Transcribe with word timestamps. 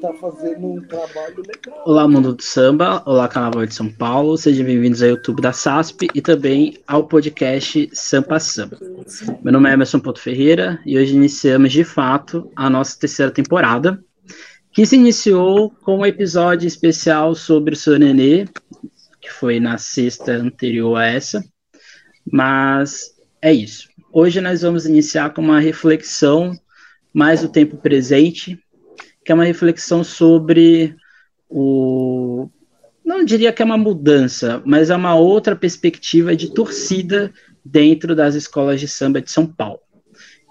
tá 0.00 0.10
fazendo 0.14 0.72
um 0.72 0.80
trabalho 0.80 1.42
legal. 1.46 1.82
Olá, 1.84 2.08
mundo 2.08 2.34
do 2.34 2.42
samba. 2.42 3.02
Olá, 3.04 3.28
Carnaval 3.28 3.66
de 3.66 3.74
São 3.74 3.92
Paulo. 3.92 4.34
Sejam 4.38 4.64
bem-vindos 4.64 5.02
ao 5.02 5.10
YouTube 5.10 5.42
da 5.42 5.52
SASP 5.52 6.08
e 6.14 6.22
também 6.22 6.78
ao 6.86 7.06
podcast 7.06 7.90
Sampa 7.92 8.40
Samba. 8.40 8.78
Meu 9.42 9.52
nome 9.52 9.68
é 9.68 9.74
Emerson 9.74 10.00
Porto 10.00 10.18
Ferreira 10.18 10.80
e 10.86 10.98
hoje 10.98 11.14
iniciamos 11.14 11.72
de 11.72 11.84
fato 11.84 12.50
a 12.56 12.70
nossa 12.70 12.98
terceira 12.98 13.30
temporada, 13.30 14.02
que 14.72 14.86
se 14.86 14.96
iniciou 14.96 15.70
com 15.82 15.98
um 15.98 16.06
episódio 16.06 16.66
especial 16.66 17.34
sobre 17.34 17.74
o 17.74 17.76
seu 17.76 17.98
nenê, 17.98 18.46
que 19.20 19.30
foi 19.30 19.60
na 19.60 19.76
sexta 19.76 20.32
anterior 20.32 20.96
a 20.96 21.04
essa. 21.04 21.44
Mas 22.32 23.14
é 23.42 23.52
isso. 23.52 23.90
Hoje 24.10 24.40
nós 24.40 24.62
vamos 24.62 24.86
iniciar 24.86 25.34
com 25.34 25.42
uma 25.42 25.60
reflexão 25.60 26.58
mais 27.12 27.42
do 27.42 27.48
tempo 27.50 27.76
presente 27.76 28.58
que 29.26 29.32
é 29.32 29.34
uma 29.34 29.44
reflexão 29.44 30.04
sobre 30.04 30.94
o. 31.50 32.48
Não 33.04 33.24
diria 33.24 33.52
que 33.52 33.60
é 33.60 33.64
uma 33.64 33.76
mudança, 33.76 34.62
mas 34.64 34.88
é 34.88 34.94
uma 34.94 35.16
outra 35.16 35.56
perspectiva 35.56 36.36
de 36.36 36.54
torcida 36.54 37.32
dentro 37.64 38.14
das 38.14 38.36
escolas 38.36 38.78
de 38.78 38.86
samba 38.86 39.20
de 39.20 39.30
São 39.30 39.44
Paulo. 39.44 39.80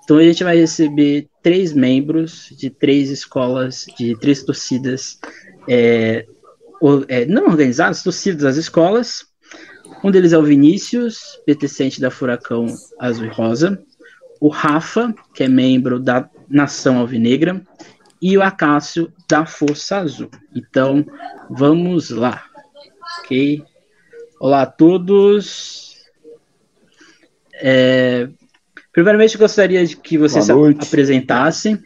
Então 0.03 0.17
a 0.17 0.23
gente 0.23 0.43
vai 0.43 0.57
receber 0.57 1.29
três 1.41 1.71
membros 1.71 2.49
de 2.51 2.69
três 2.69 3.09
escolas, 3.09 3.85
de 3.97 4.19
três 4.19 4.43
torcidas 4.43 5.19
é, 5.69 6.25
é, 7.07 7.25
não 7.25 7.45
organizadas, 7.45 8.03
torcidas 8.03 8.43
das 8.43 8.57
escolas. 8.57 9.25
Um 10.03 10.11
deles 10.11 10.33
é 10.33 10.37
o 10.37 10.43
Vinícius, 10.43 11.39
pertencente 11.45 12.01
da 12.01 12.11
Furacão 12.11 12.65
Azul 12.99 13.25
e 13.25 13.29
Rosa. 13.29 13.81
O 14.41 14.49
Rafa, 14.49 15.15
que 15.33 15.45
é 15.45 15.47
membro 15.47 15.97
da 15.97 16.29
Nação 16.49 16.97
Alvinegra 16.99 17.63
e 18.21 18.37
o 18.37 18.41
Acácio 18.41 19.11
da 19.27 19.45
Força 19.45 19.97
Azul. 19.97 20.29
Então, 20.55 21.05
vamos 21.49 22.09
lá. 22.09 22.45
Ok? 23.19 23.63
Olá 24.39 24.63
a 24.63 24.65
todos. 24.65 25.95
É, 27.55 28.27
primeiramente, 28.91 29.37
gostaria 29.37 29.85
de 29.85 29.95
que 29.95 30.17
você 30.17 30.41
se 30.41 30.51
apresentasse, 30.51 31.79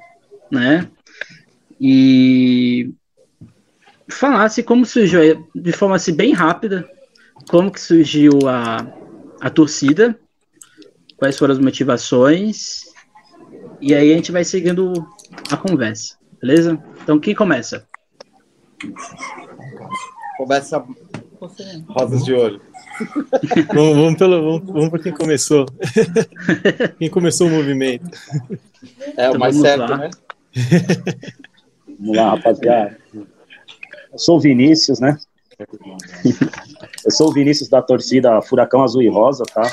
né? 0.51 0.89
E 1.79 2.91
falasse 4.09 4.63
como 4.63 4.85
surgiu, 4.85 5.47
de 5.55 5.71
forma 5.71 5.95
assim, 5.95 6.13
bem 6.13 6.33
rápida, 6.33 6.89
como 7.47 7.71
que 7.71 7.79
surgiu 7.79 8.31
a, 8.47 8.85
a 9.39 9.49
torcida, 9.49 10.19
quais 11.15 11.37
foram 11.37 11.53
as 11.53 11.59
motivações, 11.59 12.81
e 13.79 13.93
aí 13.93 14.11
a 14.11 14.15
gente 14.15 14.31
vai 14.31 14.43
seguindo 14.43 14.93
a 15.49 15.55
conversa. 15.55 16.18
Beleza? 16.41 16.81
Então 17.03 17.19
quem 17.19 17.35
começa? 17.35 17.87
Começa 20.37 20.85
Rosas 21.87 22.23
de 22.23 22.33
Ouro. 22.33 22.61
vamos, 23.73 23.95
vamos, 23.95 24.15
pelo, 24.15 24.43
vamos, 24.43 24.71
vamos 24.71 24.89
para 24.89 24.99
quem 24.99 25.13
começou. 25.13 25.65
quem 26.99 27.09
começou 27.09 27.47
o 27.47 27.51
movimento. 27.51 28.09
É 29.17 29.27
então, 29.27 29.33
o 29.33 29.39
mais 29.39 29.55
certo, 29.55 29.79
lá. 29.79 29.97
né? 29.97 30.09
vamos 31.99 32.17
lá, 32.17 32.29
rapaziada. 32.31 32.97
Eu 34.11 34.17
sou 34.17 34.37
o 34.37 34.39
Vinícius, 34.39 34.99
né? 34.99 35.17
Eu 37.05 37.11
sou 37.11 37.29
o 37.29 37.33
Vinícius 37.33 37.69
da 37.69 37.81
torcida 37.81 38.41
Furacão 38.41 38.81
Azul 38.81 39.01
e 39.01 39.09
Rosa, 39.09 39.43
tá? 39.45 39.69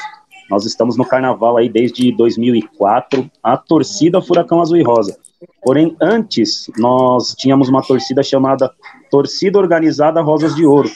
Nós 0.51 0.65
estamos 0.65 0.97
no 0.97 1.05
carnaval 1.05 1.57
aí 1.57 1.69
desde 1.69 2.13
2004, 2.13 3.29
a 3.43 3.57
torcida 3.57 4.23
Furacão 4.23 4.61
Azul 4.61 4.77
e 4.77 4.83
Rosa. 4.83 5.19
Porém, 5.63 5.97
antes, 6.01 6.71
nós 6.79 7.35
tínhamos 7.35 7.69
uma 7.69 7.83
torcida 7.83 8.23
chamada 8.23 8.71
Torcida 9.11 9.59
Organizada 9.59 10.21
Rosas 10.21 10.55
de 10.55 10.65
Ouro, 10.65 10.91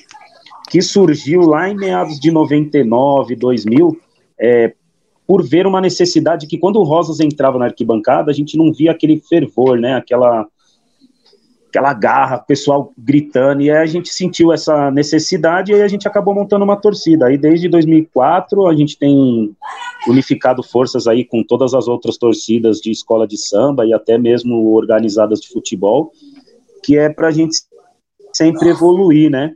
que 0.70 0.80
surgiu 0.80 1.42
lá 1.42 1.68
em 1.68 1.76
meados 1.76 2.18
de 2.18 2.30
99, 2.30 3.36
2000, 3.36 4.00
é, 4.38 4.72
por 5.26 5.42
ver 5.42 5.66
uma 5.66 5.80
necessidade 5.80 6.46
que 6.46 6.58
quando 6.58 6.76
o 6.76 6.84
Rosas 6.84 7.20
entrava 7.20 7.58
na 7.58 7.66
arquibancada, 7.66 8.30
a 8.30 8.34
gente 8.34 8.56
não 8.56 8.72
via 8.72 8.90
aquele 8.90 9.20
fervor, 9.20 9.78
né, 9.78 9.94
aquela 9.94 10.46
aquela 11.70 11.94
garra, 11.94 12.38
pessoal 12.38 12.92
gritando, 12.98 13.62
e 13.62 13.70
aí 13.70 13.78
a 13.78 13.86
gente 13.86 14.12
sentiu 14.12 14.52
essa 14.52 14.90
necessidade 14.90 15.72
e 15.72 15.80
a 15.80 15.86
gente 15.86 16.06
acabou 16.06 16.34
montando 16.34 16.64
uma 16.64 16.76
torcida. 16.76 17.26
Aí 17.26 17.38
desde 17.38 17.68
2004 17.68 18.66
a 18.66 18.74
gente 18.74 18.98
tem 18.98 19.54
unificado 20.08 20.62
forças 20.64 21.06
aí 21.06 21.24
com 21.24 21.44
todas 21.44 21.72
as 21.72 21.86
outras 21.86 22.18
torcidas 22.18 22.80
de 22.80 22.90
escola 22.90 23.26
de 23.26 23.38
samba 23.38 23.86
e 23.86 23.94
até 23.94 24.18
mesmo 24.18 24.72
organizadas 24.72 25.40
de 25.40 25.48
futebol, 25.48 26.10
que 26.82 26.98
é 26.98 27.08
para 27.08 27.28
a 27.28 27.32
gente 27.32 27.58
sempre 28.32 28.68
evoluir, 28.68 29.30
né? 29.30 29.54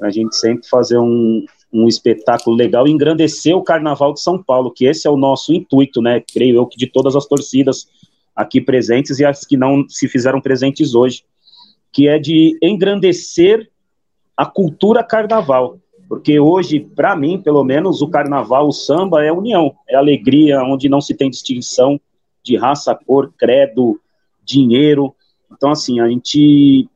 A 0.00 0.10
gente 0.10 0.36
sempre 0.36 0.68
fazer 0.68 0.98
um, 0.98 1.44
um 1.72 1.88
espetáculo 1.88 2.54
legal 2.54 2.86
e 2.86 2.90
engrandecer 2.90 3.56
o 3.56 3.62
Carnaval 3.62 4.12
de 4.12 4.20
São 4.20 4.40
Paulo, 4.40 4.70
que 4.70 4.84
esse 4.84 5.08
é 5.08 5.10
o 5.10 5.16
nosso 5.16 5.54
intuito, 5.54 6.02
né? 6.02 6.22
Creio 6.32 6.56
eu 6.56 6.66
que 6.66 6.76
de 6.76 6.86
todas 6.86 7.16
as 7.16 7.26
torcidas 7.26 7.88
aqui 8.38 8.60
presentes 8.60 9.18
e 9.18 9.24
as 9.24 9.44
que 9.44 9.56
não 9.56 9.84
se 9.88 10.06
fizeram 10.06 10.40
presentes 10.40 10.94
hoje, 10.94 11.24
que 11.92 12.06
é 12.06 12.20
de 12.20 12.56
engrandecer 12.62 13.68
a 14.36 14.46
cultura 14.46 15.02
carnaval. 15.02 15.80
Porque 16.08 16.38
hoje, 16.38 16.78
para 16.78 17.16
mim, 17.16 17.42
pelo 17.42 17.64
menos, 17.64 18.00
o 18.00 18.06
carnaval, 18.08 18.68
o 18.68 18.72
samba 18.72 19.24
é 19.24 19.32
união, 19.32 19.74
é 19.88 19.96
alegria, 19.96 20.62
onde 20.62 20.88
não 20.88 21.00
se 21.00 21.14
tem 21.14 21.28
distinção 21.28 22.00
de 22.40 22.56
raça, 22.56 22.94
cor, 22.94 23.34
credo, 23.36 24.00
dinheiro. 24.44 25.12
Então, 25.52 25.72
assim, 25.72 25.98
a 25.98 26.08
gente 26.08 26.88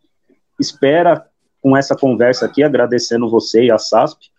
espera 0.60 1.26
com 1.60 1.76
essa 1.76 1.96
conversa 1.96 2.46
aqui, 2.46 2.62
agradecendo 2.62 3.28
você 3.28 3.64
e 3.64 3.72
a 3.72 3.78
SASP, 3.78 4.30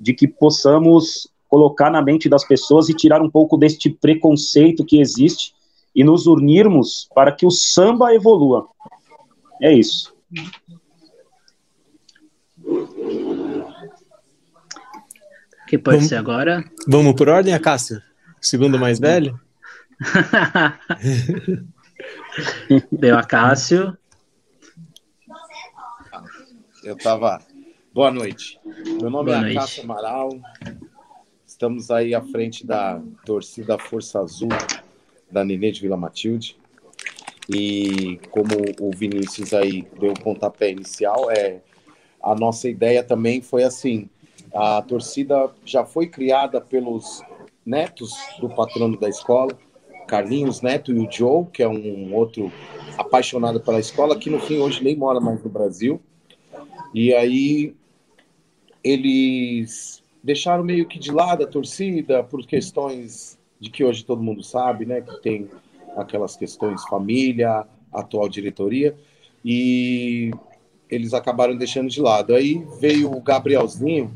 de 0.00 0.14
que 0.14 0.26
possamos 0.26 1.30
colocar 1.46 1.90
na 1.90 2.00
mente 2.00 2.26
das 2.26 2.46
pessoas 2.46 2.88
e 2.88 2.94
tirar 2.94 3.20
um 3.20 3.30
pouco 3.30 3.58
deste 3.58 3.90
preconceito 3.90 4.84
que 4.84 4.98
existe 4.98 5.57
e 5.94 6.04
nos 6.04 6.26
unirmos 6.26 7.08
para 7.14 7.32
que 7.32 7.46
o 7.46 7.50
samba 7.50 8.14
evolua. 8.14 8.68
É 9.60 9.72
isso. 9.72 10.16
que 15.68 15.76
pode 15.76 15.98
vamos, 15.98 16.08
ser 16.08 16.16
agora? 16.16 16.64
Vamos 16.86 17.14
por 17.14 17.28
ordem, 17.28 17.52
Acácio? 17.52 18.00
Segundo 18.40 18.78
mais 18.78 18.98
velho? 18.98 19.38
Deu 22.90 23.18
Acácio. 23.18 23.94
Eu 26.82 26.96
tava. 26.96 27.42
Boa 27.92 28.10
noite. 28.10 28.58
Meu 29.00 29.10
nome 29.10 29.30
Boa 29.30 29.46
é 29.46 29.50
Acácio 29.50 29.82
Amaral. 29.82 30.30
Estamos 31.46 31.90
aí 31.90 32.14
à 32.14 32.22
frente 32.22 32.66
da 32.66 33.02
torcida 33.26 33.78
Força 33.78 34.20
Azul 34.20 34.48
da 35.30 35.44
Nenê 35.44 35.70
de 35.70 35.80
Vila 35.80 35.96
Matilde. 35.96 36.56
E 37.48 38.20
como 38.30 38.54
o 38.80 38.90
Vinícius 38.90 39.54
aí 39.54 39.86
deu 39.98 40.12
o 40.12 40.20
pontapé 40.20 40.70
inicial, 40.70 41.30
é, 41.30 41.60
a 42.22 42.34
nossa 42.34 42.68
ideia 42.68 43.02
também 43.02 43.40
foi 43.40 43.64
assim, 43.64 44.08
a 44.52 44.82
torcida 44.82 45.50
já 45.64 45.84
foi 45.84 46.06
criada 46.08 46.60
pelos 46.60 47.22
netos 47.64 48.14
do 48.40 48.48
patrono 48.48 48.98
da 48.98 49.08
escola, 49.08 49.56
Carlinhos 50.06 50.62
Neto 50.62 50.92
e 50.92 50.98
o 50.98 51.10
Joe, 51.10 51.46
que 51.52 51.62
é 51.62 51.68
um 51.68 52.14
outro 52.14 52.50
apaixonado 52.96 53.60
pela 53.60 53.78
escola, 53.78 54.18
que 54.18 54.30
no 54.30 54.40
fim 54.40 54.58
hoje 54.58 54.82
nem 54.82 54.96
mora 54.96 55.20
mais 55.20 55.42
no 55.42 55.50
Brasil. 55.50 56.00
E 56.94 57.14
aí 57.14 57.74
eles 58.82 60.02
deixaram 60.22 60.64
meio 60.64 60.86
que 60.86 60.98
de 60.98 61.12
lado 61.12 61.44
a 61.44 61.46
torcida 61.46 62.24
por 62.24 62.44
questões 62.46 63.37
de 63.60 63.70
que 63.70 63.84
hoje 63.84 64.04
todo 64.04 64.22
mundo 64.22 64.42
sabe, 64.42 64.86
né, 64.86 65.00
que 65.00 65.20
tem 65.20 65.48
aquelas 65.96 66.36
questões 66.36 66.84
família, 66.84 67.66
atual 67.92 68.28
diretoria, 68.28 68.96
e 69.44 70.30
eles 70.88 71.14
acabaram 71.14 71.56
deixando 71.56 71.88
de 71.88 72.00
lado. 72.00 72.34
Aí 72.34 72.64
veio 72.80 73.12
o 73.12 73.20
Gabrielzinho, 73.20 74.12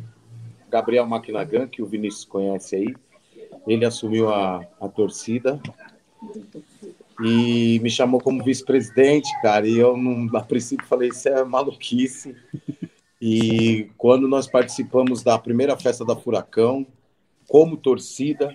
Gabriel 0.70 1.06
Maquinagan, 1.06 1.66
que 1.66 1.82
o 1.82 1.86
Vinícius 1.86 2.24
conhece 2.24 2.76
aí, 2.76 2.94
ele 3.66 3.84
assumiu 3.84 4.28
a, 4.32 4.66
a 4.80 4.88
torcida 4.88 5.60
e 7.22 7.78
me 7.82 7.90
chamou 7.90 8.20
como 8.20 8.42
vice-presidente, 8.42 9.30
cara, 9.40 9.68
e 9.68 9.78
eu, 9.78 9.96
não, 9.96 10.28
a 10.36 10.42
princípio, 10.42 10.86
falei, 10.86 11.10
isso 11.10 11.28
é 11.28 11.44
maluquice. 11.44 12.34
E 13.20 13.88
quando 13.96 14.26
nós 14.26 14.48
participamos 14.48 15.22
da 15.22 15.38
primeira 15.38 15.76
festa 15.76 16.04
da 16.04 16.16
Furacão, 16.16 16.86
como 17.48 17.76
torcida, 17.76 18.52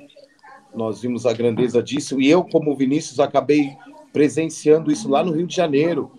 nós 0.77 1.01
vimos 1.01 1.25
a 1.25 1.33
grandeza 1.33 1.81
disso 1.81 2.21
e 2.21 2.29
eu 2.29 2.44
como 2.44 2.75
Vinícius 2.75 3.19
acabei 3.19 3.75
presenciando 4.13 4.91
isso 4.91 5.09
lá 5.09 5.24
no 5.24 5.31
Rio 5.31 5.47
de 5.47 5.56
Janeiro. 5.56 6.12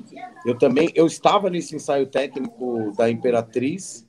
Eu 0.44 0.58
também 0.58 0.90
eu 0.94 1.06
estava 1.06 1.49
nesse 1.49 1.76
ensaio 1.76 2.06
técnico 2.06 2.93
da 2.96 3.08
Imperatriz 3.08 4.06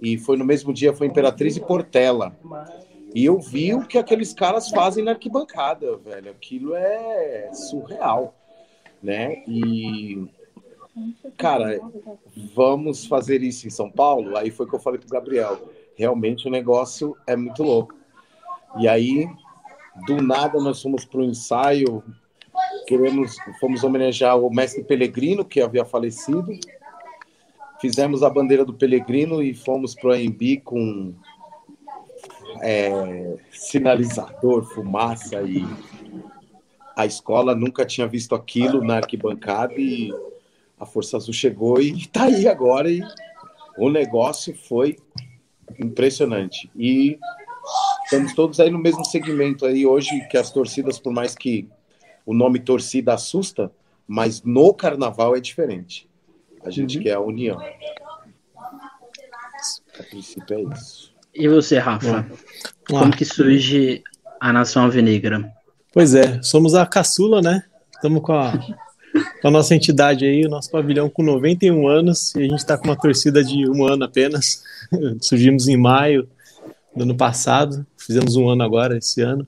e 0.00 0.18
foi 0.18 0.36
no 0.36 0.44
mesmo 0.44 0.72
dia 0.72 0.94
foi 0.94 1.06
Imperatriz 1.06 1.56
e 1.56 1.60
Portela. 1.60 2.34
E 3.14 3.24
eu 3.24 3.38
vi 3.38 3.74
o 3.74 3.86
que 3.86 3.98
aqueles 3.98 4.32
caras 4.32 4.70
fazem 4.70 5.04
na 5.04 5.12
arquibancada, 5.12 5.96
velho. 5.98 6.30
Aquilo 6.30 6.74
é 6.74 7.50
surreal, 7.52 8.34
né? 9.02 9.42
E 9.46 10.26
cara, 11.36 11.78
vamos 12.54 13.06
fazer 13.06 13.42
isso 13.42 13.66
em 13.66 13.70
São 13.70 13.90
Paulo? 13.90 14.36
Aí 14.36 14.50
foi 14.50 14.66
que 14.66 14.74
eu 14.74 14.80
falei 14.80 14.98
pro 14.98 15.08
Gabriel. 15.08 15.58
Realmente 15.94 16.48
o 16.48 16.50
negócio 16.50 17.16
é 17.26 17.36
muito 17.36 17.62
louco. 17.62 17.94
E 18.78 18.86
aí, 18.86 19.28
do 20.06 20.22
nada, 20.22 20.58
nós 20.60 20.80
fomos 20.80 21.04
para 21.04 21.20
o 21.20 21.24
ensaio, 21.24 22.02
queremos, 22.86 23.36
fomos 23.60 23.82
homenagear 23.82 24.38
o 24.38 24.50
mestre 24.50 24.82
Pelegrino, 24.82 25.44
que 25.44 25.60
havia 25.60 25.84
falecido. 25.84 26.48
Fizemos 27.80 28.22
a 28.22 28.30
bandeira 28.30 28.64
do 28.64 28.74
Pelegrino 28.74 29.42
e 29.42 29.54
fomos 29.54 29.94
para 29.94 30.10
o 30.10 30.12
AMB 30.12 30.60
com 30.62 31.14
é, 32.60 33.36
sinalizador, 33.50 34.64
fumaça 34.64 35.42
e 35.42 35.64
a 36.94 37.06
escola 37.06 37.54
nunca 37.54 37.86
tinha 37.86 38.06
visto 38.06 38.34
aquilo 38.34 38.84
na 38.84 38.96
arquibancada 38.96 39.74
e 39.78 40.12
a 40.78 40.84
Força 40.84 41.16
Azul 41.16 41.32
chegou 41.32 41.80
e 41.80 41.92
está 41.92 42.24
aí 42.28 42.46
agora 42.46 42.90
e 42.90 43.02
o 43.78 43.88
negócio 43.88 44.54
foi 44.54 44.98
impressionante. 45.78 46.70
E 46.76 47.18
estamos 48.10 48.34
todos 48.34 48.58
aí 48.58 48.68
no 48.70 48.78
mesmo 48.78 49.04
segmento 49.04 49.64
aí 49.64 49.86
hoje 49.86 50.26
que 50.28 50.36
as 50.36 50.50
torcidas, 50.50 50.98
por 50.98 51.12
mais 51.12 51.36
que 51.36 51.68
o 52.26 52.34
nome 52.34 52.58
torcida 52.58 53.14
assusta, 53.14 53.70
mas 54.04 54.42
no 54.42 54.74
carnaval 54.74 55.36
é 55.36 55.40
diferente. 55.40 56.08
A 56.64 56.70
gente 56.70 56.98
uhum. 56.98 57.04
quer 57.04 57.12
a 57.12 57.20
união. 57.20 57.60
A 59.96 60.02
princípio 60.02 60.58
é 60.58 60.74
isso. 60.74 61.14
E 61.32 61.48
você, 61.48 61.78
Rafa? 61.78 62.26
Como 62.88 63.16
que 63.16 63.24
surge 63.24 64.02
a 64.40 64.52
Nação 64.52 64.82
Alvinegra? 64.84 65.48
Pois 65.92 66.12
é, 66.12 66.42
somos 66.42 66.74
a 66.74 66.84
caçula, 66.84 67.40
né? 67.40 67.62
Estamos 67.94 68.22
com 68.22 68.32
a, 68.32 68.58
com 69.40 69.48
a 69.48 69.50
nossa 69.52 69.72
entidade 69.72 70.24
aí, 70.24 70.44
o 70.44 70.50
nosso 70.50 70.68
pavilhão 70.68 71.08
com 71.08 71.22
91 71.22 71.86
anos, 71.86 72.34
e 72.34 72.40
a 72.40 72.42
gente 72.42 72.58
está 72.58 72.76
com 72.76 72.86
uma 72.86 72.96
torcida 72.96 73.44
de 73.44 73.70
um 73.70 73.86
ano 73.86 74.04
apenas. 74.04 74.64
Surgimos 75.22 75.68
em 75.68 75.76
maio 75.76 76.28
do 76.94 77.04
ano 77.04 77.16
passado, 77.16 77.86
fizemos 78.10 78.34
um 78.34 78.48
ano 78.48 78.64
agora, 78.64 78.98
esse 78.98 79.20
ano, 79.20 79.46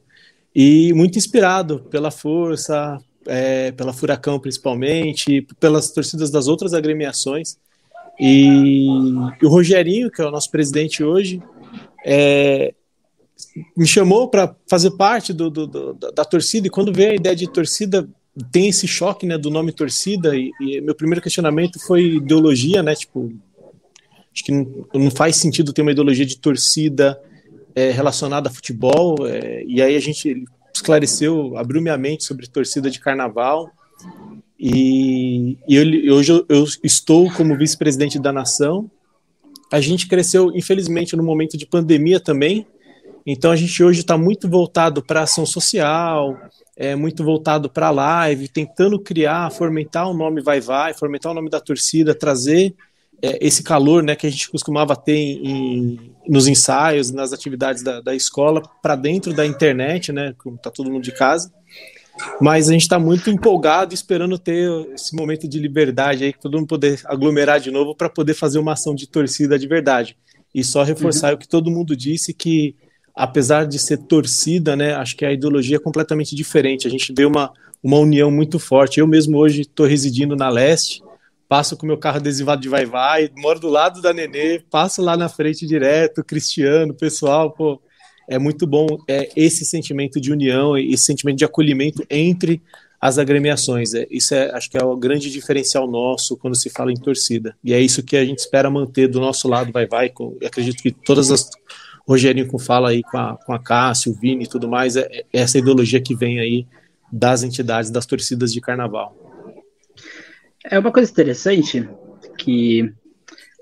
e 0.55 0.93
muito 0.93 1.19
inspirado 1.19 1.81
pela 1.91 2.13
força, 2.13 2.97
é, 3.27 3.73
pela 3.73 3.93
Furacão 3.93 4.39
principalmente, 4.39 5.45
pelas 5.59 5.91
torcidas 5.91 6.31
das 6.31 6.47
outras 6.47 6.73
agremiações. 6.73 7.57
E, 8.21 8.87
o 9.43 9.49
Rogerinho, 9.49 10.11
que 10.11 10.23
é 10.23 10.27
o 10.27 10.31
nosso 10.31 10.49
presidente 10.49 11.03
hoje, 11.03 11.43
é, 12.07 12.73
me 13.77 13.87
chamou 13.87 14.29
para 14.29 14.55
fazer 14.69 14.93
parte 14.93 15.33
do, 15.33 15.51
do, 15.51 15.67
do, 15.67 15.95
da 15.95 16.25
torcida, 16.25 16.69
e 16.69 16.71
quando 16.71 16.93
veio 16.93 17.11
a 17.11 17.17
ideia 17.17 17.35
de 17.35 17.51
torcida, 17.51 18.09
tem 18.53 18.69
esse 18.69 18.87
choque 18.87 19.27
né, 19.27 19.37
do 19.37 19.51
nome 19.51 19.73
torcida, 19.73 20.37
e, 20.37 20.53
e 20.61 20.81
meu 20.81 20.95
primeiro 20.95 21.21
questionamento 21.21 21.81
foi 21.81 22.17
ideologia, 22.17 22.81
né? 22.81 22.95
Tipo, 22.95 23.33
acho 24.33 24.45
que 24.45 24.53
não, 24.53 24.87
não 24.95 25.11
faz 25.11 25.37
sentido 25.37 25.73
ter 25.73 25.83
uma 25.83 25.91
ideologia 25.91 26.25
de 26.25 26.39
torcida 26.39 27.21
é, 27.75 27.91
relacionada 27.91 28.49
a 28.49 28.53
futebol, 28.53 29.27
é, 29.27 29.65
e 29.67 29.81
aí 29.81 29.97
a 29.97 30.01
gente 30.01 30.45
esclareceu, 30.75 31.57
abriu 31.57 31.83
minha 31.83 31.97
mente 31.97 32.25
sobre 32.25 32.47
torcida 32.47 32.91
de 32.91 33.01
carnaval, 33.01 33.71
e, 34.59 35.59
e 35.69 36.11
hoje 36.11 36.31
eu, 36.31 36.47
eu 36.49 36.65
estou 36.85 37.31
como 37.33 37.57
vice-presidente 37.57 38.19
da 38.19 38.33
nação. 38.33 38.89
A 39.73 39.81
gente 39.81 40.07
cresceu, 40.07 40.53
infelizmente, 40.55 41.17
no 41.17 41.23
momento 41.25 41.57
de 41.57 41.67
pandemia 41.67 42.21
também, 42.21 42.65
então 43.27 43.51
a 43.51 43.57
gente 43.57 43.83
hoje 43.83 44.01
está 44.01 44.19
muito 44.19 44.49
voltado 44.49 45.03
para 45.03 45.23
ação 45.23 45.47
social, 45.47 46.37
é 46.77 46.97
muito 46.97 47.25
voltado 47.25 47.71
para 47.71 47.89
a 47.89 47.91
live, 47.91 48.49
tentando 48.49 48.99
criar, 48.99 49.51
fomentar 49.51 50.09
o 50.09 50.15
nome 50.15 50.43
Vai 50.43 50.61
Vai, 50.61 50.95
fomentar 50.95 51.33
o 51.33 51.35
nome 51.35 51.49
da 51.49 51.61
torcida, 51.61 52.15
trazer 52.15 52.75
é, 53.23 53.39
esse 53.41 53.63
calor 53.63 54.03
né, 54.03 54.17
que 54.17 54.27
a 54.27 54.31
gente 54.31 54.51
costumava 54.51 54.97
ter 54.97 55.17
em, 55.17 56.13
nos 56.29 56.49
ensaios, 56.49 57.13
nas 57.13 57.33
atividades 57.33 57.83
da, 57.83 58.01
da 58.01 58.15
escola, 58.15 58.61
para 58.83 58.97
dentro 58.97 59.33
da 59.33 59.47
internet, 59.47 60.13
né, 60.13 60.35
como 60.39 60.57
está 60.57 60.71
todo 60.71 60.91
mundo 60.91 61.05
de 61.05 61.13
casa. 61.13 61.53
Mas 62.41 62.69
a 62.69 62.73
gente 62.73 62.83
está 62.83 62.99
muito 62.99 63.31
empolgado, 63.31 63.95
esperando 63.95 64.39
ter 64.39 64.69
esse 64.93 65.15
momento 65.17 65.49
de 65.49 65.59
liberdade 65.59 66.25
aí, 66.25 66.33
que 66.33 66.41
todo 66.41 66.59
mundo 66.59 66.67
poder 66.67 67.01
aglomerar 67.05 67.61
de 67.61 67.71
novo 67.71 67.95
para 67.95 68.11
poder 68.11 68.35
fazer 68.35 68.59
uma 68.59 68.73
ação 68.73 68.95
de 68.95 69.07
torcida 69.07 69.59
de 69.59 69.67
verdade. 69.67 70.17
E 70.55 70.63
só 70.63 70.83
reforçar 70.83 71.29
uhum. 71.29 71.37
o 71.37 71.39
que 71.39 71.49
todo 71.49 71.71
mundo 71.71 71.97
disse 71.97 72.35
que 72.35 72.77
apesar 73.15 73.67
de 73.67 73.79
ser 73.79 73.99
torcida, 73.99 74.75
né, 74.75 74.95
acho 74.95 75.17
que 75.17 75.25
a 75.25 75.33
ideologia 75.33 75.77
é 75.77 75.81
completamente 75.81 76.35
diferente. 76.35 76.87
A 76.87 76.91
gente 76.91 77.13
vê 77.17 77.25
uma, 77.25 77.53
uma 77.83 77.99
união 77.99 78.31
muito 78.31 78.59
forte. 78.59 79.01
Eu 79.01 79.07
mesmo 79.07 79.39
hoje 79.39 79.63
estou 79.63 79.87
residindo 79.87 80.37
na 80.37 80.49
leste, 80.49 81.03
passo 81.53 81.77
com 81.77 81.85
meu 81.85 81.99
carro 81.99 82.17
adesivado 82.17 82.63
de 82.63 82.69
vai 82.71 82.87
vai, 82.87 83.29
moro 83.37 83.61
do 83.61 83.69
lado 83.69 84.01
da 84.01 84.11
Nenê, 84.15 84.61
passo 84.71 85.03
lá 85.03 85.19
na 85.19 85.29
frente 85.29 85.67
direto, 85.67 86.25
Cristiano, 86.25 86.95
pessoal, 86.95 87.51
pô, 87.51 87.79
é 88.27 88.39
muito 88.39 88.67
bom 88.67 88.87
é 89.07 89.29
esse 89.37 89.63
sentimento 89.67 90.19
de 90.19 90.33
união, 90.33 90.79
esse 90.79 91.05
sentimento 91.05 91.37
de 91.37 91.45
acolhimento 91.45 92.07
entre 92.09 92.63
as 92.99 93.19
agremiações. 93.19 93.93
É, 93.93 94.07
isso 94.11 94.35
é, 94.35 94.51
acho 94.57 94.71
que 94.71 94.79
é 94.79 94.83
o 94.83 94.97
grande 94.97 95.31
diferencial 95.31 95.87
nosso 95.87 96.39
quando 96.39 96.57
se 96.57 96.71
fala 96.71 96.91
em 96.91 96.97
torcida. 96.97 97.55
E 97.63 97.75
é 97.75 97.79
isso 97.79 98.03
que 98.03 98.17
a 98.17 98.25
gente 98.25 98.39
espera 98.39 98.71
manter 98.71 99.07
do 99.07 99.21
nosso 99.21 99.47
lado, 99.47 99.71
vai 99.71 99.87
vai. 99.87 100.09
Com, 100.09 100.39
acredito 100.43 100.83
que 100.83 100.91
todas 100.91 101.31
as 101.31 101.51
Rogerinho 102.09 102.49
com 102.49 102.59
fala 102.59 102.89
aí 102.89 103.03
com 103.03 103.19
a, 103.19 103.37
com 103.37 103.53
a 103.53 103.59
Cássio, 103.59 104.13
o 104.13 104.15
Vini 104.19 104.45
e 104.45 104.49
tudo 104.49 104.71
mais, 104.71 104.97
é, 104.97 105.07
é 105.11 105.25
essa 105.35 105.59
ideologia 105.59 106.01
que 106.01 106.15
vem 106.15 106.41
aí 106.41 106.67
das 107.13 107.43
entidades, 107.43 107.91
das 107.91 108.07
torcidas 108.07 108.55
de 108.55 108.61
carnaval. 108.63 109.32
É 110.65 110.79
uma 110.79 110.93
coisa 110.93 111.11
interessante 111.11 111.89
que 112.39 112.93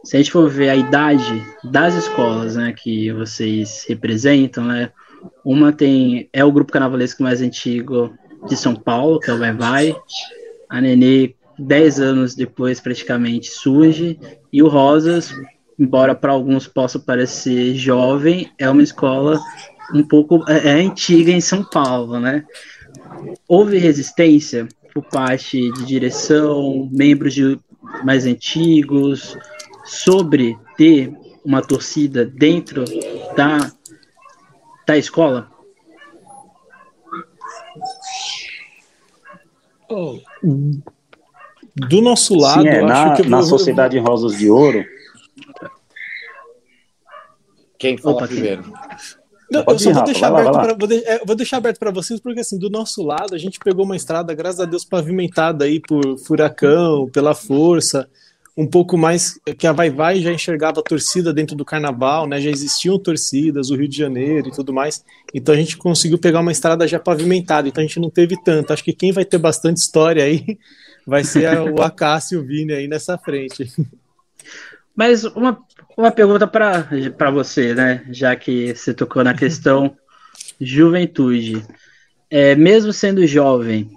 se 0.04 0.16
a 0.16 0.18
gente 0.18 0.32
for 0.32 0.48
ver 0.48 0.70
a 0.70 0.76
idade 0.76 1.44
das 1.64 1.94
escolas, 1.94 2.56
né, 2.56 2.72
que 2.72 3.12
vocês 3.12 3.84
representam, 3.88 4.64
né, 4.64 4.90
uma 5.44 5.72
tem 5.72 6.28
é 6.32 6.44
o 6.44 6.52
grupo 6.52 6.72
carnavalesco 6.72 7.22
mais 7.22 7.40
antigo 7.40 8.12
de 8.46 8.56
São 8.56 8.74
Paulo, 8.74 9.18
que 9.18 9.30
é 9.30 9.34
o 9.34 9.38
Vai 9.38 9.52
Vai. 9.52 9.96
A 10.68 10.80
Nenê, 10.80 11.34
dez 11.58 12.00
anos 12.00 12.34
depois, 12.34 12.80
praticamente 12.80 13.48
surge, 13.48 14.18
e 14.52 14.62
o 14.62 14.68
Rosas, 14.68 15.34
embora 15.78 16.14
para 16.14 16.32
alguns 16.32 16.66
possa 16.66 16.98
parecer 16.98 17.74
jovem, 17.74 18.50
é 18.58 18.68
uma 18.68 18.82
escola 18.82 19.40
um 19.94 20.02
pouco 20.02 20.44
é, 20.48 20.68
é, 20.68 20.72
antiga 20.72 21.30
em 21.30 21.40
São 21.40 21.64
Paulo, 21.64 22.20
né? 22.20 22.44
Houve 23.48 23.78
resistência 23.78 24.68
por 24.92 25.04
parte 25.04 25.70
de 25.72 25.84
direção, 25.84 26.88
membros 26.92 27.34
de 27.34 27.58
mais 28.04 28.26
antigos, 28.26 29.36
sobre 29.84 30.58
ter 30.76 31.12
uma 31.44 31.62
torcida 31.62 32.24
dentro 32.24 32.84
da, 33.36 33.72
da 34.86 34.96
escola? 34.96 35.50
Oh, 39.88 40.18
do 41.74 42.00
nosso 42.00 42.36
lado, 42.36 42.62
Sim, 42.62 42.68
é, 42.68 42.82
na, 42.82 43.18
na 43.18 43.36
vou... 43.38 43.42
Sociedade 43.42 43.98
Rosas 43.98 44.38
de 44.38 44.48
Ouro, 44.48 44.84
quem 47.80 47.96
fala 47.96 48.16
Opa, 48.16 48.28
primeiro? 48.28 48.62
Não, 49.50 49.64
eu 49.66 49.78
só 49.78 49.92
vou, 49.92 50.04
deixar 50.04 50.28
aberto 50.28 50.54
lá, 50.54 50.74
vou, 50.78 50.88
de, 50.88 51.04
é, 51.04 51.24
vou 51.24 51.34
deixar 51.34 51.56
aberto 51.56 51.78
para 51.78 51.90
vocês, 51.90 52.20
porque 52.20 52.40
assim, 52.40 52.56
do 52.56 52.70
nosso 52.70 53.02
lado, 53.02 53.34
a 53.34 53.38
gente 53.38 53.58
pegou 53.58 53.84
uma 53.84 53.96
estrada, 53.96 54.32
graças 54.32 54.60
a 54.60 54.64
Deus, 54.64 54.84
pavimentada 54.84 55.64
aí 55.64 55.80
por 55.80 56.18
furacão, 56.18 57.08
pela 57.10 57.34
força, 57.34 58.08
um 58.56 58.66
pouco 58.66 58.96
mais 58.96 59.40
que 59.58 59.66
a 59.66 59.72
Vai 59.72 59.90
Vai 59.90 60.20
já 60.20 60.32
enxergava 60.32 60.80
a 60.80 60.82
torcida 60.82 61.32
dentro 61.32 61.56
do 61.56 61.64
carnaval, 61.64 62.26
né? 62.26 62.40
Já 62.40 62.50
existiam 62.50 62.98
torcidas, 62.98 63.70
o 63.70 63.76
Rio 63.76 63.88
de 63.88 63.96
Janeiro 63.96 64.48
e 64.48 64.52
tudo 64.52 64.72
mais. 64.72 65.04
Então 65.32 65.54
a 65.54 65.58
gente 65.58 65.76
conseguiu 65.76 66.18
pegar 66.18 66.40
uma 66.40 66.52
estrada 66.52 66.86
já 66.86 66.98
pavimentada, 66.98 67.66
então 67.66 67.82
a 67.82 67.86
gente 67.86 67.98
não 67.98 68.10
teve 68.10 68.36
tanto. 68.42 68.72
Acho 68.72 68.84
que 68.84 68.92
quem 68.92 69.12
vai 69.12 69.24
ter 69.24 69.38
bastante 69.38 69.78
história 69.78 70.22
aí 70.22 70.58
vai 71.06 71.24
ser 71.24 71.58
o 71.72 71.80
Acácio 71.80 72.36
e 72.36 72.42
o 72.42 72.46
Vini 72.46 72.72
aí 72.72 72.86
nessa 72.86 73.16
frente. 73.16 73.72
Mas 74.94 75.24
uma, 75.24 75.58
uma 76.00 76.10
pergunta 76.10 76.46
para 76.46 77.30
você, 77.30 77.74
né? 77.74 78.04
Já 78.10 78.34
que 78.34 78.74
você 78.74 78.94
tocou 78.94 79.22
na 79.22 79.34
questão 79.34 79.96
juventude. 80.60 81.64
É, 82.30 82.54
mesmo 82.54 82.92
sendo 82.92 83.26
jovem, 83.26 83.90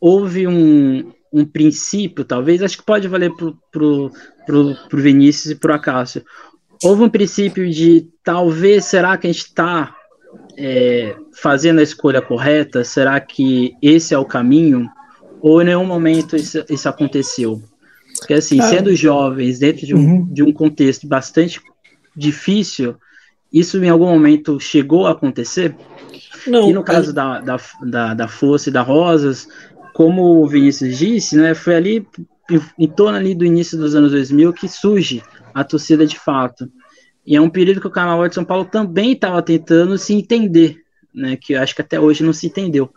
houve 0.00 0.46
um, 0.46 1.12
um 1.32 1.44
princípio, 1.44 2.24
talvez, 2.24 2.62
acho 2.62 2.78
que 2.78 2.84
pode 2.84 3.06
valer 3.08 3.34
pro, 3.34 3.56
pro, 3.70 4.10
pro, 4.44 4.74
pro 4.88 5.00
Vinícius 5.00 5.52
e 5.52 5.54
pro 5.54 5.74
Acácio. 5.74 6.24
Houve 6.82 7.02
um 7.02 7.08
princípio 7.08 7.70
de 7.70 8.08
talvez, 8.22 8.84
será 8.84 9.16
que 9.16 9.26
a 9.26 9.32
gente 9.32 9.44
está 9.44 9.94
é, 10.58 11.16
fazendo 11.32 11.78
a 11.78 11.82
escolha 11.82 12.20
correta? 12.20 12.84
Será 12.84 13.20
que 13.20 13.74
esse 13.80 14.12
é 14.12 14.18
o 14.18 14.24
caminho? 14.24 14.90
Ou 15.40 15.62
em 15.62 15.66
nenhum 15.66 15.84
momento 15.84 16.36
isso, 16.36 16.64
isso 16.68 16.88
aconteceu? 16.88 17.62
Porque, 18.18 18.34
assim, 18.34 18.60
ah, 18.60 18.68
sendo 18.68 18.94
jovens 18.94 19.58
dentro 19.58 19.86
de 19.86 19.94
um, 19.94 19.98
uhum. 19.98 20.32
de 20.32 20.42
um 20.42 20.52
contexto 20.52 21.06
bastante 21.06 21.60
difícil, 22.16 22.96
isso 23.52 23.82
em 23.82 23.88
algum 23.88 24.06
momento 24.06 24.58
chegou 24.60 25.06
a 25.06 25.12
acontecer? 25.12 25.74
Não, 26.46 26.70
e 26.70 26.72
no 26.72 26.82
caso 26.82 27.12
da, 27.12 27.40
da, 27.40 27.56
da, 27.82 28.14
da 28.14 28.28
Força 28.28 28.68
e 28.68 28.72
da 28.72 28.82
Rosas, 28.82 29.48
como 29.94 30.42
o 30.42 30.48
Vinícius 30.48 30.98
disse, 30.98 31.36
né, 31.36 31.54
foi 31.54 31.76
ali 31.76 32.06
em 32.78 32.88
torno 32.88 33.16
ali 33.16 33.34
do 33.34 33.44
início 33.44 33.78
dos 33.78 33.94
anos 33.94 34.10
2000 34.10 34.52
que 34.52 34.68
surge 34.68 35.22
a 35.54 35.64
torcida 35.64 36.06
de 36.06 36.18
fato. 36.18 36.70
E 37.26 37.36
é 37.36 37.40
um 37.40 37.48
período 37.48 37.80
que 37.80 37.86
o 37.86 37.90
Carnaval 37.90 38.28
de 38.28 38.34
São 38.34 38.44
Paulo 38.44 38.64
também 38.66 39.12
estava 39.12 39.40
tentando 39.40 39.96
se 39.96 40.12
entender, 40.12 40.76
né, 41.14 41.36
que 41.40 41.54
eu 41.54 41.62
acho 41.62 41.74
que 41.74 41.80
até 41.80 41.98
hoje 41.98 42.22
não 42.22 42.32
se 42.32 42.48
entendeu, 42.48 42.90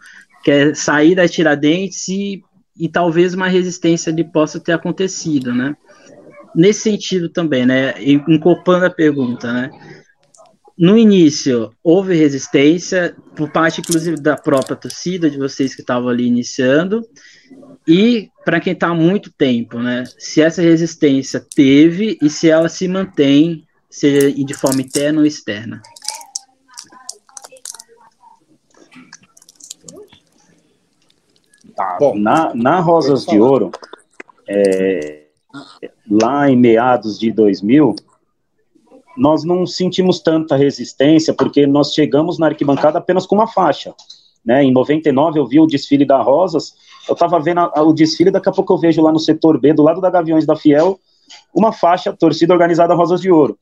que 0.43 0.51
é 0.51 0.74
sair 0.74 1.15
da 1.15 1.27
Tiradentes 1.27 2.07
e, 2.09 2.43
e 2.79 2.89
talvez 2.89 3.34
uma 3.34 3.48
resistência 3.48 4.12
ali 4.12 4.24
possa 4.24 4.60
ter 4.60 4.74
acontecido, 4.74 5.53
né? 5.53 5.75
Nesse 6.55 6.81
sentido 6.81 7.29
também, 7.29 7.65
né, 7.65 7.93
incorporando 8.03 8.86
a 8.86 8.89
pergunta, 8.89 9.51
né, 9.53 9.69
no 10.77 10.96
início 10.96 11.72
houve 11.84 12.15
resistência 12.15 13.15
por 13.36 13.51
parte, 13.51 13.81
inclusive, 13.81 14.15
da 14.17 14.36
própria 14.36 14.75
torcida, 14.75 15.29
de 15.29 15.38
vocês 15.38 15.74
que 15.74 15.81
estavam 15.81 16.07
ali 16.07 16.27
iniciando, 16.27 17.01
e 17.88 18.29
para 18.46 18.60
quem 18.60 18.74
está 18.74 18.89
há 18.89 18.93
muito 18.93 19.31
tempo, 19.31 19.79
né? 19.79 20.03
Se 20.19 20.41
essa 20.41 20.62
resistência 20.62 21.43
teve 21.55 22.17
e 22.22 22.29
se 22.29 22.50
ela 22.50 22.69
se 22.69 22.88
mantém, 22.88 23.63
seja 23.89 24.31
de 24.31 24.53
forma 24.53 24.81
interna 24.81 25.19
ou 25.19 25.25
externa. 25.25 25.81
Bom, 32.00 32.15
na, 32.17 32.53
na 32.55 32.79
Rosas 32.79 33.25
de 33.25 33.39
Ouro, 33.39 33.72
é, 34.48 35.25
lá 36.10 36.50
em 36.50 36.55
meados 36.55 37.19
de 37.19 37.31
2000, 37.31 37.96
nós 39.15 39.43
não 39.43 39.65
sentimos 39.65 40.19
tanta 40.19 40.55
resistência, 40.55 41.34
porque 41.34 41.65
nós 41.65 41.93
chegamos 41.93 42.38
na 42.38 42.48
arquibancada 42.48 43.00
apenas 43.00 43.25
com 43.25 43.36
uma 43.36 43.48
faixa. 43.48 43.93
Né? 44.46 44.63
Em 44.63 44.72
99 44.72 45.39
eu 45.39 45.48
vi 45.48 45.60
o 45.60 45.67
desfile 45.67 46.05
da 46.05 46.22
Rosas, 46.22 46.74
eu 47.07 47.13
estava 47.13 47.39
vendo 47.39 47.60
a, 47.60 47.72
a, 47.75 47.84
o 47.84 47.93
desfile, 47.93 48.31
daqui 48.31 48.50
a 48.50 48.51
pouco 48.51 48.74
eu 48.74 48.77
vejo 48.77 49.01
lá 49.01 49.12
no 49.12 49.19
setor 49.19 49.60
B, 49.60 49.74
do 49.74 49.84
lado 49.84 50.00
da 50.00 50.10
Gaviões 50.10 50.46
da 50.46 50.55
Fiel, 50.55 51.00
uma 51.53 51.72
faixa 51.72 52.13
torcida 52.13 52.53
organizada 52.53 52.93
Rosas 52.93 53.22
de 53.22 53.31
Ouro. 53.31 53.57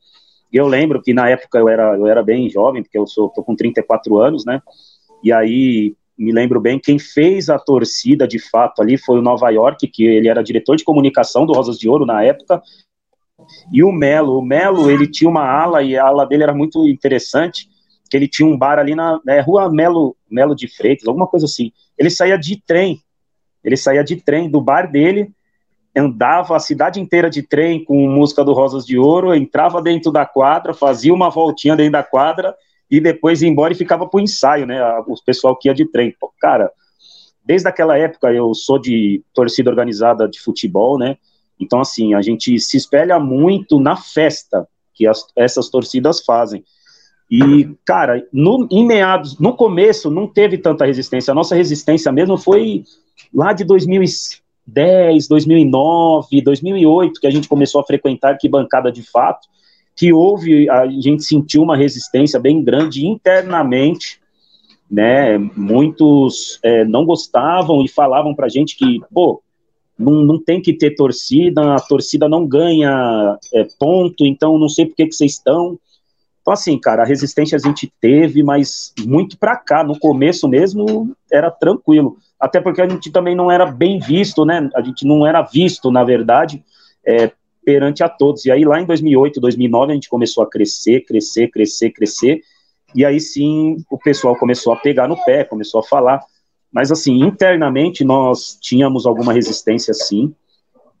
E 0.52 0.56
eu 0.56 0.66
lembro 0.68 1.02
que 1.02 1.12
na 1.12 1.28
época 1.28 1.58
eu 1.58 1.68
era, 1.68 1.96
eu 1.96 2.06
era 2.06 2.22
bem 2.22 2.48
jovem, 2.48 2.82
porque 2.82 2.98
eu 2.98 3.06
sou 3.06 3.28
tô 3.28 3.42
com 3.42 3.56
34 3.56 4.16
anos, 4.18 4.44
né? 4.44 4.62
E 5.22 5.32
aí 5.32 5.94
me 6.18 6.32
lembro 6.32 6.60
bem, 6.60 6.78
quem 6.78 6.98
fez 6.98 7.50
a 7.50 7.58
torcida 7.58 8.26
de 8.26 8.38
fato 8.38 8.80
ali 8.80 8.96
foi 8.96 9.18
o 9.18 9.22
Nova 9.22 9.50
York, 9.50 9.86
que 9.88 10.04
ele 10.04 10.28
era 10.28 10.42
diretor 10.42 10.76
de 10.76 10.84
comunicação 10.84 11.44
do 11.44 11.52
Rosas 11.52 11.78
de 11.78 11.88
Ouro 11.88 12.06
na 12.06 12.22
época, 12.22 12.62
e 13.70 13.84
o 13.84 13.92
Melo, 13.92 14.38
o 14.38 14.42
Melo, 14.42 14.90
ele 14.90 15.06
tinha 15.06 15.28
uma 15.28 15.44
ala, 15.44 15.82
e 15.82 15.96
a 15.96 16.06
ala 16.06 16.24
dele 16.24 16.42
era 16.42 16.54
muito 16.54 16.88
interessante, 16.88 17.68
que 18.08 18.16
ele 18.16 18.26
tinha 18.26 18.48
um 18.48 18.56
bar 18.56 18.78
ali 18.78 18.94
na 18.94 19.20
né, 19.24 19.40
rua 19.40 19.70
Melo, 19.70 20.16
Melo 20.30 20.54
de 20.54 20.68
Freitas, 20.68 21.06
alguma 21.06 21.26
coisa 21.26 21.44
assim. 21.44 21.70
Ele 21.98 22.08
saía 22.08 22.38
de 22.38 22.62
trem, 22.64 23.00
ele 23.62 23.76
saía 23.76 24.02
de 24.02 24.16
trem 24.16 24.48
do 24.48 24.60
bar 24.60 24.90
dele, 24.90 25.30
andava 25.94 26.56
a 26.56 26.60
cidade 26.60 27.00
inteira 27.00 27.28
de 27.28 27.42
trem 27.42 27.84
com 27.84 28.08
música 28.08 28.44
do 28.44 28.52
Rosas 28.52 28.86
de 28.86 28.98
Ouro, 28.98 29.34
entrava 29.34 29.82
dentro 29.82 30.10
da 30.10 30.24
quadra, 30.24 30.72
fazia 30.72 31.12
uma 31.12 31.30
voltinha 31.30 31.76
dentro 31.76 31.92
da 31.92 32.02
quadra 32.02 32.54
e 32.90 33.00
depois 33.00 33.42
ia 33.42 33.48
embora 33.48 33.72
e 33.72 33.76
ficava 33.76 34.06
pro 34.06 34.20
ensaio, 34.20 34.66
né? 34.66 34.80
O 35.06 35.14
pessoal 35.24 35.56
que 35.56 35.68
ia 35.68 35.74
de 35.74 35.86
trem. 35.86 36.14
Cara, 36.40 36.70
desde 37.44 37.68
aquela 37.68 37.96
época 37.98 38.32
eu 38.32 38.54
sou 38.54 38.78
de 38.78 39.22
torcida 39.34 39.70
organizada 39.70 40.28
de 40.28 40.40
futebol, 40.40 40.98
né? 40.98 41.16
Então, 41.58 41.80
assim, 41.80 42.14
a 42.14 42.22
gente 42.22 42.58
se 42.58 42.76
espelha 42.76 43.18
muito 43.18 43.80
na 43.80 43.96
festa 43.96 44.68
que 44.94 45.06
as, 45.06 45.26
essas 45.36 45.68
torcidas 45.68 46.24
fazem. 46.24 46.64
E, 47.30 47.68
cara, 47.84 48.24
no, 48.32 48.68
em 48.70 48.86
meados, 48.86 49.38
no 49.38 49.54
começo 49.54 50.10
não 50.10 50.28
teve 50.28 50.58
tanta 50.58 50.86
resistência. 50.86 51.32
A 51.32 51.34
nossa 51.34 51.54
resistência 51.54 52.12
mesmo 52.12 52.36
foi 52.36 52.84
lá 53.34 53.52
de 53.52 53.64
2010, 53.64 55.26
2009, 55.26 56.40
2008, 56.40 57.20
que 57.20 57.26
a 57.26 57.30
gente 57.30 57.48
começou 57.48 57.80
a 57.80 57.84
frequentar 57.84 58.38
que 58.38 58.48
bancada 58.48 58.92
de 58.92 59.02
fato, 59.02 59.48
que 59.96 60.12
houve, 60.12 60.68
a 60.68 60.86
gente 60.86 61.24
sentiu 61.24 61.62
uma 61.62 61.76
resistência 61.76 62.38
bem 62.38 62.62
grande 62.62 63.06
internamente, 63.06 64.20
né? 64.90 65.38
Muitos 65.38 66.60
é, 66.62 66.84
não 66.84 67.06
gostavam 67.06 67.82
e 67.82 67.88
falavam 67.88 68.34
pra 68.34 68.48
gente 68.48 68.76
que, 68.76 69.00
pô, 69.12 69.42
não, 69.98 70.12
não 70.22 70.38
tem 70.38 70.60
que 70.60 70.74
ter 70.74 70.94
torcida, 70.94 71.74
a 71.74 71.80
torcida 71.80 72.28
não 72.28 72.46
ganha 72.46 73.38
é, 73.54 73.66
ponto, 73.78 74.26
então 74.26 74.58
não 74.58 74.68
sei 74.68 74.84
por 74.84 74.94
que, 74.94 75.06
que 75.06 75.14
vocês 75.14 75.32
estão. 75.32 75.78
Então, 76.42 76.52
assim, 76.52 76.78
cara, 76.78 77.02
a 77.02 77.06
resistência 77.06 77.56
a 77.56 77.58
gente 77.58 77.90
teve, 78.00 78.42
mas 78.42 78.92
muito 79.04 79.38
para 79.38 79.56
cá, 79.56 79.82
no 79.82 79.98
começo 79.98 80.46
mesmo, 80.46 81.16
era 81.32 81.50
tranquilo. 81.50 82.18
Até 82.38 82.60
porque 82.60 82.82
a 82.82 82.88
gente 82.88 83.10
também 83.10 83.34
não 83.34 83.50
era 83.50 83.64
bem 83.64 83.98
visto, 83.98 84.44
né? 84.44 84.68
A 84.74 84.82
gente 84.82 85.06
não 85.06 85.26
era 85.26 85.40
visto, 85.40 85.90
na 85.90 86.04
verdade, 86.04 86.62
é, 87.04 87.32
perante 87.66 88.04
a 88.04 88.08
todos. 88.08 88.46
E 88.46 88.52
aí, 88.52 88.64
lá 88.64 88.80
em 88.80 88.86
2008, 88.86 89.40
2009, 89.40 89.90
a 89.90 89.94
gente 89.96 90.08
começou 90.08 90.44
a 90.44 90.48
crescer, 90.48 91.04
crescer, 91.04 91.48
crescer, 91.48 91.90
crescer. 91.90 92.40
E 92.94 93.04
aí 93.04 93.18
sim, 93.20 93.84
o 93.90 93.98
pessoal 93.98 94.36
começou 94.36 94.72
a 94.72 94.76
pegar 94.76 95.08
no 95.08 95.20
pé, 95.24 95.42
começou 95.42 95.80
a 95.80 95.82
falar. 95.82 96.20
Mas, 96.72 96.92
assim, 96.92 97.24
internamente 97.24 98.04
nós 98.04 98.56
tínhamos 98.62 99.04
alguma 99.04 99.32
resistência, 99.32 99.92
sim, 99.92 100.32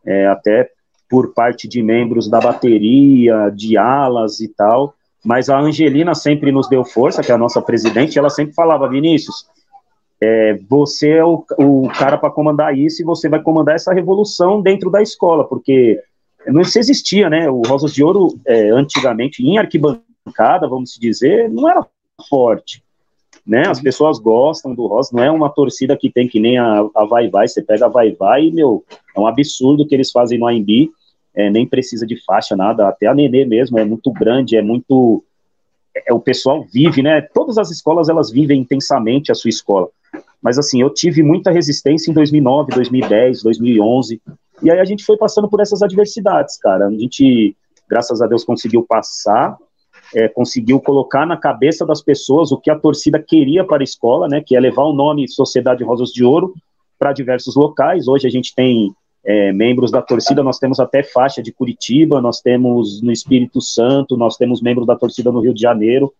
é, 0.04 0.26
até 0.26 0.68
por 1.08 1.32
parte 1.32 1.68
de 1.68 1.80
membros 1.80 2.28
da 2.28 2.40
bateria, 2.40 3.48
de 3.54 3.78
alas 3.78 4.40
e 4.40 4.48
tal. 4.48 4.92
Mas 5.24 5.48
a 5.48 5.60
Angelina 5.60 6.16
sempre 6.16 6.50
nos 6.50 6.68
deu 6.68 6.84
força, 6.84 7.22
que 7.22 7.30
é 7.30 7.34
a 7.34 7.38
nossa 7.38 7.62
presidente, 7.62 8.18
ela 8.18 8.30
sempre 8.30 8.54
falava, 8.54 8.88
Vinícius, 8.88 9.46
é, 10.20 10.58
você 10.68 11.10
é 11.10 11.24
o, 11.24 11.44
o 11.58 11.88
cara 11.96 12.18
para 12.18 12.30
comandar 12.30 12.76
isso 12.76 13.02
e 13.02 13.04
você 13.04 13.28
vai 13.28 13.40
comandar 13.40 13.76
essa 13.76 13.94
revolução 13.94 14.60
dentro 14.60 14.90
da 14.90 15.00
escola, 15.00 15.46
porque 15.46 16.00
não 16.46 16.64
se 16.64 16.78
existia, 16.78 17.28
né? 17.28 17.48
O 17.50 17.62
Rosas 17.62 17.92
de 17.92 18.02
Ouro, 18.02 18.38
é, 18.46 18.70
antigamente, 18.70 19.42
em 19.42 19.58
arquibancada, 19.58 20.68
vamos 20.68 20.96
dizer, 21.00 21.50
não 21.50 21.68
era 21.68 21.86
forte 22.28 22.82
né? 23.46 23.68
As 23.68 23.80
pessoas 23.80 24.18
gostam 24.18 24.74
do 24.74 24.86
Rosa, 24.86 25.10
não 25.12 25.22
é 25.22 25.30
uma 25.30 25.48
torcida 25.48 25.96
que 25.96 26.10
tem 26.10 26.26
que 26.26 26.40
nem 26.40 26.58
a, 26.58 26.84
a 26.94 27.04
Vai 27.04 27.28
Vai, 27.28 27.46
você 27.46 27.62
pega 27.62 27.86
a 27.86 27.88
Vai 27.88 28.10
Vai 28.10 28.46
e, 28.46 28.52
meu, 28.52 28.84
é 29.14 29.20
um 29.20 29.26
absurdo 29.26 29.86
que 29.86 29.94
eles 29.94 30.10
fazem 30.10 30.38
no 30.38 30.48
AMB, 30.48 30.90
é, 31.34 31.48
nem 31.48 31.66
precisa 31.66 32.04
de 32.04 32.16
faixa, 32.24 32.56
nada, 32.56 32.88
até 32.88 33.06
a 33.06 33.14
Nenê 33.14 33.44
mesmo 33.44 33.78
é 33.78 33.84
muito 33.84 34.10
grande, 34.10 34.56
é 34.56 34.62
muito... 34.62 35.22
É, 35.94 36.12
o 36.12 36.18
pessoal 36.18 36.66
vive, 36.72 37.02
né? 37.02 37.20
Todas 37.20 37.56
as 37.56 37.70
escolas, 37.70 38.08
elas 38.08 38.30
vivem 38.30 38.60
intensamente 38.60 39.30
a 39.30 39.34
sua 39.34 39.48
escola. 39.48 39.88
Mas, 40.42 40.58
assim, 40.58 40.80
eu 40.80 40.90
tive 40.90 41.22
muita 41.22 41.50
resistência 41.50 42.10
em 42.10 42.14
2009, 42.14 42.72
2010, 42.74 43.42
2011, 43.42 44.20
e 44.62 44.70
aí 44.70 44.78
a 44.78 44.84
gente 44.84 45.04
foi 45.04 45.16
passando 45.16 45.48
por 45.48 45.60
essas 45.60 45.82
adversidades, 45.82 46.56
cara. 46.58 46.86
A 46.86 46.90
gente, 46.90 47.56
graças 47.88 48.22
a 48.22 48.26
Deus, 48.26 48.44
conseguiu 48.44 48.82
passar, 48.82 49.56
é, 50.14 50.28
conseguiu 50.28 50.80
colocar 50.80 51.26
na 51.26 51.36
cabeça 51.36 51.84
das 51.84 52.02
pessoas 52.02 52.52
o 52.52 52.58
que 52.58 52.70
a 52.70 52.78
torcida 52.78 53.18
queria 53.18 53.64
para 53.64 53.82
a 53.82 53.84
escola, 53.84 54.28
né, 54.28 54.42
que 54.44 54.56
é 54.56 54.60
levar 54.60 54.84
o 54.84 54.92
nome 54.92 55.28
Sociedade 55.28 55.84
Rosas 55.84 56.10
de 56.10 56.24
Ouro 56.24 56.54
para 56.98 57.12
diversos 57.12 57.56
locais. 57.56 58.08
Hoje 58.08 58.26
a 58.26 58.30
gente 58.30 58.54
tem 58.54 58.94
é, 59.24 59.52
membros 59.52 59.90
da 59.90 60.00
torcida, 60.00 60.42
nós 60.42 60.58
temos 60.58 60.78
até 60.78 61.02
faixa 61.02 61.42
de 61.42 61.52
Curitiba, 61.52 62.20
nós 62.20 62.40
temos 62.40 63.02
no 63.02 63.10
Espírito 63.10 63.60
Santo, 63.60 64.16
nós 64.16 64.36
temos 64.36 64.62
membros 64.62 64.86
da 64.86 64.96
torcida 64.96 65.32
no 65.32 65.40
Rio 65.40 65.52
de 65.52 65.60
Janeiro. 65.60 66.14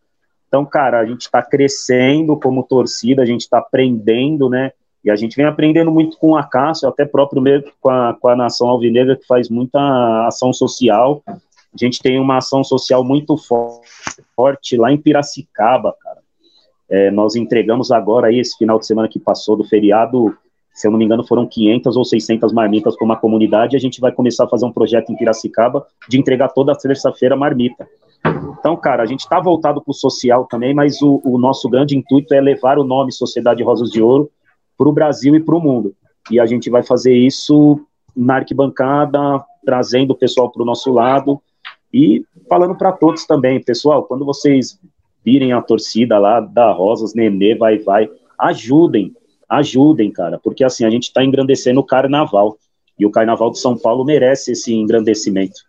Então, 0.49 0.65
cara, 0.65 1.01
a 1.01 1.07
gente 1.07 1.23
está 1.23 1.43
crescendo 1.43 2.37
como 2.37 2.63
torcida, 2.65 3.23
a 3.23 3.27
gente 3.27 3.43
está 3.43 3.59
aprendendo, 3.59 4.49
né? 4.49 4.73
E 5.07 5.11
a 5.11 5.15
gente 5.15 5.37
vem 5.37 5.47
aprendendo 5.47 5.93
muito 5.93 6.19
com 6.19 6.37
a 6.37 6.43
Cássio, 6.43 6.89
até 6.89 7.05
próprio 7.05 7.41
mesmo 7.41 7.71
com 7.81 7.89
a, 7.89 8.13
com 8.21 8.27
a 8.27 8.35
Nação 8.35 8.69
Alvinegra, 8.69 9.15
que 9.15 9.25
faz 9.25 9.49
muita 9.49 9.79
ação 10.27 10.53
social. 10.53 11.23
A 11.29 11.39
gente 11.77 12.03
tem 12.03 12.19
uma 12.19 12.39
ação 12.39 12.65
social 12.65 13.05
muito 13.05 13.37
forte 14.35 14.77
lá 14.77 14.91
em 14.91 14.99
Piracicaba, 14.99 15.95
cara. 16.03 16.19
É, 16.91 17.11
nós 17.13 17.37
entregamos 17.37 17.93
agora, 17.93 18.27
aí, 18.27 18.41
esse 18.41 18.59
final 18.59 18.81
de 18.81 18.87
semana 18.87 19.07
que 19.07 19.21
passou 19.21 19.57
do 19.57 19.63
feriado, 19.63 20.37
se 20.75 20.89
eu 20.89 20.91
não 20.91 20.99
me 20.99 21.05
engano, 21.05 21.25
foram 21.25 21.47
500 21.47 21.97
ou 21.97 22.05
600 22.05 22.53
marmitas 22.53 22.97
para 22.97 23.05
uma 23.05 23.17
comunidade. 23.17 23.77
E 23.77 23.79
a 23.79 23.81
gente 23.81 24.01
vai 24.01 24.11
começar 24.11 24.45
a 24.45 24.49
fazer 24.49 24.67
um 24.67 24.73
projeto 24.73 25.13
em 25.13 25.17
Piracicaba 25.17 25.87
de 26.09 26.19
entregar 26.19 26.49
toda 26.49 26.77
terça-feira 26.77 27.37
marmita. 27.37 27.87
Então, 28.59 28.77
cara, 28.77 29.05
a 29.05 29.07
gente 29.07 29.21
está 29.21 29.39
voltado 29.39 29.81
para 29.81 29.91
o 29.93 29.95
social 29.95 30.47
também, 30.47 30.75
mas 30.75 31.01
o, 31.01 31.21
o, 31.25 31.39
nosso 31.39 31.69
grande 31.69 31.97
intuito 31.97 32.35
é 32.35 32.41
levar 32.41 32.77
o 32.77 32.83
nome 32.83 33.13
Sociedade 33.13 33.63
Rosas 33.63 33.89
de 33.91 34.03
Ouro 34.03 34.29
para 34.77 34.89
o 34.89 34.93
Brasil 34.93 35.35
e 35.35 35.41
para 35.41 35.57
o 35.57 35.61
mundo. 35.61 35.95
E 36.31 36.41
a 36.41 36.47
gente 36.47 36.69
vai 36.71 36.83
fazer 36.83 37.15
isso 37.15 37.81
na 38.17 38.37
arquibancada, 38.37 39.45
trazendo 39.65 40.13
o 40.13 40.17
pessoal 40.17 40.51
para 40.51 40.63
o 40.63 40.67
nosso 40.67 40.93
lado, 40.93 41.41
e 41.93 42.25
falando 42.49 42.75
para 42.75 42.93
todos 42.93 43.27
também, 43.27 43.63
pessoal, 43.63 44.05
quando 44.05 44.25
vocês 44.25 44.79
virem 45.25 45.53
a 45.53 45.61
torcida 45.61 46.19
lá 46.19 46.41
da 46.41 46.73
Rosas, 46.73 47.15
Nenê, 47.15 47.55
vai, 47.55 47.79
vai, 47.79 48.09
ajudem, 48.39 49.15
ajudem, 49.49 50.11
cara, 50.11 50.39
porque 50.39 50.65
assim, 50.65 50.85
a 50.85 50.91
gente 50.91 51.05
está 51.05 51.25
engrandecendo 51.25 51.81
o 51.81 51.85
carnaval, 51.85 52.57
e 52.99 53.05
o 53.05 53.11
carnaval 53.11 53.51
de 53.51 53.59
São 53.59 53.77
Paulo 53.77 54.05
merece 54.05 54.53
esse 54.53 54.75
engrandecimento. 54.75 55.61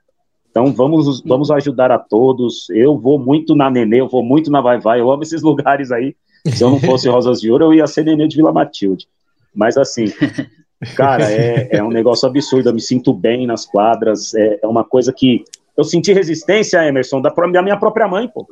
Então 0.49 0.73
vamos, 0.73 1.21
vamos 1.21 1.51
ajudar 1.51 1.91
a 1.91 1.99
todos. 1.99 2.69
Eu 2.69 2.97
vou 2.97 3.19
muito 3.19 3.53
na 3.53 3.69
Nenê, 3.69 3.99
eu 3.99 4.07
vou 4.07 4.23
muito 4.23 4.49
na 4.49 4.61
Vai 4.61 4.79
Vai, 4.79 5.01
eu 5.01 5.11
amo 5.11 5.23
esses 5.23 5.41
lugares 5.43 5.91
aí. 5.91 6.15
Se 6.55 6.63
eu 6.63 6.69
não 6.69 6.79
fosse 6.79 7.09
Rosas 7.09 7.41
de 7.41 7.51
Ouro, 7.51 7.65
eu 7.65 7.73
ia 7.73 7.87
ser 7.87 8.03
Nenê 8.03 8.27
de 8.27 8.35
Vila 8.35 8.51
Matilde. 8.51 9.07
Mas 9.53 9.77
assim, 9.77 10.05
Cara, 10.95 11.31
é, 11.31 11.69
é 11.77 11.83
um 11.83 11.89
negócio 11.89 12.27
absurdo. 12.27 12.69
Eu 12.69 12.73
me 12.73 12.81
sinto 12.81 13.13
bem 13.13 13.47
nas 13.47 13.65
quadras. 13.65 14.33
É, 14.35 14.59
é 14.61 14.67
uma 14.67 14.83
coisa 14.83 15.11
que. 15.11 15.43
Eu 15.75 15.83
senti 15.83 16.11
resistência, 16.11 16.83
Emerson, 16.87 17.21
da, 17.21 17.29
da 17.29 17.61
minha 17.61 17.77
própria 17.77 18.07
mãe, 18.07 18.27
pô. 18.27 18.47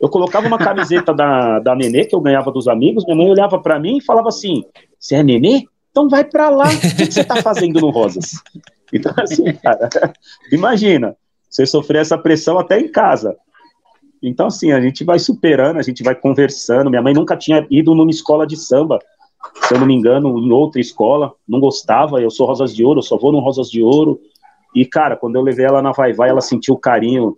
Eu 0.00 0.08
colocava 0.08 0.46
uma 0.46 0.58
camiseta 0.58 1.12
da, 1.14 1.58
da 1.60 1.74
Nenê, 1.74 2.04
que 2.04 2.14
eu 2.14 2.20
ganhava 2.20 2.50
dos 2.50 2.68
amigos, 2.68 3.04
minha 3.04 3.16
mãe 3.16 3.30
olhava 3.30 3.58
para 3.60 3.78
mim 3.78 3.98
e 3.98 4.04
falava 4.04 4.28
assim: 4.28 4.64
Você 4.98 5.16
é 5.16 5.22
Nenê? 5.22 5.64
Então 5.90 6.08
vai 6.08 6.24
para 6.24 6.50
lá. 6.50 6.66
O 6.66 6.96
que, 6.96 7.06
você 7.06 7.24
tá 7.24 7.36
fazendo 7.36 7.80
no 7.80 7.90
Rosas? 7.90 8.32
Então, 8.92 9.12
assim, 9.16 9.52
cara, 9.54 9.88
imagina, 10.52 11.16
você 11.48 11.64
sofrer 11.66 12.02
essa 12.02 12.18
pressão 12.18 12.58
até 12.58 12.78
em 12.78 12.88
casa. 12.88 13.36
Então, 14.26 14.46
assim, 14.46 14.72
a 14.72 14.80
gente 14.80 15.04
vai 15.04 15.18
superando, 15.18 15.78
a 15.78 15.82
gente 15.82 16.02
vai 16.02 16.14
conversando. 16.14 16.90
Minha 16.90 17.02
mãe 17.02 17.14
nunca 17.14 17.36
tinha 17.36 17.66
ido 17.70 17.94
numa 17.94 18.10
escola 18.10 18.46
de 18.46 18.56
samba 18.56 18.98
se 19.52 19.74
eu 19.74 19.80
não 19.80 19.86
me 19.86 19.94
engano, 19.94 20.38
em 20.38 20.52
outra 20.52 20.80
escola, 20.80 21.34
não 21.46 21.60
gostava, 21.60 22.20
eu 22.20 22.30
sou 22.30 22.46
Rosas 22.46 22.74
de 22.74 22.84
Ouro, 22.84 22.98
eu 22.98 23.02
só 23.02 23.16
vou 23.16 23.32
no 23.32 23.40
Rosas 23.40 23.70
de 23.70 23.82
Ouro, 23.82 24.20
e, 24.74 24.84
cara, 24.84 25.16
quando 25.16 25.36
eu 25.36 25.42
levei 25.42 25.64
ela 25.64 25.82
na 25.82 25.92
Vai 25.92 26.12
Vai, 26.12 26.30
ela 26.30 26.40
sentiu 26.40 26.74
o 26.74 26.78
carinho 26.78 27.36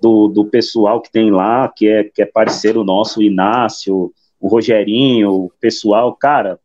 do, 0.00 0.28
do 0.28 0.44
pessoal 0.44 1.00
que 1.00 1.10
tem 1.10 1.30
lá, 1.30 1.68
que 1.68 1.88
é, 1.88 2.04
que 2.04 2.22
é 2.22 2.26
parceiro 2.26 2.84
nosso, 2.84 3.20
o 3.20 3.22
Inácio, 3.22 4.12
o 4.40 4.48
Rogerinho, 4.48 5.32
o 5.32 5.52
pessoal, 5.60 6.14
cara, 6.14 6.58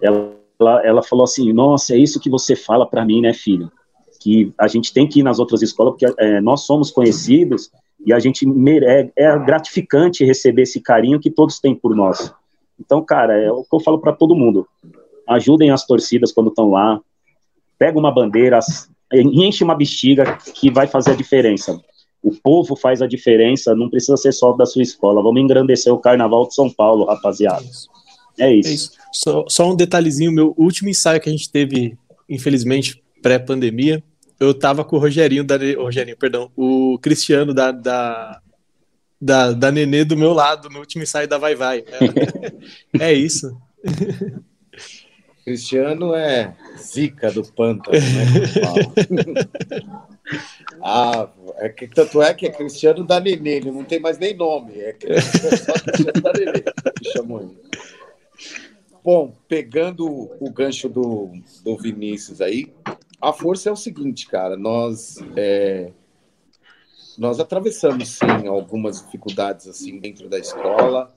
ela, 0.00 0.32
ela 0.84 1.02
falou 1.02 1.24
assim, 1.24 1.52
nossa, 1.52 1.94
é 1.94 1.98
isso 1.98 2.20
que 2.20 2.30
você 2.30 2.54
fala 2.54 2.86
para 2.86 3.04
mim, 3.04 3.20
né, 3.20 3.34
filho? 3.34 3.70
Que 4.22 4.52
a 4.58 4.68
gente 4.68 4.92
tem 4.92 5.08
que 5.08 5.20
ir 5.20 5.22
nas 5.22 5.38
outras 5.38 5.62
escolas, 5.62 5.94
porque 5.94 6.14
é, 6.18 6.40
nós 6.40 6.62
somos 6.62 6.90
conhecidos, 6.90 7.70
e 8.04 8.12
a 8.12 8.18
gente 8.18 8.46
é, 8.84 9.10
é 9.16 9.38
gratificante 9.38 10.24
receber 10.24 10.62
esse 10.62 10.80
carinho 10.80 11.20
que 11.20 11.30
todos 11.30 11.58
têm 11.58 11.74
por 11.74 11.94
nós. 11.94 12.32
Então, 12.78 13.02
cara, 13.02 13.40
é 13.40 13.50
o 13.50 13.62
que 13.62 13.74
eu 13.74 13.80
falo 13.80 13.98
para 13.98 14.12
todo 14.12 14.34
mundo. 14.34 14.66
Ajudem 15.28 15.70
as 15.70 15.86
torcidas 15.86 16.32
quando 16.32 16.48
estão 16.48 16.70
lá. 16.70 17.00
Pega 17.78 17.98
uma 17.98 18.12
bandeira, 18.12 18.58
enche 19.12 19.62
uma 19.62 19.74
bexiga 19.74 20.36
que 20.54 20.70
vai 20.70 20.86
fazer 20.86 21.12
a 21.12 21.16
diferença. 21.16 21.80
O 22.22 22.32
povo 22.32 22.76
faz 22.76 23.02
a 23.02 23.06
diferença, 23.06 23.74
não 23.74 23.88
precisa 23.88 24.16
ser 24.16 24.32
só 24.32 24.52
da 24.52 24.66
sua 24.66 24.82
escola. 24.82 25.22
Vamos 25.22 25.40
engrandecer 25.40 25.92
o 25.92 25.98
Carnaval 25.98 26.46
de 26.48 26.54
São 26.54 26.70
Paulo, 26.70 27.04
rapaziada. 27.04 27.64
É 28.38 28.52
isso. 28.52 28.68
É 28.68 28.72
isso. 28.72 28.90
Só, 29.12 29.44
só 29.48 29.70
um 29.70 29.76
detalhezinho, 29.76 30.32
meu 30.32 30.54
último 30.56 30.88
ensaio 30.88 31.20
que 31.20 31.28
a 31.28 31.32
gente 31.32 31.50
teve, 31.50 31.96
infelizmente, 32.28 33.02
pré-pandemia, 33.20 34.02
eu 34.42 34.52
tava 34.52 34.84
com 34.84 34.96
o 34.96 34.98
Rogerinho, 34.98 35.44
da, 35.44 35.56
o 35.56 35.84
Rogerinho, 35.84 36.16
perdão, 36.16 36.50
o 36.56 36.98
Cristiano 37.00 37.54
da, 37.54 37.70
da, 37.70 38.40
da, 39.20 39.52
da 39.52 39.70
Nenê 39.70 40.04
do 40.04 40.16
meu 40.16 40.32
lado 40.32 40.68
no 40.68 40.80
último 40.80 41.04
ensaio 41.04 41.28
da 41.28 41.38
Vai 41.38 41.54
Vai. 41.54 41.84
É, 42.98 43.06
é 43.10 43.12
isso. 43.12 43.56
Cristiano 45.44 46.14
é 46.14 46.56
zica 46.76 47.30
do 47.30 47.44
pântano, 47.44 47.96
né? 47.96 49.86
ah, 50.82 51.28
é 51.58 51.68
que, 51.68 51.86
tanto 51.86 52.20
é 52.20 52.34
que 52.34 52.46
é 52.46 52.50
Cristiano 52.50 53.04
da 53.04 53.20
Nenê, 53.20 53.56
ele 53.56 53.70
não 53.70 53.84
tem 53.84 54.00
mais 54.00 54.18
nem 54.18 54.36
nome, 54.36 54.72
é, 54.74 54.96
é 55.04 55.20
só 55.20 55.72
Cristiano 55.74 56.20
da 56.20 56.32
Nenê 56.32 56.62
que 56.98 57.12
chamou 57.12 57.40
ele. 57.42 57.56
Bom, 59.04 59.34
pegando 59.48 60.06
o 60.40 60.50
gancho 60.50 60.88
do, 60.88 61.32
do 61.64 61.76
Vinícius 61.76 62.40
aí, 62.40 62.72
a 63.22 63.32
força 63.32 63.68
é 63.68 63.72
o 63.72 63.76
seguinte, 63.76 64.26
cara, 64.26 64.56
nós 64.56 65.18
é, 65.36 65.92
nós 67.16 67.38
atravessamos 67.38 68.08
sim 68.08 68.48
algumas 68.48 69.00
dificuldades 69.00 69.68
assim 69.68 70.00
dentro 70.00 70.28
da 70.28 70.38
escola, 70.38 71.14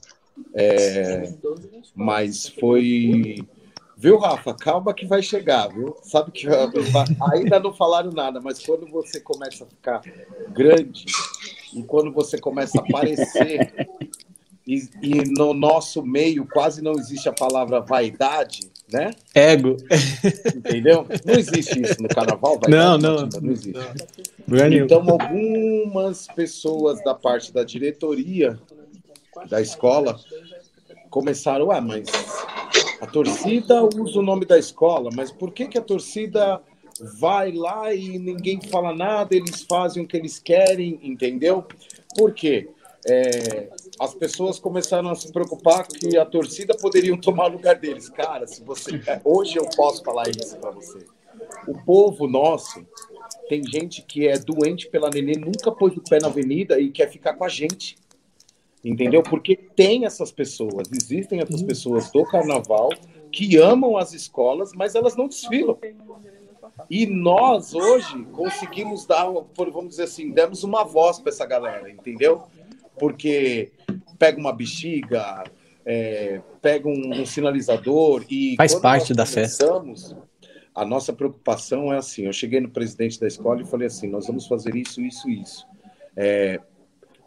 é, 0.54 1.34
mas 1.96 2.48
foi 2.48 3.44
Viu, 3.98 4.18
Rafa? 4.18 4.54
Calma 4.54 4.94
que 4.94 5.06
vai 5.06 5.22
chegar, 5.22 5.70
viu? 5.70 5.96
Sabe 6.04 6.30
que 6.30 6.48
ainda 7.34 7.60
não 7.62 7.74
falaram 7.74 8.12
nada, 8.12 8.42
mas 8.42 8.64
quando 8.64 8.86
você 8.88 9.22
começa 9.22 9.64
a 9.64 9.68
ficar 9.68 10.02
grande 10.50 11.06
e 11.74 11.82
quando 11.82 12.12
você 12.12 12.38
começa 12.38 12.78
a 12.78 12.84
aparecer, 12.84 13.88
e, 14.68 14.90
e 15.02 15.24
no 15.38 15.54
nosso 15.54 16.04
meio 16.04 16.48
quase 16.48 16.82
não 16.82 16.94
existe 16.94 17.30
a 17.30 17.34
palavra 17.34 17.80
vaidade, 17.82 18.72
né? 18.92 19.12
Ego. 19.34 19.78
Entendeu? 20.56 21.06
Não 21.24 21.36
existe 21.36 21.82
isso 21.82 22.02
no 22.02 22.08
carnaval, 22.08 22.60
vai 22.60 22.72
Não, 22.72 22.98
não. 22.98 23.30
Não 23.42 23.52
existe. 23.52 23.80
Não. 24.48 24.74
Então, 24.74 25.06
algumas 25.08 26.28
pessoas 26.28 27.04
da 27.04 27.14
parte 27.14 27.54
da 27.54 27.64
diretoria 27.64 28.60
da 29.50 29.62
escola 29.62 30.20
começaram, 31.12 31.72
ah, 31.72 31.82
mas 31.82 32.08
a 33.00 33.06
torcida 33.06 33.84
usa 33.84 34.20
o 34.20 34.24
nome 34.24 34.46
da 34.46 34.58
escola, 34.58 35.10
mas 35.14 35.32
por 35.32 35.52
que, 35.52 35.68
que 35.68 35.78
a 35.78 35.82
torcida 35.82 36.62
vai 37.20 37.52
lá 37.52 37.94
e 37.94 38.18
ninguém 38.18 38.60
fala 38.62 38.96
nada, 38.96 39.36
eles 39.36 39.62
fazem 39.64 40.04
o 40.04 40.08
que 40.08 40.18
eles 40.18 40.40
querem, 40.40 41.00
entendeu? 41.04 41.66
Por 42.16 42.34
quê? 42.34 42.70
é, 43.06 43.70
as 44.00 44.14
pessoas 44.14 44.60
começaram 44.60 45.10
a 45.10 45.16
se 45.16 45.32
preocupar 45.32 45.88
que 45.88 46.18
a 46.18 46.26
torcida 46.26 46.76
poderiam 46.76 47.18
tomar 47.20 47.50
o 47.50 47.54
lugar 47.54 47.76
deles. 47.76 48.10
Cara, 48.10 48.46
se 48.48 48.64
você 48.64 49.02
hoje 49.24 49.58
eu 49.58 49.66
posso 49.76 50.04
falar 50.04 50.30
isso 50.30 50.58
para 50.58 50.72
você. 50.72 51.06
O 51.68 51.74
povo 51.84 52.28
nosso 52.28 52.86
tem 53.50 53.64
gente 53.64 54.02
que 54.02 54.28
é 54.28 54.38
doente 54.38 54.88
pela 54.88 55.10
nenê, 55.10 55.34
nunca 55.34 55.72
pôs 55.72 55.96
o 55.96 56.02
pé 56.02 56.20
na 56.22 56.28
avenida 56.28 56.80
e 56.80 56.90
quer 56.92 57.10
ficar 57.10 57.34
com 57.34 57.44
a 57.44 57.50
gente. 57.50 57.98
Entendeu? 58.84 59.24
Porque 59.24 59.56
tem 59.56 60.06
essas 60.06 60.32
pessoas, 60.32 60.88
existem 60.92 61.42
essas 61.42 61.64
pessoas 61.64 62.12
do 62.12 62.24
carnaval 62.24 62.90
que 63.32 63.58
amam 63.58 63.98
as 63.98 64.14
escolas, 64.14 64.72
mas 64.74 64.94
elas 64.94 65.16
não 65.16 65.28
desfilam. 65.28 65.78
E 66.90 67.06
nós 67.06 67.74
hoje 67.74 68.24
conseguimos 68.32 69.06
dar, 69.06 69.26
vamos 69.58 69.90
dizer 69.90 70.04
assim, 70.04 70.30
demos 70.32 70.64
uma 70.64 70.84
voz 70.84 71.20
para 71.20 71.32
essa 71.32 71.46
galera, 71.46 71.90
entendeu? 71.90 72.44
Porque 72.98 73.72
pega 74.18 74.40
uma 74.40 74.54
bexiga, 74.54 75.44
é, 75.86 76.42
pega 76.62 76.88
um, 76.88 77.22
um, 77.22 77.26
sinalizador 77.26 78.26
e 78.30 78.56
faz 78.56 78.76
parte 78.76 79.14
da 79.14 79.26
festa. 79.26 79.66
A 80.74 80.84
nossa 80.84 81.14
preocupação 81.14 81.94
é 81.94 81.98
assim: 81.98 82.24
eu 82.24 82.34
cheguei 82.34 82.60
no 82.60 82.70
presidente 82.70 83.20
da 83.20 83.28
escola 83.28 83.62
e 83.62 83.66
falei 83.66 83.88
assim, 83.88 84.08
nós 84.10 84.28
vamos 84.28 84.48
fazer 84.48 84.76
isso, 84.76 85.02
isso, 85.02 85.30
isso. 85.30 85.68
É, 86.16 86.60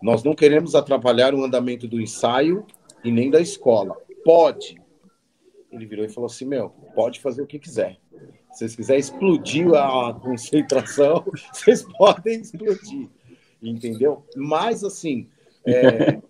nós 0.02 0.22
não 0.22 0.34
queremos 0.34 0.74
atrapalhar 0.74 1.34
o 1.34 1.44
andamento 1.44 1.86
do 1.86 2.00
ensaio 2.00 2.66
e 3.04 3.10
nem 3.10 3.30
da 3.30 3.40
escola. 3.40 3.96
Pode. 4.24 4.80
Ele 5.70 5.86
virou 5.86 6.04
e 6.04 6.08
falou 6.08 6.26
assim: 6.26 6.44
meu, 6.44 6.70
pode 6.94 7.20
fazer 7.20 7.42
o 7.42 7.46
que 7.46 7.58
quiser. 7.58 7.98
Se 8.52 8.60
vocês 8.60 8.76
quiserem 8.76 9.00
explodir 9.00 9.72
a 9.74 10.12
concentração, 10.14 11.24
vocês 11.52 11.82
podem 11.96 12.40
explodir. 12.40 13.08
Entendeu? 13.62 14.24
Mas 14.36 14.84
assim, 14.84 15.28
é, 15.68 16.20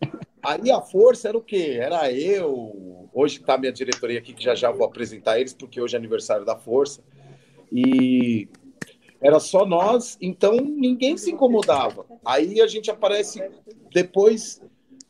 aí 0.42 0.70
a 0.70 0.80
força 0.80 1.28
era 1.28 1.38
o 1.38 1.42
quê? 1.42 1.78
Era 1.80 2.10
eu. 2.12 3.08
Hoje 3.12 3.38
está 3.38 3.56
minha 3.58 3.72
diretoria 3.72 4.18
aqui, 4.18 4.32
que 4.32 4.44
já 4.44 4.54
já 4.54 4.70
vou 4.70 4.86
apresentar 4.86 5.38
eles, 5.40 5.52
porque 5.52 5.80
hoje 5.80 5.94
é 5.94 5.98
aniversário 5.98 6.44
da 6.44 6.56
força. 6.56 7.02
E 7.72 8.48
era 9.20 9.40
só 9.40 9.66
nós, 9.66 10.16
então 10.20 10.56
ninguém 10.56 11.16
se 11.16 11.30
incomodava. 11.30 12.06
Aí 12.24 12.60
a 12.60 12.66
gente 12.66 12.90
aparece 12.90 13.42
depois 13.92 14.62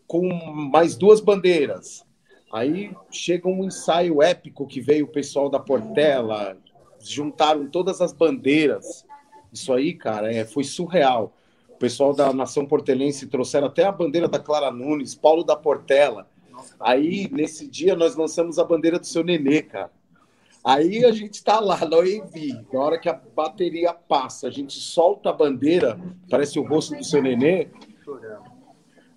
com 0.07 0.27
mais 0.73 0.97
duas 0.97 1.21
bandeiras. 1.21 2.05
Aí 2.51 2.97
chega 3.11 3.47
um 3.47 3.65
ensaio 3.65 4.23
épico 4.23 4.67
que 4.67 4.81
veio 4.81 5.05
o 5.05 5.09
pessoal 5.09 5.51
da 5.51 5.61
Portela, 5.61 6.57
juntaram 6.99 7.69
todas 7.69 8.01
as 8.01 8.13
bandeiras. 8.13 9.05
Isso 9.53 9.73
aí, 9.73 9.93
cara, 9.93 10.33
é, 10.33 10.45
foi 10.45 10.65
surreal. 10.65 11.35
O 11.79 11.87
pessoal 11.89 12.13
da 12.13 12.33
Nação 12.33 12.67
Portelense 12.67 13.29
trouxeram 13.29 13.69
até 13.69 13.85
a 13.85 13.93
bandeira 13.93 14.27
da 14.27 14.41
Clara 14.41 14.69
Nunes, 14.69 15.15
Paulo 15.15 15.45
da 15.45 15.55
Portela. 15.55 16.29
Aí, 16.81 17.31
nesse 17.31 17.69
dia, 17.69 17.95
nós 17.95 18.17
lançamos 18.17 18.59
a 18.59 18.65
bandeira 18.65 18.99
do 18.99 19.07
seu 19.07 19.23
nenê, 19.23 19.63
cara. 19.63 19.93
Aí 20.65 21.05
a 21.05 21.13
gente 21.13 21.41
tá 21.45 21.61
lá 21.61 21.79
no 21.85 22.01
AV, 22.01 22.65
na 22.73 22.81
hora 22.81 22.99
que 22.99 23.09
a 23.09 23.13
bateria 23.13 23.95
passa, 23.95 24.49
a 24.49 24.51
gente 24.51 24.75
solta 24.75 25.31
a 25.31 25.33
bandeira, 25.33 25.97
parece 26.29 26.59
o 26.59 26.67
rosto 26.67 26.97
do 26.97 27.05
seu 27.05 27.23
nenê. 27.23 27.69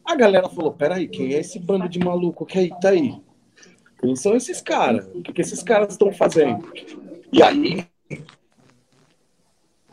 A 0.06 0.16
galera 0.16 0.48
falou: 0.48 0.72
peraí, 0.72 1.08
quem 1.08 1.34
é 1.34 1.40
esse 1.40 1.58
bando 1.58 1.90
de 1.90 1.98
maluco 1.98 2.46
que 2.46 2.60
aí 2.60 2.70
tá 2.80 2.90
aí? 2.90 3.20
Quem 4.00 4.16
são 4.16 4.36
esses 4.36 4.62
caras? 4.62 5.08
O 5.16 5.24
que, 5.24 5.34
que 5.34 5.42
esses 5.42 5.64
caras 5.64 5.94
estão 5.94 6.14
fazendo? 6.14 6.72
E 7.34 7.42
aí 7.42 7.88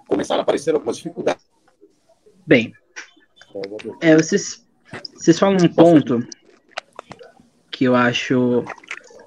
começaram 0.06 0.40
a 0.40 0.42
aparecer 0.42 0.74
algumas 0.74 0.98
dificuldades. 0.98 1.47
Bem, 2.48 2.72
é, 4.00 4.16
vocês, 4.16 4.64
vocês 5.14 5.38
falam 5.38 5.58
um 5.62 5.68
ponto 5.68 6.26
que 7.70 7.84
eu 7.84 7.94
acho 7.94 8.64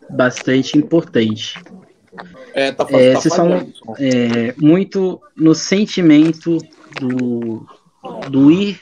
bastante 0.09 0.75
importante. 0.75 1.53
É, 2.55 2.71
tá, 2.71 2.87
é, 2.89 3.13
tá 3.13 3.19
vocês 3.19 3.35
falam 3.35 3.71
é, 3.99 4.55
muito 4.57 5.21
no 5.35 5.53
sentimento 5.53 6.57
do, 6.99 7.63
do 8.27 8.51
ir, 8.51 8.81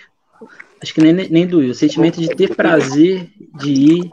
acho 0.81 0.93
que 0.93 1.01
nem, 1.01 1.11
nem 1.11 1.45
do 1.45 1.61
ir, 1.61 1.71
o 1.71 1.75
sentimento 1.75 2.21
de 2.21 2.29
ter 2.29 2.55
prazer 2.55 3.29
de 3.55 3.71
ir 3.73 4.11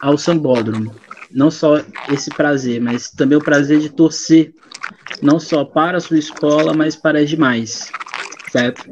ao 0.00 0.16
sambódromo. 0.16 0.90
não 1.30 1.50
só 1.50 1.84
esse 2.10 2.30
prazer, 2.30 2.80
mas 2.80 3.10
também 3.10 3.36
o 3.36 3.44
prazer 3.44 3.78
de 3.78 3.90
torcer, 3.90 4.54
não 5.20 5.38
só 5.38 5.66
para 5.66 5.98
a 5.98 6.00
sua 6.00 6.18
escola, 6.18 6.72
mas 6.72 6.96
para 6.96 7.18
as 7.18 7.28
demais, 7.28 7.92
certo? 8.56 8.90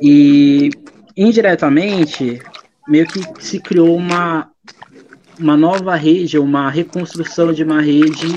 E 0.00 0.70
indiretamente, 1.16 2.42
meio 2.88 3.06
que 3.06 3.20
se 3.40 3.60
criou 3.60 3.96
uma, 3.96 4.50
uma 5.38 5.56
nova 5.56 5.94
rede, 5.94 6.38
uma 6.38 6.68
reconstrução 6.68 7.52
de 7.52 7.62
uma 7.62 7.80
rede 7.80 8.36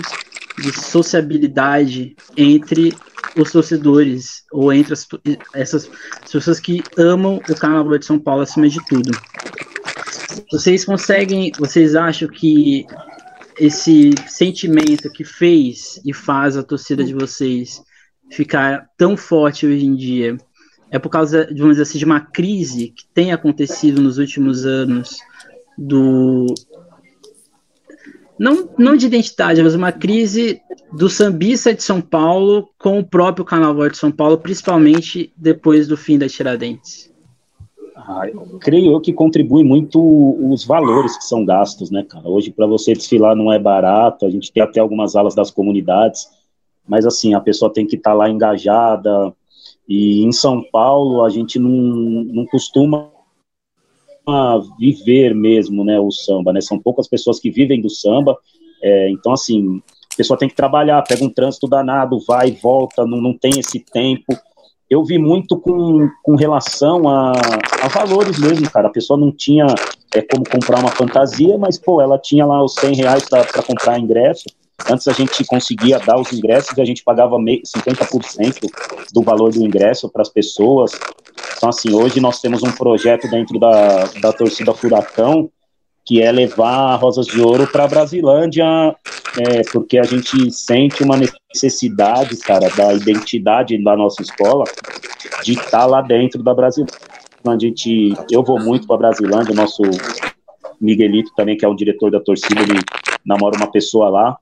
de 0.60 0.71
sociabilidade 0.71 2.15
entre 2.38 2.93
os 3.36 3.51
torcedores 3.51 4.43
ou 4.51 4.71
entre 4.71 4.93
as, 4.93 5.08
essas 5.53 5.89
pessoas 6.31 6.60
que 6.60 6.84
amam 6.97 7.41
o 7.49 7.55
Carnaval 7.55 7.97
de 7.97 8.05
São 8.05 8.19
Paulo 8.19 8.41
acima 8.41 8.69
de 8.69 8.79
tudo. 8.86 9.12
Vocês 10.51 10.86
conseguem, 10.86 11.51
vocês 11.58 11.95
acham 11.95 12.29
que 12.29 12.86
esse 13.60 14.12
sentimento 14.27 15.10
que 15.10 15.23
fez 15.23 15.99
e 16.05 16.13
faz 16.13 16.55
a 16.55 16.63
torcida 16.63 17.03
de 17.03 17.13
vocês 17.13 17.81
ficar 18.30 18.90
tão 18.98 19.16
forte 19.16 19.66
hoje 19.66 19.86
em 19.86 19.96
dia 19.96 20.38
é 20.92 21.00
por 21.00 21.10
causa, 21.10 21.46
vamos 21.48 21.72
dizer 21.72 21.84
assim, 21.84 21.98
de 21.98 22.06
uma 22.06 22.20
crise 22.20 22.90
que 22.90 23.06
tem 23.14 23.32
acontecido 23.32 24.02
nos 24.02 24.18
últimos 24.18 24.66
anos 24.66 25.20
do 25.78 26.46
não, 28.38 28.70
não 28.78 28.96
de 28.96 29.06
identidade, 29.06 29.64
mas 29.64 29.76
uma 29.76 29.92
crise 29.92 30.62
do 30.92 31.10
sambista 31.10 31.74
de 31.74 31.84
São 31.84 32.02
Paulo 32.02 32.70
com 32.78 33.00
o 33.00 33.04
próprio 33.04 33.46
Carnaval 33.46 33.90
de 33.90 33.98
São 33.98 34.12
Paulo, 34.12 34.38
principalmente 34.38 35.32
depois 35.36 35.88
do 35.88 35.98
fim 35.98 36.18
da 36.18 36.28
Tiradentes. 36.28 37.14
Ah, 37.96 38.24
creio 38.60 38.92
eu 38.92 39.02
que 39.02 39.14
contribui 39.14 39.64
muito 39.64 40.00
os 40.52 40.66
valores 40.66 41.18
que 41.18 41.24
são 41.24 41.46
gastos, 41.46 41.90
né, 41.90 42.04
cara? 42.04 42.28
Hoje, 42.28 42.52
para 42.52 42.68
você 42.68 42.94
desfilar 42.94 43.36
não 43.36 43.52
é 43.52 43.58
barato, 43.58 44.26
a 44.26 44.30
gente 44.30 44.52
tem 44.52 44.62
até 44.62 44.80
algumas 44.80 45.16
alas 45.16 45.34
das 45.34 45.50
comunidades, 45.50 46.28
mas 46.88 47.06
assim, 47.06 47.34
a 47.34 47.39
pessoa 47.39 47.71
tem 47.71 47.86
que 47.86 47.95
estar 47.95 48.12
tá 48.12 48.15
lá 48.15 48.30
engajada. 48.30 49.34
E 49.88 50.24
em 50.24 50.32
São 50.32 50.63
Paulo, 50.71 51.24
a 51.24 51.30
gente 51.30 51.60
não, 51.60 51.69
não 51.71 52.45
costuma 52.45 53.12
viver 54.80 55.36
mesmo, 55.36 55.84
né, 55.84 56.00
o 56.00 56.10
samba, 56.10 56.52
né? 56.52 56.60
São 56.60 56.80
poucas 56.80 57.08
pessoas 57.08 57.39
que 57.39 57.52
vivem 57.52 57.80
do 57.80 57.89
samba, 57.91 58.36
é, 58.82 59.10
então, 59.12 59.32
assim, 59.32 59.82
a 60.12 60.17
pessoa 60.17 60.38
tem 60.38 60.50
que 60.50 60.56
trabalhar, 60.56 61.04
pega 61.04 61.24
um 61.24 61.30
trânsito 61.30 61.67
danado, 61.67 62.19
vai 62.28 62.52
volta, 62.52 63.06
não, 63.06 63.21
não 63.21 63.38
tem 63.38 63.60
esse 63.60 63.80
tempo 63.80 64.36
eu 64.89 65.04
vi 65.04 65.17
muito 65.17 65.58
com, 65.60 66.10
com 66.21 66.36
relação 66.36 67.08
a, 67.10 67.32
a 67.82 67.88
valores 67.88 68.39
mesmo, 68.39 68.69
cara. 68.69 68.88
A 68.88 68.91
pessoa 68.91 69.19
não 69.19 69.32
tinha 69.32 69.65
é, 70.13 70.21
como 70.21 70.48
comprar 70.48 70.80
uma 70.80 70.91
fantasia, 70.91 71.58
mas, 71.58 71.78
pô, 71.78 72.02
ela 72.02 72.19
tinha 72.19 72.45
lá 72.45 72.63
os 72.63 72.76
100 72.76 72.95
reais 72.95 73.28
para 73.28 73.63
comprar 73.63 74.00
ingresso. 74.00 74.45
Antes 74.90 75.08
a 75.08 75.14
gente 75.14 75.44
conseguia 75.46 76.00
dar 76.00 76.20
os 76.20 76.32
ingressos 76.32 76.78
e 76.78 76.82
a 76.82 76.86
gente 76.86 77.04
pagava 77.04 77.38
50% 77.38 78.70
do 79.12 79.22
valor 79.22 79.52
do 79.52 79.66
ingresso 79.66 80.10
para 80.10 80.22
as 80.22 80.30
pessoas. 80.30 80.92
Então, 81.58 81.70
assim, 81.70 81.94
hoje 81.94 82.20
nós 82.20 82.40
temos 82.40 82.62
um 82.62 82.72
projeto 82.72 83.30
dentro 83.30 83.60
da, 83.60 84.06
da 84.22 84.34
torcida 84.34 84.74
Furacão 84.74 85.50
que 86.06 86.22
é 86.22 86.32
levar 86.32 86.96
Rosas 86.98 87.26
de 87.26 87.42
Ouro 87.42 87.66
para 87.66 87.88
Brasilândia, 87.88 88.96
é, 89.40 89.64
porque 89.74 89.98
a 89.98 90.04
gente 90.04 90.52
sente 90.52 91.04
uma 91.04 91.18
necessidade, 91.18 92.38
cara, 92.38 92.70
da 92.70 92.94
identidade 92.94 93.84
da 93.84 93.98
nossa 93.98 94.22
escola 94.22 94.66
de 95.44 95.54
estar 95.54 95.80
tá 95.80 95.86
lá 95.86 96.02
dentro 96.02 96.44
da 96.44 96.54
Brasilândia. 96.54 96.96
A 97.44 97.58
gente, 97.58 98.14
eu 98.30 98.44
vou 98.44 98.60
muito 98.60 98.86
para 98.86 98.98
Brasilândia, 98.98 99.52
o 99.52 99.56
nosso 99.56 99.82
Miguelito 100.80 101.32
também, 101.36 101.58
que 101.58 101.66
é 101.66 101.68
o 101.68 101.76
diretor 101.76 102.12
da 102.12 102.20
torcida, 102.20 102.62
ele 102.62 102.80
namora 103.26 103.58
uma 103.58 103.72
pessoa 103.72 104.10
lá, 104.10 104.38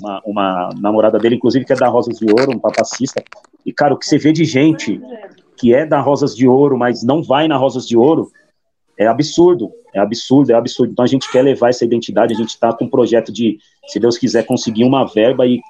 uma, 0.00 0.22
uma 0.24 0.70
namorada 0.78 1.18
dele, 1.18 1.36
inclusive, 1.36 1.64
que 1.64 1.72
é 1.72 1.76
da 1.76 1.88
Rosas 1.88 2.18
de 2.18 2.26
Ouro, 2.26 2.52
um 2.54 2.58
papacista. 2.58 3.22
E, 3.64 3.72
cara, 3.72 3.94
o 3.94 3.98
que 3.98 4.06
você 4.06 4.18
vê 4.18 4.32
de 4.32 4.44
gente 4.44 5.00
que 5.56 5.74
é 5.74 5.86
da 5.86 6.00
Rosas 6.00 6.36
de 6.36 6.46
Ouro, 6.46 6.76
mas 6.76 7.02
não 7.02 7.22
vai 7.22 7.48
na 7.48 7.56
Rosas 7.56 7.86
de 7.88 7.96
Ouro, 7.96 8.30
é 8.98 9.06
absurdo, 9.06 9.70
é 9.94 9.98
absurdo, 9.98 10.52
é 10.52 10.54
absurdo. 10.54 10.92
Então 10.92 11.04
a 11.04 11.08
gente 11.08 11.30
quer 11.30 11.42
levar 11.42 11.70
essa 11.70 11.84
identidade, 11.84 12.34
a 12.34 12.36
gente 12.36 12.50
está 12.50 12.72
com 12.72 12.84
um 12.84 12.90
projeto 12.90 13.32
de, 13.32 13.58
se 13.86 13.98
Deus 13.98 14.18
quiser, 14.18 14.44
conseguir 14.44 14.84
uma 14.84 15.04
verba 15.04 15.46
e, 15.46 15.60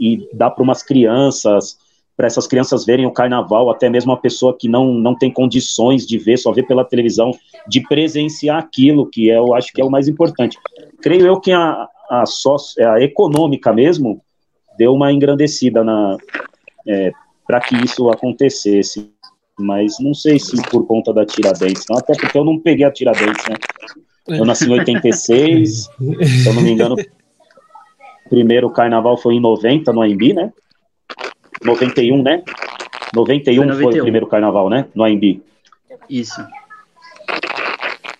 e 0.00 0.28
dar 0.32 0.50
para 0.50 0.62
umas 0.62 0.82
crianças, 0.82 1.78
para 2.16 2.26
essas 2.26 2.46
crianças 2.46 2.84
verem 2.84 3.06
o 3.06 3.12
carnaval, 3.12 3.70
até 3.70 3.88
mesmo 3.88 4.10
uma 4.10 4.20
pessoa 4.20 4.56
que 4.56 4.68
não, 4.68 4.94
não 4.94 5.16
tem 5.16 5.30
condições 5.30 6.06
de 6.06 6.18
ver, 6.18 6.38
só 6.38 6.50
ver 6.50 6.66
pela 6.66 6.84
televisão, 6.84 7.30
de 7.68 7.80
presenciar 7.86 8.58
aquilo, 8.58 9.06
que 9.06 9.30
é, 9.30 9.36
eu 9.36 9.54
acho 9.54 9.72
que 9.72 9.80
é 9.80 9.84
o 9.84 9.90
mais 9.90 10.08
importante. 10.08 10.58
Creio 11.02 11.26
eu 11.26 11.40
que 11.40 11.52
a, 11.52 11.88
a, 12.10 12.26
sócio, 12.26 12.88
a 12.88 13.00
econômica 13.00 13.72
mesmo 13.72 14.20
deu 14.78 14.94
uma 14.94 15.12
engrandecida 15.12 15.82
na 15.82 16.16
é, 16.86 17.12
para 17.46 17.60
que 17.60 17.76
isso 17.76 18.08
acontecesse 18.10 19.10
mas 19.58 19.98
não 19.98 20.12
sei 20.12 20.38
se 20.38 20.60
por 20.70 20.86
conta 20.86 21.12
da 21.12 21.24
Tiradentes, 21.24 21.84
não, 21.88 21.96
até 21.96 22.14
porque 22.14 22.36
eu 22.36 22.44
não 22.44 22.58
peguei 22.58 22.84
a 22.84 22.90
Tiradentes, 22.90 23.44
né? 23.48 23.56
Eu 24.28 24.44
nasci 24.44 24.66
em 24.66 24.72
86, 24.72 25.84
se 25.88 26.48
eu 26.48 26.54
não 26.54 26.62
me 26.62 26.72
engano, 26.72 26.94
o 26.94 28.28
primeiro 28.28 28.68
carnaval 28.70 29.16
foi 29.16 29.34
em 29.34 29.40
90 29.40 29.92
no 29.92 30.02
AMB, 30.02 30.34
né? 30.34 30.52
91, 31.64 32.22
né? 32.22 32.42
91 33.14 33.56
foi, 33.56 33.66
91. 33.66 33.90
foi 33.90 34.00
o 34.00 34.02
primeiro 34.02 34.26
carnaval, 34.26 34.68
né? 34.68 34.86
No 34.94 35.04
AMB. 35.04 35.40
Isso. 36.10 36.44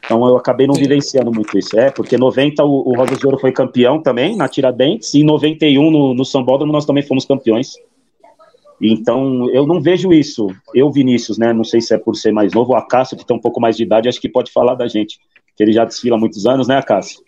Então 0.06 0.26
eu 0.26 0.36
acabei 0.36 0.66
não 0.66 0.74
vivenciando 0.74 1.32
muito 1.32 1.58
isso. 1.58 1.78
É, 1.78 1.90
porque 1.90 2.16
90 2.16 2.64
o, 2.64 2.88
o 2.88 2.96
Rosa 2.96 3.16
de 3.16 3.26
Ouro 3.26 3.38
foi 3.38 3.52
campeão 3.52 4.00
também, 4.00 4.36
na 4.36 4.48
Tiradentes, 4.48 5.12
e 5.12 5.20
em 5.20 5.24
91 5.24 5.90
no, 5.90 6.14
no 6.14 6.24
Sambódromo 6.24 6.72
nós 6.72 6.86
também 6.86 7.02
fomos 7.02 7.26
campeões. 7.26 7.74
Então, 8.80 9.50
eu 9.50 9.66
não 9.66 9.80
vejo 9.80 10.12
isso. 10.12 10.48
Eu, 10.74 10.90
Vinícius, 10.90 11.38
né? 11.38 11.52
Não 11.52 11.64
sei 11.64 11.80
se 11.80 11.94
é 11.94 11.98
por 11.98 12.14
ser 12.14 12.32
mais 12.32 12.52
novo, 12.52 12.72
o 12.72 12.76
Acácio, 12.76 13.16
que 13.16 13.26
tem 13.26 13.36
um 13.36 13.40
pouco 13.40 13.60
mais 13.60 13.76
de 13.76 13.82
idade, 13.82 14.08
acho 14.08 14.20
que 14.20 14.28
pode 14.28 14.52
falar 14.52 14.74
da 14.74 14.86
gente. 14.86 15.18
Que 15.56 15.62
ele 15.62 15.72
já 15.72 15.84
desfila 15.84 16.16
há 16.16 16.20
muitos 16.20 16.46
anos, 16.46 16.68
né, 16.68 16.76
Acácio? 16.76 17.20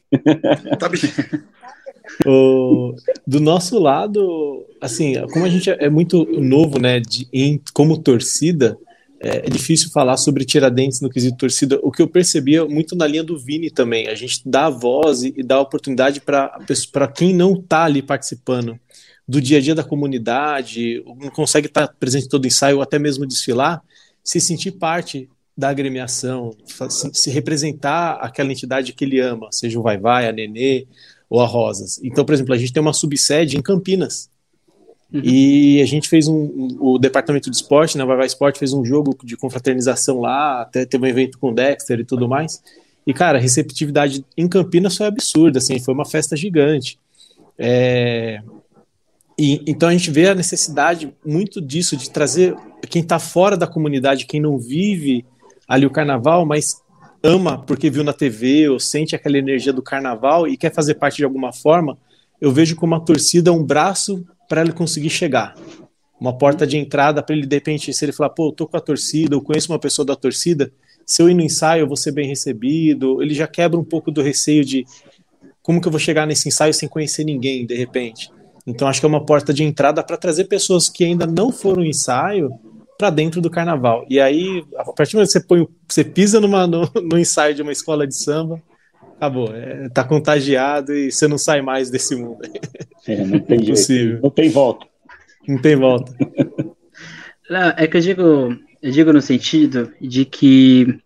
Tá 0.79 0.88
bem. 0.88 1.01
o, 2.27 2.95
do 3.27 3.41
nosso 3.41 3.79
lado, 3.79 4.67
assim, 4.81 5.14
como 5.33 5.45
a 5.47 5.49
gente 5.49 5.71
é 5.71 5.88
muito 5.88 6.25
novo, 6.38 6.79
né, 6.79 7.01
de, 7.01 7.27
em, 7.33 7.61
como 7.73 7.99
torcida, 7.99 8.79
é, 9.20 9.38
é, 9.38 9.50
difícil 9.50 9.90
falar 9.90 10.16
sobre 10.16 10.44
Tiradentes 10.44 11.00
no 11.00 11.11
quesito 11.11 11.37
torcida. 11.37 11.78
O 11.83 11.90
que 11.90 12.00
eu 12.00 12.09
percebia 12.09 12.64
muito 12.64 12.94
na 12.94 13.07
linha 13.07 13.24
do 13.24 13.38
Vini 13.38 13.70
também, 13.70 14.09
a 14.09 14.14
gente 14.14 14.42
dá 14.46 14.66
a 14.66 14.70
voz 14.70 15.22
e, 15.24 15.42
dá 15.42 15.57
a 15.57 15.61
oportunidade 15.61 16.20
para 16.20 17.09
quem 17.14 17.35
não 17.35 17.54
está 17.54 17.85
ali 17.85 18.00
participando 18.00 18.78
do 19.26 19.42
dia 19.42 19.59
a 19.59 19.61
dia 19.61 19.74
da 19.74 19.85
comunidade, 19.85 21.02
não 21.20 21.31
consegue 21.31 21.66
estar 21.66 21.88
presente 21.98 22.26
em 22.26 22.28
todo 22.28 22.46
ensaio, 22.46 22.76
ou 22.76 22.83
até 22.83 22.98
mesmo 22.98 23.26
desfilar, 23.26 23.83
se 24.24 24.40
sentir 24.40 24.72
parte 24.72 25.28
da 25.54 25.68
agremiação, 25.68 26.57
se 27.12 27.28
representar 27.31 28.12
aquela 28.22 28.52
entidade 28.52 28.92
que 28.92 29.04
ele 29.04 29.20
ama, 29.20 29.48
seja 29.50 29.78
o 29.78 29.83
Vai 29.83 29.98
Vai, 29.98 30.28
a 30.28 30.33
Nenê 30.33 30.87
ou 31.28 31.40
a 31.40 31.46
Rosas. 31.46 32.00
Então, 32.02 32.24
por 32.24 32.33
exemplo, 32.33 32.54
a 32.54 32.57
gente 32.57 32.72
tem 32.72 32.81
uma 32.81 32.92
subsede 32.92 33.57
em 33.57 33.62
Campinas. 33.62 34.31
Uhum. 35.12 35.23
E 35.25 35.81
a 35.81 35.87
gente 35.87 36.09
fez 36.09 36.29
um, 36.29 36.77
o 36.79 36.99
departamento 36.99 37.51
de 37.51 37.57
esporte, 37.57 37.97
né, 37.97 38.05
Vai 38.05 38.27
Esporte 38.27 38.59
fez 38.59 38.73
um 38.73 38.85
jogo 38.85 39.16
de 39.25 39.37
confraternização 39.37 40.21
lá, 40.21 40.62
até 40.62 40.85
teve 40.85 41.05
um 41.05 41.09
evento 41.09 41.38
com 41.38 41.51
o 41.51 41.55
Dexter 41.55 42.01
e 42.01 42.05
tudo 42.05 42.29
mais. 42.29 42.62
E, 43.07 43.14
cara, 43.14 43.38
a 43.38 43.40
receptividade 43.40 44.25
em 44.37 44.47
Campinas 44.47 44.97
foi 44.97 45.07
absurda, 45.07 45.59
assim, 45.59 45.79
foi 45.79 45.94
uma 45.94 46.05
festa 46.05 46.37
gigante. 46.37 46.99
É, 47.59 48.42
e, 49.38 49.62
então 49.66 49.88
a 49.88 49.92
gente 49.92 50.11
vê 50.11 50.29
a 50.29 50.35
necessidade 50.35 51.14
muito 51.25 51.61
disso, 51.61 51.97
de 51.97 52.11
trazer 52.11 52.57
quem 52.90 53.03
está 53.03 53.18
fora 53.18 53.57
da 53.57 53.66
comunidade, 53.66 54.27
quem 54.27 54.40
não 54.40 54.59
vive 54.59 55.25
ali 55.66 55.87
o 55.87 55.90
carnaval, 55.90 56.44
mas 56.44 56.83
ama 57.23 57.59
porque 57.59 57.88
viu 57.88 58.03
na 58.03 58.12
TV 58.12 58.68
ou 58.68 58.81
sente 58.81 59.14
aquela 59.14 59.38
energia 59.38 59.73
do 59.73 59.83
carnaval 59.83 60.49
e 60.49 60.57
quer 60.57 60.73
fazer 60.73 60.94
parte 60.94 61.18
de 61.18 61.25
alguma 61.25 61.53
forma, 61.53 61.97
eu 62.40 62.53
vejo 62.53 62.75
como 62.77 62.94
a 62.94 63.01
torcida 63.01 63.53
um 63.53 63.62
braço 63.62 64.25
para 64.48 64.62
ele 64.62 64.72
conseguir 64.72 65.11
chegar. 65.11 65.54
Uma 66.20 66.37
porta 66.37 66.66
de 66.66 66.76
entrada 66.76 67.22
para 67.22 67.37
ele, 67.37 67.46
de 67.46 67.56
repente, 67.56 67.92
se 67.92 68.04
ele 68.04 68.12
falar, 68.12 68.30
pô, 68.30 68.48
eu 68.48 68.52
tô 68.52 68.66
com 68.66 68.76
a 68.76 68.80
torcida, 68.80 69.34
eu 69.34 69.42
conheço 69.42 69.70
uma 69.70 69.78
pessoa 69.78 70.04
da 70.04 70.16
torcida, 70.16 70.72
se 71.06 71.22
eu 71.22 71.30
ir 71.30 71.34
no 71.34 71.42
ensaio 71.42 71.82
eu 71.82 71.87
vou 71.87 71.96
ser 71.96 72.12
bem 72.12 72.28
recebido, 72.28 73.22
ele 73.22 73.34
já 73.34 73.46
quebra 73.46 73.78
um 73.78 73.84
pouco 73.84 74.11
do 74.11 74.20
receio 74.20 74.64
de 74.64 74.84
como 75.62 75.80
que 75.80 75.88
eu 75.88 75.92
vou 75.92 76.00
chegar 76.00 76.26
nesse 76.26 76.48
ensaio 76.48 76.74
sem 76.74 76.88
conhecer 76.88 77.24
ninguém, 77.24 77.64
de 77.64 77.74
repente. 77.74 78.30
Então 78.66 78.87
acho 78.87 79.00
que 79.00 79.06
é 79.06 79.08
uma 79.08 79.24
porta 79.24 79.54
de 79.54 79.64
entrada 79.64 80.02
para 80.02 80.18
trazer 80.18 80.44
pessoas 80.44 80.90
que 80.90 81.04
ainda 81.04 81.26
não 81.26 81.50
foram 81.50 81.84
ensaio 81.84 82.50
para 82.98 83.08
dentro 83.08 83.40
do 83.40 83.48
carnaval. 83.48 84.04
E 84.11 84.20
aí, 84.20 84.62
a 84.76 84.84
partir 84.92 85.12
do 85.12 85.16
momento 85.16 85.28
que 85.28 85.32
você, 85.32 85.40
põe, 85.40 85.66
você 85.88 86.04
pisa 86.04 86.40
numa, 86.40 86.66
no, 86.66 86.90
no 87.02 87.18
ensaio 87.18 87.54
de 87.54 87.62
uma 87.62 87.72
escola 87.72 88.06
de 88.06 88.14
samba, 88.14 88.61
acabou. 89.18 89.54
É, 89.54 89.88
tá 89.88 90.04
contagiado 90.04 90.94
e 90.94 91.11
você 91.11 91.26
não 91.26 91.37
sai 91.37 91.61
mais 91.61 91.90
desse 91.90 92.14
mundo. 92.16 92.40
É, 93.07 93.24
não 93.24 93.40
tem 93.40 93.62
jeito. 93.62 94.22
Não 94.22 94.31
tem 94.31 94.48
volta. 94.48 94.87
Não 95.46 95.61
tem 95.61 95.76
volta. 95.76 96.14
é 97.76 97.87
que 97.87 97.96
eu 97.96 98.00
digo, 98.00 98.57
eu 98.83 98.90
digo 98.90 99.12
no 99.12 99.20
sentido 99.20 99.92
de 100.00 100.24
que, 100.24 101.00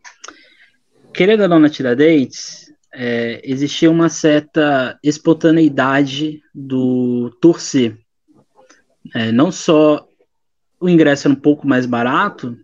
querendo 1.12 1.42
ou 1.42 1.48
não 1.48 1.58
na 1.58 1.70
Tiradentes, 1.70 2.72
é, 2.92 3.40
existia 3.44 3.90
uma 3.90 4.08
certa 4.08 4.98
espontaneidade 5.02 6.42
do 6.54 7.30
torcer. 7.40 7.96
É, 9.14 9.32
não 9.32 9.50
só 9.50 10.06
o 10.80 10.88
ingresso 10.88 11.28
era 11.28 11.34
um 11.34 11.40
pouco 11.40 11.66
mais 11.66 11.86
barato, 11.86 12.56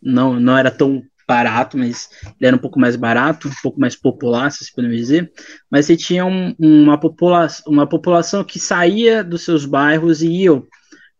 não, 0.00 0.38
não 0.38 0.56
era 0.56 0.70
tão 0.70 1.02
barato, 1.26 1.76
mas 1.76 2.08
ele 2.40 2.48
era 2.48 2.56
um 2.56 2.58
pouco 2.58 2.78
mais 2.78 2.96
barato, 2.96 3.48
um 3.48 3.62
pouco 3.62 3.80
mais 3.80 3.96
popular, 3.96 4.50
se 4.50 4.72
podemos 4.74 4.96
dizer, 4.96 5.30
mas 5.70 5.86
você 5.86 5.96
tinha 5.96 6.24
um, 6.24 6.54
uma, 6.58 6.98
popula 6.98 7.46
uma 7.66 7.86
população 7.86 8.44
que 8.44 8.58
saía 8.58 9.22
dos 9.24 9.42
seus 9.42 9.64
bairros 9.64 10.22
e 10.22 10.28
ia 10.28 10.62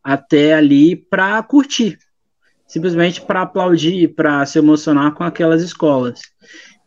até 0.03 0.55
ali 0.55 0.97
para 0.97 1.43
curtir, 1.43 1.99
simplesmente 2.67 3.21
para 3.21 3.43
aplaudir, 3.43 4.15
para 4.15 4.45
se 4.45 4.59
emocionar 4.59 5.13
com 5.15 5.25
aquelas 5.25 5.63
escolas. 5.63 6.21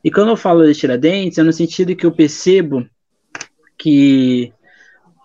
E 0.04 0.12
quando 0.12 0.30
eu 0.30 0.38
falo 0.38 0.66
de 0.66 0.76
Tiradentes, 0.76 1.38
é 1.38 1.44
no 1.44 1.52
sentido 1.52 1.96
que 1.96 2.06
eu 2.06 2.12
percebo 2.12 2.88
que 3.78 4.54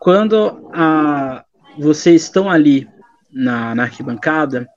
quando 0.01 0.69
a, 0.73 1.45
vocês 1.79 2.23
estão 2.23 2.51
ali 2.51 2.89
na, 3.31 3.75
na 3.75 3.85
arquibancada, 3.85 4.69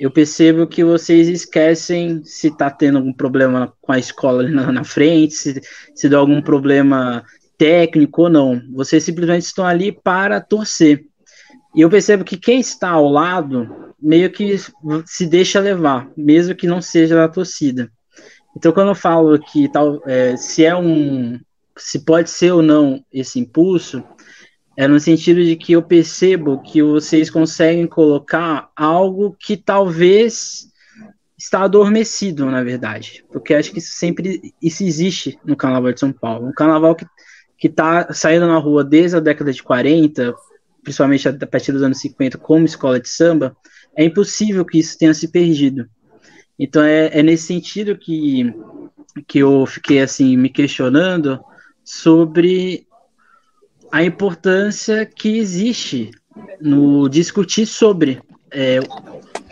eu 0.00 0.10
percebo 0.10 0.66
que 0.66 0.82
vocês 0.82 1.28
esquecem 1.28 2.22
se 2.24 2.48
está 2.48 2.70
tendo 2.70 2.96
algum 2.96 3.12
problema 3.12 3.70
com 3.82 3.92
a 3.92 3.98
escola 3.98 4.42
ali 4.42 4.50
na, 4.50 4.72
na 4.72 4.82
frente, 4.82 5.34
se, 5.34 5.60
se 5.94 6.08
dá 6.08 6.16
algum 6.16 6.40
problema 6.40 7.22
técnico 7.58 8.22
ou 8.22 8.30
não. 8.30 8.62
Vocês 8.72 9.04
simplesmente 9.04 9.42
estão 9.42 9.66
ali 9.66 9.92
para 9.92 10.40
torcer. 10.40 11.04
E 11.74 11.82
eu 11.82 11.90
percebo 11.90 12.24
que 12.24 12.38
quem 12.38 12.60
está 12.60 12.88
ao 12.88 13.10
lado 13.10 13.92
meio 14.00 14.30
que 14.30 14.56
se 15.04 15.26
deixa 15.26 15.60
levar, 15.60 16.08
mesmo 16.16 16.54
que 16.54 16.66
não 16.66 16.80
seja 16.80 17.14
da 17.14 17.28
torcida. 17.28 17.92
Então, 18.56 18.72
quando 18.72 18.88
eu 18.88 18.94
falo 18.94 19.38
que 19.38 19.68
tal, 19.68 20.00
é, 20.06 20.34
se 20.34 20.64
é 20.64 20.74
um, 20.74 21.38
se 21.76 21.98
pode 22.06 22.30
ser 22.30 22.52
ou 22.52 22.62
não 22.62 23.04
esse 23.12 23.38
impulso, 23.38 24.02
é 24.80 24.88
no 24.88 24.98
sentido 24.98 25.44
de 25.44 25.56
que 25.56 25.74
eu 25.74 25.82
percebo 25.82 26.62
que 26.62 26.82
vocês 26.82 27.28
conseguem 27.28 27.86
colocar 27.86 28.70
algo 28.74 29.36
que 29.38 29.54
talvez 29.54 30.70
está 31.36 31.64
adormecido, 31.64 32.46
na 32.46 32.62
verdade, 32.62 33.22
porque 33.30 33.52
acho 33.52 33.72
que 33.72 33.80
sempre 33.82 34.40
isso 34.62 34.82
existe 34.82 35.38
no 35.44 35.54
Carnaval 35.54 35.92
de 35.92 36.00
São 36.00 36.10
Paulo, 36.10 36.48
um 36.48 36.52
Carnaval 36.54 36.94
que 36.94 37.04
que 37.58 37.66
está 37.66 38.10
saindo 38.14 38.46
na 38.46 38.56
rua 38.56 38.82
desde 38.82 39.18
a 39.18 39.20
década 39.20 39.52
de 39.52 39.62
40, 39.62 40.34
principalmente 40.82 41.28
a 41.28 41.46
partir 41.46 41.72
dos 41.72 41.82
anos 41.82 42.00
50, 42.00 42.38
como 42.38 42.64
escola 42.64 42.98
de 42.98 43.10
samba, 43.10 43.54
é 43.94 44.02
impossível 44.02 44.64
que 44.64 44.78
isso 44.78 44.96
tenha 44.96 45.12
se 45.12 45.28
perdido. 45.28 45.86
Então 46.58 46.82
é, 46.82 47.10
é 47.12 47.22
nesse 47.22 47.48
sentido 47.48 47.98
que, 47.98 48.50
que 49.28 49.40
eu 49.40 49.66
fiquei 49.66 50.00
assim 50.00 50.38
me 50.38 50.48
questionando 50.48 51.38
sobre 51.84 52.86
a 53.90 54.02
importância 54.02 55.04
que 55.04 55.38
existe 55.38 56.10
no 56.60 57.08
discutir 57.08 57.66
sobre 57.66 58.20
é, 58.52 58.80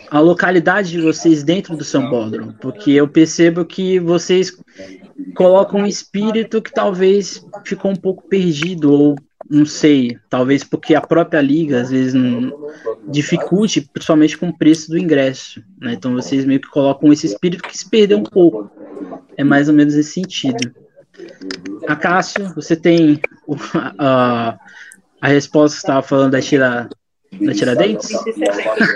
a 0.09 0.19
localidade 0.19 0.91
de 0.91 1.01
vocês 1.01 1.43
dentro 1.43 1.75
do 1.75 1.83
Sambódromo, 1.83 2.53
porque 2.59 2.91
eu 2.91 3.07
percebo 3.07 3.65
que 3.65 3.99
vocês 3.99 4.57
colocam 5.35 5.81
um 5.81 5.85
espírito 5.85 6.61
que 6.61 6.71
talvez 6.71 7.45
ficou 7.63 7.91
um 7.91 7.95
pouco 7.95 8.27
perdido 8.27 8.91
ou 8.91 9.15
não 9.49 9.65
sei, 9.65 10.17
talvez 10.29 10.63
porque 10.63 10.93
a 10.93 11.01
própria 11.01 11.41
liga 11.41 11.81
às 11.81 11.89
vezes 11.89 12.13
não 12.13 12.53
dificulte, 13.07 13.81
principalmente 13.81 14.37
com 14.37 14.49
o 14.49 14.57
preço 14.57 14.91
do 14.91 14.97
ingresso. 14.97 15.63
Né? 15.81 15.93
Então 15.93 16.13
vocês 16.13 16.45
meio 16.45 16.59
que 16.59 16.69
colocam 16.69 17.11
esse 17.11 17.25
espírito 17.25 17.63
que 17.63 17.77
se 17.77 17.89
perdeu 17.89 18.19
um 18.19 18.23
pouco. 18.23 18.69
É 19.35 19.43
mais 19.43 19.67
ou 19.67 19.73
menos 19.73 19.95
esse 19.95 20.13
sentido. 20.13 20.71
A 21.87 21.95
Cássio, 21.95 22.53
você 22.53 22.75
tem 22.75 23.21
a, 23.97 24.57
a 25.21 25.27
resposta 25.27 25.75
que 25.75 25.81
estava 25.81 26.01
falando 26.01 26.31
da 26.31 26.41
tira 26.41 26.89
da 27.31 27.53
Tiradentes? 27.53 28.09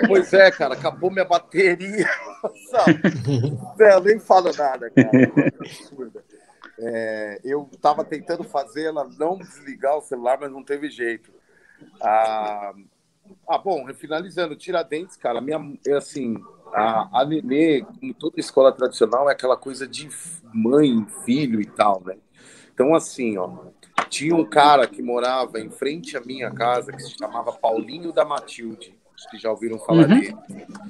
Pois 0.07 0.33
é, 0.33 0.49
cara, 0.51 0.73
acabou 0.73 1.11
minha 1.11 1.25
bateria. 1.25 2.09
Não, 3.77 3.99
nem 4.03 4.19
fala 4.19 4.51
nada, 4.57 4.89
cara. 4.89 5.53
É, 6.79 7.39
eu 7.43 7.69
estava 7.71 8.03
tentando 8.03 8.43
fazer 8.43 8.85
ela 8.85 9.07
não 9.19 9.37
desligar 9.37 9.95
o 9.97 10.01
celular, 10.01 10.39
mas 10.41 10.51
não 10.51 10.63
teve 10.63 10.89
jeito. 10.89 11.31
Ah, 12.01 12.73
ah 13.47 13.57
bom, 13.59 13.85
finalizando, 13.93 14.55
Tiradentes, 14.55 15.15
cara, 15.15 15.39
minha, 15.39 15.77
é 15.87 15.93
assim, 15.93 16.35
a, 16.73 17.21
a 17.21 17.25
Nenê, 17.25 17.83
como 17.83 18.13
toda 18.15 18.39
escola 18.39 18.71
tradicional, 18.71 19.29
é 19.29 19.33
aquela 19.33 19.55
coisa 19.55 19.87
de 19.87 20.09
mãe, 20.51 21.05
filho 21.23 21.61
e 21.61 21.65
tal, 21.65 22.01
né? 22.03 22.17
Então, 22.73 22.95
assim, 22.95 23.37
ó, 23.37 23.49
tinha 24.09 24.35
um 24.35 24.45
cara 24.45 24.87
que 24.87 25.01
morava 25.01 25.59
em 25.59 25.69
frente 25.69 26.17
à 26.17 26.21
minha 26.21 26.51
casa 26.51 26.91
que 26.91 27.01
se 27.01 27.15
chamava 27.17 27.51
Paulinho 27.51 28.11
da 28.11 28.25
Matilde. 28.25 28.95
Acho 29.15 29.29
que 29.29 29.37
já 29.37 29.51
ouviram 29.51 29.77
falar 29.79 30.09
uhum. 30.09 30.19
dele. 30.19 30.35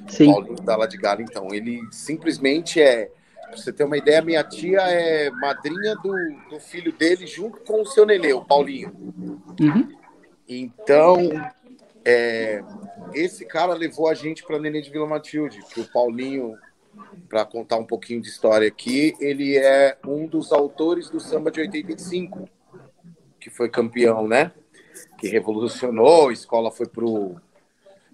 Sim. 0.08 0.32
Paulinho 0.32 0.56
da 0.56 0.76
La 0.76 0.88
de 0.88 0.98
Galo. 0.98 1.22
Então, 1.22 1.48
ele 1.54 1.82
simplesmente 1.92 2.82
é 2.82 3.12
Pra 3.54 3.62
você 3.62 3.72
ter 3.72 3.84
uma 3.84 3.98
ideia, 3.98 4.20
minha 4.20 4.44
tia 4.44 4.80
é 4.82 5.30
madrinha 5.30 5.96
do, 5.98 6.12
do 6.50 6.60
filho 6.60 6.92
dele 6.92 7.28
junto 7.28 7.60
com 7.60 7.84
o 7.84 7.86
seu 7.86 8.04
nenê, 8.04 8.34
o 8.34 8.44
Paulinho. 8.44 8.92
Uhum. 9.62 9.96
Então, 10.50 11.30
é, 12.04 12.64
esse 13.14 13.46
cara 13.46 13.74
levou 13.74 14.10
a 14.10 14.14
gente 14.14 14.44
para 14.44 14.60
Nenê 14.60 14.82
de 14.82 14.90
Vila 14.90 15.08
Matilde, 15.08 15.60
que 15.72 15.82
o 15.82 15.92
Paulinho, 15.92 16.58
para 17.28 17.46
contar 17.46 17.78
um 17.78 17.86
pouquinho 17.86 18.22
de 18.22 18.28
história 18.28 18.68
aqui, 18.68 19.16
ele 19.20 19.58
é 19.58 19.98
um 20.06 20.28
dos 20.28 20.52
autores 20.52 21.10
do 21.10 21.20
samba 21.20 21.52
de 21.52 21.62
85, 21.62 22.48
que 23.40 23.50
foi 23.50 23.70
campeão, 23.70 24.28
né? 24.28 24.52
Que 25.18 25.28
revolucionou, 25.28 26.30
a 26.30 26.34
escola 26.34 26.72
foi 26.72 26.88
pro. 26.88 27.36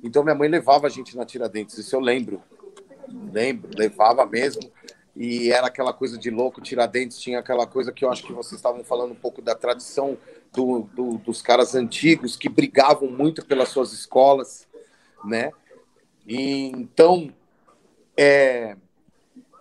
Então 0.03 0.23
minha 0.23 0.35
mãe 0.35 0.47
levava 0.47 0.87
a 0.87 0.89
gente 0.89 1.17
na 1.17 1.25
Tiradentes, 1.25 1.77
isso 1.77 1.95
eu 1.95 1.99
lembro. 1.99 2.41
Lembro, 3.31 3.71
levava 3.75 4.25
mesmo 4.25 4.71
e 5.15 5.51
era 5.51 5.67
aquela 5.67 5.91
coisa 5.91 6.17
de 6.17 6.29
louco, 6.29 6.61
Tiradentes 6.61 7.19
tinha 7.19 7.39
aquela 7.39 7.67
coisa 7.67 7.91
que 7.91 8.05
eu 8.05 8.11
acho 8.11 8.23
que 8.23 8.31
vocês 8.31 8.59
estavam 8.59 8.83
falando 8.85 9.11
um 9.11 9.15
pouco 9.15 9.41
da 9.41 9.53
tradição 9.53 10.17
do, 10.53 10.87
do, 10.93 11.17
dos 11.17 11.41
caras 11.41 11.75
antigos 11.75 12.37
que 12.37 12.47
brigavam 12.47 13.09
muito 13.09 13.45
pelas 13.45 13.69
suas 13.69 13.91
escolas, 13.91 14.67
né? 15.25 15.51
E, 16.25 16.67
então, 16.67 17.33
é, 18.21 18.75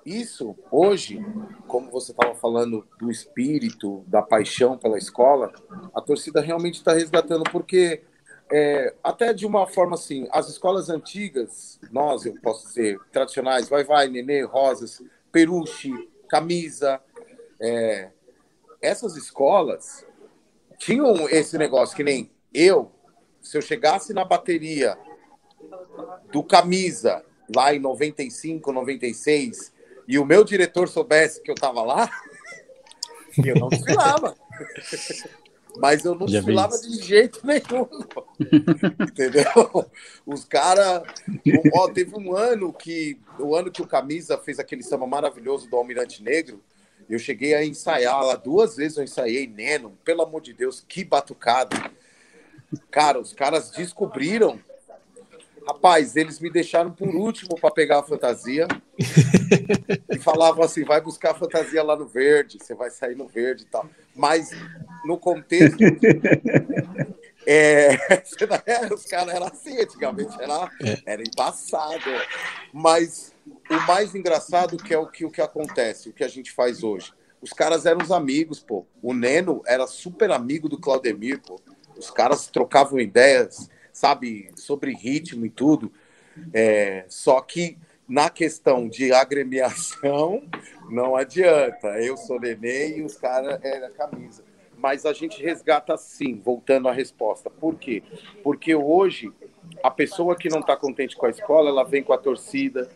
isso 0.05 0.57
hoje, 0.69 1.25
como 1.69 1.93
você 1.93 2.11
estava 2.11 2.35
falando 2.35 2.85
do 2.99 3.09
espírito, 3.09 4.03
da 4.09 4.21
paixão 4.21 4.77
pela 4.77 4.99
escola, 4.99 5.53
a 5.95 6.01
torcida 6.01 6.41
realmente 6.41 6.75
está 6.75 6.93
resgatando, 6.93 7.45
porque 7.53 8.03
é, 8.51 8.93
até 9.01 9.33
de 9.33 9.47
uma 9.47 9.65
forma 9.65 9.95
assim, 9.95 10.27
as 10.33 10.49
escolas 10.49 10.91
antigas, 10.91 11.79
nós, 11.93 12.27
eu 12.27 12.35
posso 12.43 12.67
dizer, 12.67 12.99
tradicionais, 13.13 13.69
vai, 13.69 13.85
vai, 13.85 14.09
nenê, 14.09 14.43
rosas, 14.43 15.01
peruche, 15.31 15.93
camisa. 16.29 17.01
É, 17.61 18.11
essas 18.83 19.17
escolas 19.17 20.05
tinham 20.79 21.29
esse 21.29 21.57
negócio 21.57 21.95
que 21.95 22.03
nem 22.03 22.29
eu, 22.53 22.91
se 23.41 23.57
eu 23.57 23.63
chegasse 23.63 24.13
na 24.13 24.25
bateria 24.25 24.99
do 26.33 26.43
camisa 26.43 27.25
lá 27.55 27.75
em 27.75 27.79
95, 27.79 28.73
96 28.73 29.73
e 30.07 30.19
o 30.19 30.25
meu 30.25 30.43
diretor 30.45 30.89
soubesse 30.89 31.43
que 31.43 31.51
eu 31.51 31.55
estava 31.55 31.83
lá, 31.83 32.11
eu 33.45 33.55
não 33.57 33.69
desfilava. 33.69 34.35
Mas 35.77 36.05
eu 36.05 36.15
não 36.15 36.27
Já 36.27 36.39
desfilava 36.39 36.77
de 36.79 37.03
jeito 37.03 37.41
nenhum. 37.47 37.89
Entendeu? 39.01 39.91
Os 40.27 40.45
caras. 40.45 41.03
Ó, 41.75 41.89
teve 41.89 42.17
um 42.17 42.35
ano 42.35 42.73
que. 42.73 43.21
O 43.39 43.55
ano 43.55 43.71
que 43.71 43.83
o 43.83 43.87
Camisa 43.87 44.39
fez 44.39 44.59
aquele 44.59 44.83
samba 44.83 45.07
maravilhoso 45.07 45.69
do 45.69 45.77
Almirante 45.77 46.23
Negro. 46.23 46.61
Eu 47.09 47.19
cheguei 47.19 47.55
a 47.55 47.65
ensaiar 47.65 48.23
lá 48.23 48.35
duas 48.35 48.77
vezes, 48.77 48.99
eu 48.99 49.05
ensaiei 49.05 49.47
Neno, 49.47 49.97
pelo 50.05 50.23
amor 50.23 50.43
de 50.43 50.53
Deus, 50.53 50.85
que 50.87 51.05
batucada. 51.05 51.91
Cara, 52.91 53.19
os 53.19 53.33
caras 53.33 53.71
descobriram 53.71 54.61
Rapaz, 55.69 56.17
eles 56.17 56.41
me 56.41 56.49
deixaram 56.49 56.91
por 56.91 57.15
último 57.15 57.55
para 57.61 57.71
pegar 57.71 57.99
a 57.99 58.03
fantasia 58.03 58.67
e 60.11 60.19
falavam 60.19 60.65
assim: 60.65 60.83
vai 60.83 60.99
buscar 60.99 61.33
a 61.33 61.35
fantasia 61.35 61.83
lá 61.83 61.95
no 61.95 62.09
verde, 62.09 62.57
você 62.59 62.75
vai 62.75 62.91
sair 62.91 63.15
no 63.15 63.29
verde 63.29 63.65
e 63.65 63.67
tal. 63.67 63.87
Mas 64.17 64.51
no 65.05 65.19
contexto. 65.19 65.79
É, 67.51 67.97
os 68.93 69.07
caras 69.07 69.35
eram 69.35 69.47
assim, 69.47 69.81
antigamente 69.81 70.37
era, 70.39 70.71
é. 70.83 70.99
era 71.07 71.23
embaçado. 71.23 72.05
Mas 72.71 73.33
o 73.71 73.75
mais 73.87 74.15
engraçado 74.15 74.77
que 74.77 74.93
é 74.93 74.99
o 74.99 75.07
que, 75.07 75.25
o 75.25 75.31
que 75.31 75.41
acontece, 75.41 76.11
o 76.11 76.13
que 76.13 76.23
a 76.23 76.29
gente 76.29 76.53
faz 76.53 76.83
hoje. 76.83 77.11
Os 77.41 77.51
caras 77.55 77.87
eram 77.87 78.03
os 78.03 78.11
amigos, 78.13 78.61
pô. 78.61 78.85
O 79.01 79.15
Neno 79.15 79.63
era 79.67 79.87
super 79.87 80.31
amigo 80.31 80.69
do 80.69 80.79
Claudemir, 80.79 81.41
pô. 81.41 81.59
Os 81.97 82.11
caras 82.11 82.49
trocavam 82.49 83.01
ideias 83.01 83.71
sabe, 83.99 84.51
sobre 84.55 84.95
ritmo 84.95 85.45
e 85.45 85.51
tudo. 85.51 85.93
É, 86.53 87.05
só 87.09 87.41
que 87.41 87.77
na 88.09 88.31
questão 88.31 88.89
de 88.89 89.13
agremiação, 89.13 90.43
não 90.89 91.17
adianta. 91.17 91.89
Eu 92.01 92.17
sou 92.17 92.41
neném 92.41 92.99
e 92.99 93.03
os 93.03 93.17
caras 93.17 93.59
é 93.63 93.85
a 93.85 93.91
camisa. 93.91 94.45
Mas 94.77 95.05
a 95.05 95.13
gente 95.13 95.43
resgata 95.43 95.97
sim, 95.97 96.41
voltando 96.43 96.89
à 96.89 96.93
resposta. 96.93 97.51
Por 97.51 97.75
quê? 97.75 98.03
Porque 98.45 98.73
hoje 98.75 99.33
a 99.83 99.91
pessoa 99.91 100.37
que 100.37 100.49
não 100.49 100.61
está 100.61 100.77
contente 100.77 101.17
com 101.17 101.27
a 101.27 101.31
escola, 101.31 101.69
ela 101.69 101.83
vem 101.83 102.03
com 102.03 102.13
a 102.13 102.19
torcida, 102.19 102.89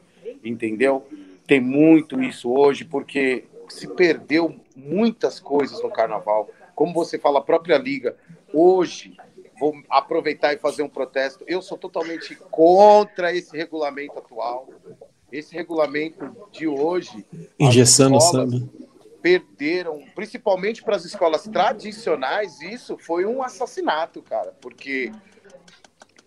entendeu? 0.44 1.04
Tem 1.46 1.60
muito 1.60 2.22
isso 2.22 2.50
hoje, 2.52 2.84
porque 2.84 3.44
se 3.68 3.88
perdeu 3.88 4.54
muitas 4.76 5.40
coisas 5.40 5.82
no 5.82 5.90
carnaval. 5.90 6.48
Como 6.76 6.94
você 6.94 7.18
fala, 7.18 7.40
a 7.40 7.42
própria 7.42 7.76
liga, 7.76 8.16
hoje, 8.54 9.16
vou 9.62 9.80
aproveitar 9.88 10.52
e 10.52 10.58
fazer 10.58 10.82
um 10.82 10.88
protesto. 10.88 11.44
Eu 11.46 11.62
sou 11.62 11.78
totalmente 11.78 12.34
contra 12.34 13.32
esse 13.32 13.56
regulamento 13.56 14.18
atual. 14.18 14.68
Esse 15.30 15.54
regulamento 15.54 16.36
de 16.50 16.66
hoje. 16.66 17.24
Engessando, 17.56 18.20
sabe? 18.20 18.68
Perderam, 19.22 20.02
principalmente 20.16 20.82
para 20.82 20.96
as 20.96 21.04
escolas 21.04 21.44
tradicionais, 21.44 22.60
isso 22.60 22.98
foi 22.98 23.24
um 23.24 23.40
assassinato, 23.40 24.20
cara, 24.20 24.52
porque 24.60 25.12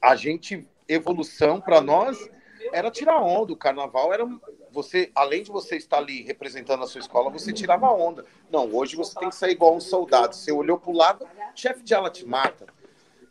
a 0.01 0.15
gente, 0.15 0.65
evolução 0.87 1.59
para 1.59 1.81
nós 1.81 2.17
era 2.71 2.89
tirar 2.89 3.21
onda. 3.21 3.51
O 3.51 3.57
carnaval 3.57 4.13
era 4.13 4.25
você, 4.71 5.11
além 5.13 5.43
de 5.43 5.51
você 5.51 5.75
estar 5.75 5.97
ali 5.97 6.23
representando 6.23 6.85
a 6.85 6.87
sua 6.87 7.01
escola, 7.01 7.29
você 7.29 7.51
tirava 7.51 7.91
onda. 7.91 8.23
Não, 8.49 8.73
hoje 8.73 8.95
você 8.95 9.13
tem 9.19 9.27
que 9.27 9.35
sair 9.35 9.51
igual 9.51 9.75
um 9.75 9.81
soldado. 9.81 10.33
Você 10.33 10.53
olhou 10.53 10.79
para 10.79 10.89
o 10.89 10.95
lado, 10.95 11.27
chefe 11.53 11.83
de 11.83 11.93
ala 11.93 12.09
te 12.09 12.25
mata. 12.25 12.73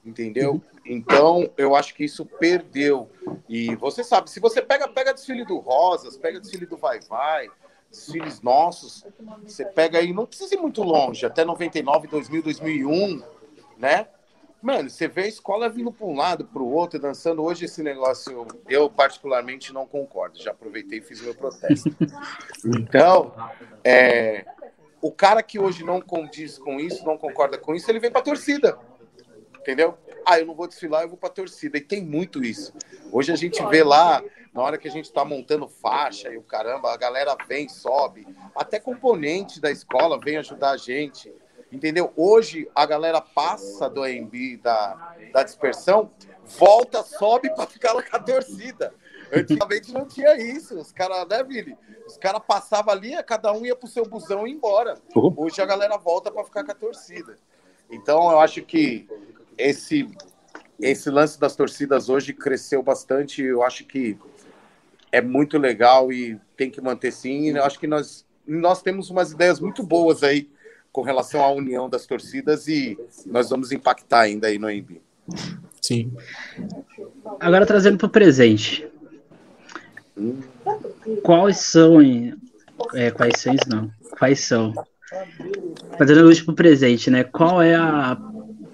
Entendeu? 0.04 0.60
Então, 0.84 1.50
eu 1.56 1.74
acho 1.74 1.94
que 1.94 2.04
isso 2.04 2.26
perdeu. 2.26 3.10
E 3.48 3.74
você 3.76 4.04
sabe, 4.04 4.30
se 4.30 4.38
você 4.38 4.60
pega, 4.60 4.86
pega 4.86 5.14
desfile 5.14 5.44
do 5.44 5.58
Rosas, 5.58 6.16
pega 6.16 6.38
desfile 6.38 6.66
do 6.66 6.76
Vai 6.76 7.00
Vai, 7.00 7.48
desfiles 7.90 8.42
nossos, 8.42 9.06
você 9.46 9.64
pega 9.64 9.98
aí, 9.98 10.12
não 10.12 10.26
precisa 10.26 10.54
ir 10.54 10.58
muito 10.58 10.82
longe, 10.82 11.24
até 11.24 11.44
99, 11.44 12.08
2000, 12.08 12.42
2001, 12.42 13.22
né? 13.78 14.08
Mano, 14.60 14.88
você 14.88 15.06
vê 15.06 15.24
a 15.24 15.28
escola 15.28 15.68
vindo 15.68 15.92
para 15.92 16.06
um 16.06 16.16
lado, 16.16 16.46
para 16.46 16.62
o 16.62 16.72
outro, 16.72 16.98
dançando. 16.98 17.42
Hoje 17.42 17.66
esse 17.66 17.82
negócio, 17.82 18.46
eu 18.66 18.88
particularmente 18.88 19.74
não 19.74 19.86
concordo. 19.86 20.42
Já 20.42 20.52
aproveitei 20.52 21.00
e 21.00 21.02
fiz 21.02 21.20
meu 21.20 21.34
protesto. 21.34 21.94
Então, 22.64 23.34
é, 23.84 24.46
o 25.02 25.12
cara 25.12 25.42
que 25.42 25.58
hoje 25.58 25.84
não 25.84 26.00
condiz 26.00 26.56
com 26.56 26.80
isso, 26.80 27.04
não 27.04 27.18
concorda 27.18 27.58
com 27.58 27.74
isso, 27.74 27.90
ele 27.90 28.00
vem 28.00 28.10
para 28.10 28.22
a 28.22 28.24
torcida. 28.24 28.78
Entendeu? 29.64 29.96
Ah, 30.26 30.38
eu 30.38 30.44
não 30.44 30.54
vou 30.54 30.68
desfilar, 30.68 31.02
eu 31.02 31.08
vou 31.08 31.16
para 31.16 31.30
a 31.30 31.32
torcida. 31.32 31.78
E 31.78 31.80
tem 31.80 32.04
muito 32.04 32.44
isso. 32.44 32.74
Hoje 33.10 33.32
a 33.32 33.36
gente 33.36 33.64
vê 33.66 33.82
lá, 33.82 34.22
na 34.52 34.60
hora 34.62 34.76
que 34.76 34.86
a 34.86 34.90
gente 34.90 35.06
está 35.06 35.24
montando 35.24 35.66
faixa 35.66 36.28
e 36.28 36.36
o 36.36 36.42
caramba, 36.42 36.92
a 36.92 36.96
galera 36.98 37.34
vem, 37.48 37.66
sobe. 37.66 38.26
Até 38.54 38.78
componente 38.78 39.60
da 39.60 39.70
escola 39.70 40.20
vem 40.20 40.36
ajudar 40.36 40.72
a 40.72 40.76
gente 40.76 41.32
Entendeu? 41.74 42.12
Hoje 42.16 42.70
a 42.72 42.86
galera 42.86 43.20
passa 43.20 43.90
do 43.90 44.04
AMB, 44.04 44.58
da, 44.62 45.16
da 45.32 45.42
dispersão, 45.42 46.08
volta, 46.44 47.02
sobe 47.02 47.52
para 47.52 47.66
ficar 47.66 47.92
lá 47.92 48.00
com 48.00 48.16
a 48.16 48.20
torcida. 48.20 48.94
Antigamente 49.32 49.92
não 49.92 50.06
tinha 50.06 50.36
isso. 50.36 50.78
Os 50.78 50.92
caras, 50.92 51.26
né, 51.26 51.42
Vili? 51.42 51.76
Os 52.06 52.16
caras 52.16 52.40
passavam 52.46 52.94
ali, 52.94 53.20
cada 53.24 53.52
um 53.52 53.66
ia 53.66 53.74
pro 53.74 53.88
seu 53.88 54.06
busão 54.06 54.46
e 54.46 54.50
ia 54.50 54.56
embora. 54.56 54.94
Uhum. 55.16 55.34
Hoje 55.36 55.60
a 55.60 55.66
galera 55.66 55.96
volta 55.96 56.30
para 56.30 56.44
ficar 56.44 56.62
com 56.62 56.70
a 56.70 56.76
torcida. 56.76 57.36
Então 57.90 58.30
eu 58.30 58.38
acho 58.38 58.62
que 58.62 59.08
esse 59.58 60.08
esse 60.80 61.08
lance 61.08 61.38
das 61.38 61.54
torcidas 61.54 62.08
hoje 62.08 62.32
cresceu 62.32 62.82
bastante. 62.82 63.42
Eu 63.42 63.62
acho 63.62 63.84
que 63.84 64.18
é 65.12 65.20
muito 65.20 65.56
legal 65.56 66.12
e 66.12 66.38
tem 66.56 66.70
que 66.70 66.80
manter 66.80 67.12
sim. 67.12 67.50
Eu 67.50 67.64
acho 67.64 67.78
que 67.78 67.86
nós 67.86 68.24
nós 68.46 68.82
temos 68.82 69.08
umas 69.10 69.32
ideias 69.32 69.58
muito 69.58 69.82
boas 69.82 70.22
aí 70.22 70.50
com 70.92 71.02
relação 71.02 71.42
à 71.42 71.50
união 71.50 71.88
das 71.88 72.06
torcidas 72.06 72.68
e 72.68 72.98
nós 73.26 73.50
vamos 73.50 73.72
impactar 73.72 74.20
ainda 74.20 74.48
aí 74.48 74.58
no 74.58 74.68
AMB. 74.68 75.00
Sim. 75.80 76.12
Agora 77.40 77.66
trazendo 77.66 77.98
para 77.98 78.06
o 78.06 78.10
presente. 78.10 78.86
Hum. 80.16 80.40
Quais 81.22 81.58
são. 81.58 82.00
É, 82.94 83.10
quais 83.10 83.40
são 83.40 83.54
não? 83.68 83.90
Quais 84.18 84.40
são? 84.40 84.72
Fazendo 85.98 86.26
hoje 86.26 86.44
para 86.44 86.52
o 86.52 86.56
presente, 86.56 87.10
né? 87.10 87.24
Qual 87.24 87.60
é 87.60 87.74
a, 87.74 88.16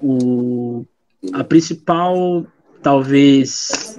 o, 0.02 0.84
a 1.32 1.44
principal, 1.44 2.46
talvez, 2.82 3.98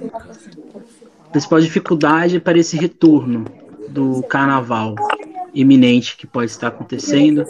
principal 1.30 1.60
dificuldade 1.60 2.40
para 2.40 2.58
esse 2.58 2.76
retorno 2.76 3.44
do 3.88 4.22
carnaval? 4.24 4.94
iminente 5.54 6.16
que 6.16 6.26
pode 6.26 6.50
estar 6.50 6.68
acontecendo, 6.68 7.44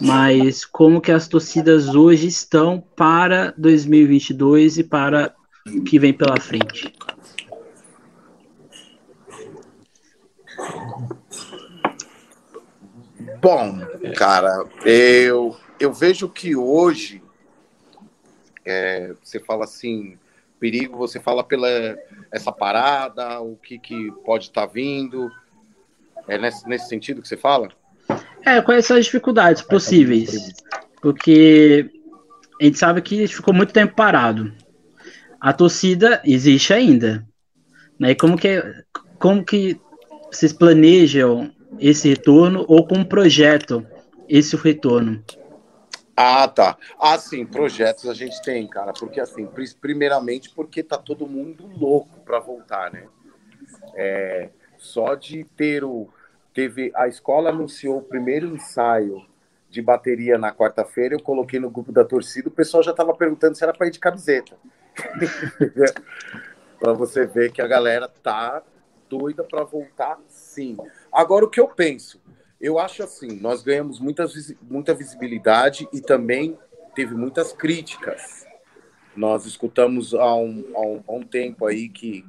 mas 0.00 0.64
como 0.64 1.00
que 1.00 1.10
as 1.10 1.26
torcidas 1.26 1.94
hoje 1.94 2.26
estão 2.26 2.82
para 2.94 3.54
2022 3.56 4.78
e 4.78 4.84
para 4.84 5.34
o 5.66 5.82
que 5.82 5.98
vem 5.98 6.12
pela 6.12 6.38
frente? 6.38 6.92
Bom, 13.40 13.80
cara, 14.16 14.66
eu, 14.84 15.56
eu 15.78 15.92
vejo 15.92 16.28
que 16.28 16.54
hoje 16.54 17.22
é, 18.64 19.12
você 19.22 19.40
fala 19.40 19.64
assim, 19.64 20.18
perigo, 20.58 20.96
você 20.96 21.18
fala 21.18 21.42
pela 21.42 21.68
essa 22.30 22.52
parada, 22.52 23.40
o 23.40 23.56
que, 23.56 23.78
que 23.78 24.12
pode 24.24 24.44
estar 24.44 24.66
tá 24.66 24.72
vindo, 24.72 25.30
é 26.28 26.38
nesse, 26.38 26.68
nesse 26.68 26.88
sentido 26.88 27.22
que 27.22 27.28
você 27.28 27.36
fala? 27.36 27.68
É, 28.44 28.60
quais 28.60 28.86
são 28.86 28.96
as 28.96 29.04
dificuldades 29.04 29.62
possíveis? 29.62 30.52
Porque 31.00 31.90
a 32.60 32.64
gente 32.64 32.78
sabe 32.78 33.00
que 33.02 33.26
ficou 33.26 33.54
muito 33.54 33.72
tempo 33.72 33.94
parado. 33.94 34.52
A 35.40 35.52
torcida 35.52 36.20
existe 36.24 36.72
ainda. 36.72 37.26
Né? 37.98 38.10
E 38.10 38.14
como 38.14 38.36
que, 38.36 38.62
como 39.18 39.44
que 39.44 39.80
vocês 40.30 40.52
planejam 40.52 41.50
esse 41.78 42.08
retorno 42.10 42.64
ou 42.68 42.86
como 42.86 43.04
projetam 43.04 43.86
esse 44.28 44.56
retorno? 44.56 45.22
Ah, 46.22 46.46
tá. 46.46 46.76
Ah, 46.98 47.16
sim, 47.16 47.46
projetos 47.46 48.06
a 48.06 48.12
gente 48.12 48.42
tem, 48.42 48.66
cara. 48.66 48.92
Porque, 48.92 49.18
assim, 49.18 49.48
primeiramente 49.80 50.50
porque 50.50 50.82
tá 50.82 50.98
todo 50.98 51.26
mundo 51.26 51.66
louco 51.78 52.20
para 52.26 52.38
voltar, 52.38 52.92
né? 52.92 53.08
É, 53.94 54.50
só 54.76 55.14
de 55.14 55.44
ter 55.44 55.82
o, 55.82 56.10
teve 56.52 56.92
a 56.94 57.08
escola 57.08 57.48
anunciou 57.48 57.98
o 57.98 58.02
primeiro 58.02 58.54
ensaio 58.54 59.24
de 59.70 59.80
bateria 59.80 60.36
na 60.36 60.52
quarta-feira, 60.52 61.14
eu 61.14 61.22
coloquei 61.22 61.58
no 61.58 61.70
grupo 61.70 61.90
da 61.90 62.04
torcida, 62.04 62.48
o 62.48 62.52
pessoal 62.52 62.82
já 62.82 62.90
estava 62.90 63.14
perguntando 63.14 63.56
se 63.56 63.64
era 63.64 63.72
para 63.72 63.86
ir 63.86 63.90
de 63.90 63.98
camiseta. 63.98 64.58
para 66.78 66.92
você 66.92 67.24
ver 67.24 67.50
que 67.50 67.62
a 67.62 67.66
galera 67.66 68.08
tá 68.08 68.62
doida 69.08 69.42
para 69.42 69.64
voltar, 69.64 70.18
sim. 70.28 70.76
Agora 71.10 71.46
o 71.46 71.50
que 71.50 71.60
eu 71.60 71.68
penso, 71.68 72.19
eu 72.60 72.78
acho 72.78 73.02
assim, 73.02 73.38
nós 73.40 73.62
ganhamos 73.62 73.98
muita, 73.98 74.26
muita 74.62 74.94
visibilidade 74.94 75.88
e 75.92 76.00
também 76.00 76.58
teve 76.94 77.14
muitas 77.14 77.52
críticas. 77.52 78.46
Nós 79.16 79.46
escutamos 79.46 80.14
há 80.14 80.34
um, 80.34 80.64
há 80.74 80.80
um, 80.80 81.04
há 81.08 81.12
um 81.12 81.22
tempo 81.22 81.66
aí 81.66 81.88
que 81.88 82.24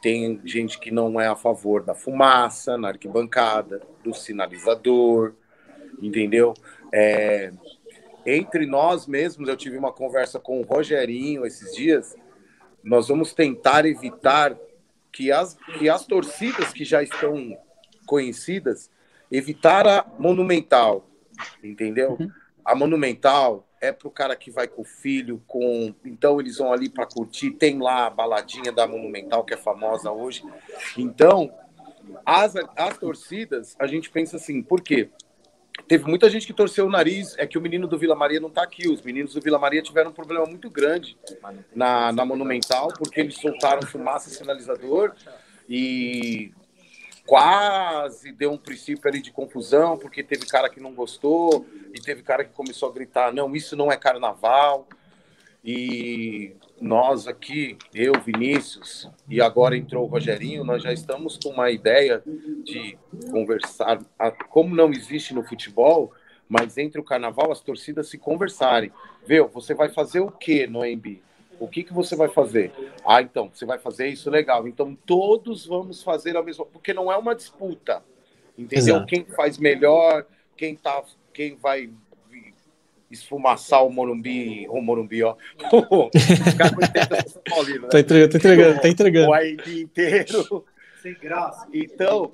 tem 0.00 0.40
gente 0.44 0.78
que 0.78 0.90
não 0.90 1.20
é 1.20 1.26
a 1.26 1.34
favor 1.34 1.82
da 1.82 1.94
fumaça 1.94 2.76
na 2.76 2.88
arquibancada, 2.88 3.80
do 4.02 4.14
sinalizador, 4.14 5.34
entendeu? 6.00 6.54
É, 6.92 7.52
entre 8.24 8.66
nós 8.66 9.06
mesmos, 9.06 9.48
eu 9.48 9.56
tive 9.56 9.76
uma 9.76 9.92
conversa 9.92 10.38
com 10.38 10.60
o 10.60 10.62
Rogerinho 10.62 11.44
esses 11.44 11.74
dias. 11.74 12.14
Nós 12.82 13.08
vamos 13.08 13.32
tentar 13.32 13.86
evitar 13.86 14.56
que 15.10 15.32
as, 15.32 15.56
que 15.78 15.88
as 15.88 16.06
torcidas 16.06 16.72
que 16.72 16.84
já 16.84 17.02
estão 17.02 17.56
conhecidas, 18.06 18.90
evitar 19.36 19.86
a 19.86 20.06
monumental, 20.18 21.08
entendeu? 21.62 22.16
Uhum. 22.18 22.30
A 22.64 22.74
monumental 22.74 23.66
é 23.80 23.92
para 23.92 24.08
o 24.08 24.10
cara 24.10 24.36
que 24.36 24.50
vai 24.50 24.66
com 24.66 24.82
o 24.82 24.84
filho, 24.84 25.42
com 25.46 25.94
então 26.04 26.40
eles 26.40 26.58
vão 26.58 26.72
ali 26.72 26.88
para 26.88 27.06
curtir. 27.06 27.50
Tem 27.50 27.78
lá 27.78 28.06
a 28.06 28.10
baladinha 28.10 28.72
da 28.72 28.86
Monumental 28.86 29.44
que 29.44 29.52
é 29.52 29.56
famosa 29.56 30.10
hoje. 30.10 30.42
Então 30.96 31.52
as, 32.24 32.54
as 32.76 32.96
torcidas 32.96 33.76
a 33.78 33.86
gente 33.86 34.08
pensa 34.08 34.36
assim, 34.36 34.62
por 34.62 34.80
quê? 34.80 35.10
Teve 35.88 36.04
muita 36.04 36.30
gente 36.30 36.46
que 36.46 36.52
torceu 36.52 36.86
o 36.86 36.90
nariz, 36.90 37.34
é 37.36 37.46
que 37.46 37.58
o 37.58 37.60
menino 37.60 37.88
do 37.88 37.98
Vila 37.98 38.14
Maria 38.14 38.40
não 38.40 38.48
está 38.48 38.62
aqui. 38.62 38.88
Os 38.88 39.02
meninos 39.02 39.34
do 39.34 39.40
Vila 39.40 39.58
Maria 39.58 39.82
tiveram 39.82 40.10
um 40.10 40.14
problema 40.14 40.46
muito 40.46 40.70
grande 40.70 41.18
na, 41.74 42.12
na 42.12 42.24
Monumental, 42.24 42.88
porque 42.96 43.20
eles 43.20 43.34
soltaram 43.34 43.82
fumaça 43.82 44.30
sinalizador 44.30 45.12
e 45.68 46.52
quase 47.26 48.32
deu 48.32 48.52
um 48.52 48.58
princípio 48.58 49.08
ali 49.08 49.20
de 49.20 49.32
confusão, 49.32 49.96
porque 49.96 50.22
teve 50.22 50.46
cara 50.46 50.68
que 50.68 50.80
não 50.80 50.94
gostou 50.94 51.66
e 51.92 52.00
teve 52.00 52.22
cara 52.22 52.44
que 52.44 52.52
começou 52.52 52.88
a 52.88 52.92
gritar: 52.92 53.32
não, 53.32 53.54
isso 53.54 53.76
não 53.76 53.90
é 53.90 53.96
carnaval. 53.96 54.86
E 55.66 56.54
nós 56.78 57.26
aqui, 57.26 57.78
eu, 57.94 58.12
Vinícius, 58.20 59.08
e 59.26 59.40
agora 59.40 59.74
entrou 59.74 60.04
o 60.04 60.06
Rogerinho, 60.06 60.62
nós 60.62 60.82
já 60.82 60.92
estamos 60.92 61.38
com 61.42 61.48
uma 61.48 61.70
ideia 61.70 62.22
de 62.62 62.98
conversar, 63.30 63.98
como 64.50 64.76
não 64.76 64.90
existe 64.90 65.32
no 65.32 65.42
futebol, 65.42 66.12
mas 66.46 66.76
entre 66.76 67.00
o 67.00 67.04
carnaval 67.04 67.50
as 67.50 67.60
torcidas 67.60 68.10
se 68.10 68.18
conversarem. 68.18 68.92
Viu, 69.26 69.48
você 69.48 69.72
vai 69.72 69.88
fazer 69.88 70.20
o 70.20 70.30
que 70.30 70.66
no 70.66 70.82
AMB? 70.82 71.22
O 71.58 71.68
que, 71.68 71.82
que 71.82 71.92
você 71.92 72.16
vai 72.16 72.28
fazer? 72.28 72.72
Ah, 73.06 73.22
então, 73.22 73.50
você 73.52 73.64
vai 73.64 73.78
fazer 73.78 74.08
isso, 74.08 74.30
legal. 74.30 74.66
Então, 74.66 74.96
todos 75.06 75.66
vamos 75.66 76.02
fazer 76.02 76.36
a 76.36 76.42
mesma... 76.42 76.64
Porque 76.66 76.92
não 76.92 77.10
é 77.10 77.16
uma 77.16 77.34
disputa, 77.34 78.02
entendeu? 78.58 78.96
Exato. 78.96 79.06
Quem 79.06 79.24
faz 79.24 79.58
melhor, 79.58 80.26
quem, 80.56 80.74
tá, 80.74 81.02
quem 81.32 81.56
vai 81.56 81.90
esfumaçar 83.14 83.84
o 83.84 83.90
Morumbi, 83.90 84.66
o 84.68 84.80
Morumbi, 84.80 85.22
ó. 85.22 85.36
Tá 87.90 88.00
entregando, 88.00 88.30
tá 88.30 88.38
entregando, 88.38 88.80
tá 88.80 88.88
entregando. 88.88 89.28
O 89.28 89.32
AIB 89.32 89.82
inteiro. 89.82 90.64
Sem 91.00 91.14
graça. 91.14 91.68
Então, 91.72 92.30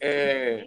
é, 0.00 0.66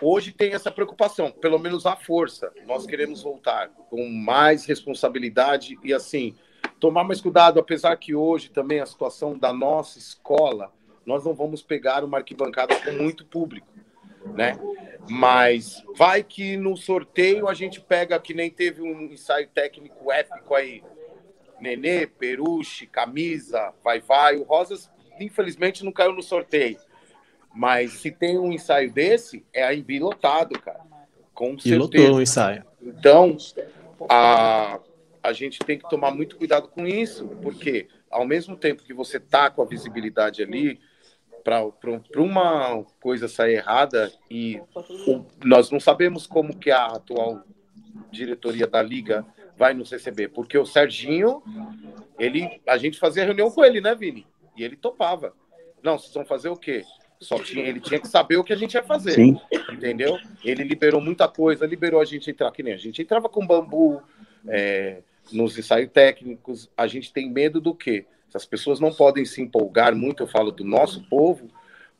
hoje 0.00 0.32
tem 0.32 0.52
essa 0.52 0.70
preocupação, 0.70 1.30
pelo 1.30 1.58
menos 1.58 1.84
a 1.86 1.96
força. 1.96 2.50
Nós 2.66 2.86
queremos 2.86 3.22
voltar 3.22 3.68
com 3.90 4.08
mais 4.08 4.64
responsabilidade 4.64 5.78
e 5.84 5.92
assim, 5.92 6.34
tomar 6.80 7.04
mais 7.04 7.20
cuidado, 7.20 7.58
apesar 7.58 7.96
que 7.96 8.14
hoje 8.14 8.50
também 8.50 8.80
a 8.80 8.86
situação 8.86 9.36
da 9.36 9.52
nossa 9.52 9.98
escola, 9.98 10.72
nós 11.04 11.24
não 11.24 11.34
vamos 11.34 11.62
pegar 11.62 12.04
uma 12.04 12.18
arquibancada 12.18 12.74
com 12.76 12.92
muito 12.92 13.24
público, 13.24 13.68
né? 14.34 14.58
Mas 15.08 15.84
vai 15.96 16.22
que 16.22 16.56
no 16.56 16.76
sorteio 16.76 17.48
a 17.48 17.54
gente 17.54 17.80
pega 17.80 18.18
que 18.18 18.34
nem 18.34 18.50
teve 18.50 18.82
um 18.82 19.02
ensaio 19.04 19.48
técnico 19.48 20.10
épico 20.10 20.54
aí. 20.54 20.82
Nenê, 21.60 22.06
Peruche, 22.06 22.86
Camisa, 22.86 23.72
Vai 23.82 24.00
Vai. 24.00 24.36
O 24.36 24.42
Rosas, 24.42 24.90
infelizmente, 25.18 25.84
não 25.84 25.92
caiu 25.92 26.12
no 26.12 26.22
sorteio. 26.22 26.78
Mas 27.54 27.92
se 27.92 28.10
tem 28.10 28.38
um 28.38 28.52
ensaio 28.52 28.92
desse, 28.92 29.44
é 29.52 29.64
a 29.64 29.72
Embi 29.72 29.98
lotado, 29.98 30.58
cara. 30.58 30.80
Com 31.32 31.54
e 31.54 31.62
certeza. 31.62 31.78
lotou 31.78 32.16
o 32.16 32.22
ensaio. 32.22 32.64
Então, 32.82 33.36
a, 34.08 34.78
a 35.26 35.32
gente 35.32 35.58
tem 35.58 35.76
que 35.76 35.88
tomar 35.88 36.12
muito 36.12 36.36
cuidado 36.36 36.68
com 36.68 36.86
isso, 36.86 37.26
porque 37.42 37.88
ao 38.08 38.24
mesmo 38.24 38.56
tempo 38.56 38.84
que 38.84 38.94
você 38.94 39.18
tá 39.18 39.50
com 39.50 39.60
a 39.60 39.66
visibilidade 39.66 40.40
ali, 40.40 40.78
para 41.42 41.62
uma 42.22 42.84
coisa 43.00 43.28
sair 43.28 43.54
errada 43.54 44.12
e 44.30 44.60
o, 45.06 45.24
nós 45.44 45.70
não 45.70 45.80
sabemos 45.80 46.26
como 46.26 46.56
que 46.56 46.70
a 46.70 46.86
atual 46.86 47.42
diretoria 48.10 48.66
da 48.66 48.82
liga 48.82 49.26
vai 49.56 49.74
nos 49.74 49.90
receber, 49.90 50.28
porque 50.28 50.56
o 50.56 50.66
Serginho, 50.66 51.42
ele, 52.18 52.60
a 52.66 52.76
gente 52.76 52.98
fazia 52.98 53.24
reunião 53.24 53.50
com 53.50 53.64
ele, 53.64 53.80
né, 53.80 53.94
Vini? 53.94 54.26
E 54.56 54.62
ele 54.62 54.76
topava. 54.76 55.32
Não, 55.82 55.98
vocês 55.98 56.12
vão 56.12 56.24
fazer 56.24 56.50
o 56.50 56.56
quê? 56.56 56.84
Só 57.20 57.38
tinha, 57.38 57.64
ele 57.64 57.80
tinha 57.80 57.98
que 57.98 58.08
saber 58.08 58.36
o 58.36 58.44
que 58.44 58.52
a 58.52 58.56
gente 58.56 58.74
ia 58.74 58.82
fazer. 58.82 59.12
Sim. 59.12 59.40
Entendeu? 59.72 60.18
Ele 60.44 60.62
liberou 60.62 61.00
muita 61.00 61.26
coisa, 61.26 61.66
liberou 61.66 62.00
a 62.00 62.04
gente 62.04 62.30
entrar 62.30 62.50
que 62.52 62.62
nem 62.62 62.74
a 62.74 62.78
gente 62.78 63.00
entrava 63.00 63.28
com 63.28 63.46
bambu 63.46 64.02
é, 64.48 65.02
nos 65.32 65.58
ensaios 65.58 65.90
técnicos. 65.90 66.70
A 66.76 66.86
gente 66.86 67.12
tem 67.12 67.30
medo 67.30 67.60
do 67.60 67.74
quê? 67.74 68.06
As 68.34 68.44
pessoas 68.44 68.78
não 68.78 68.92
podem 68.92 69.24
se 69.24 69.40
empolgar 69.40 69.94
muito, 69.94 70.22
eu 70.22 70.26
falo 70.26 70.50
do 70.50 70.62
nosso 70.62 71.02
povo, 71.08 71.48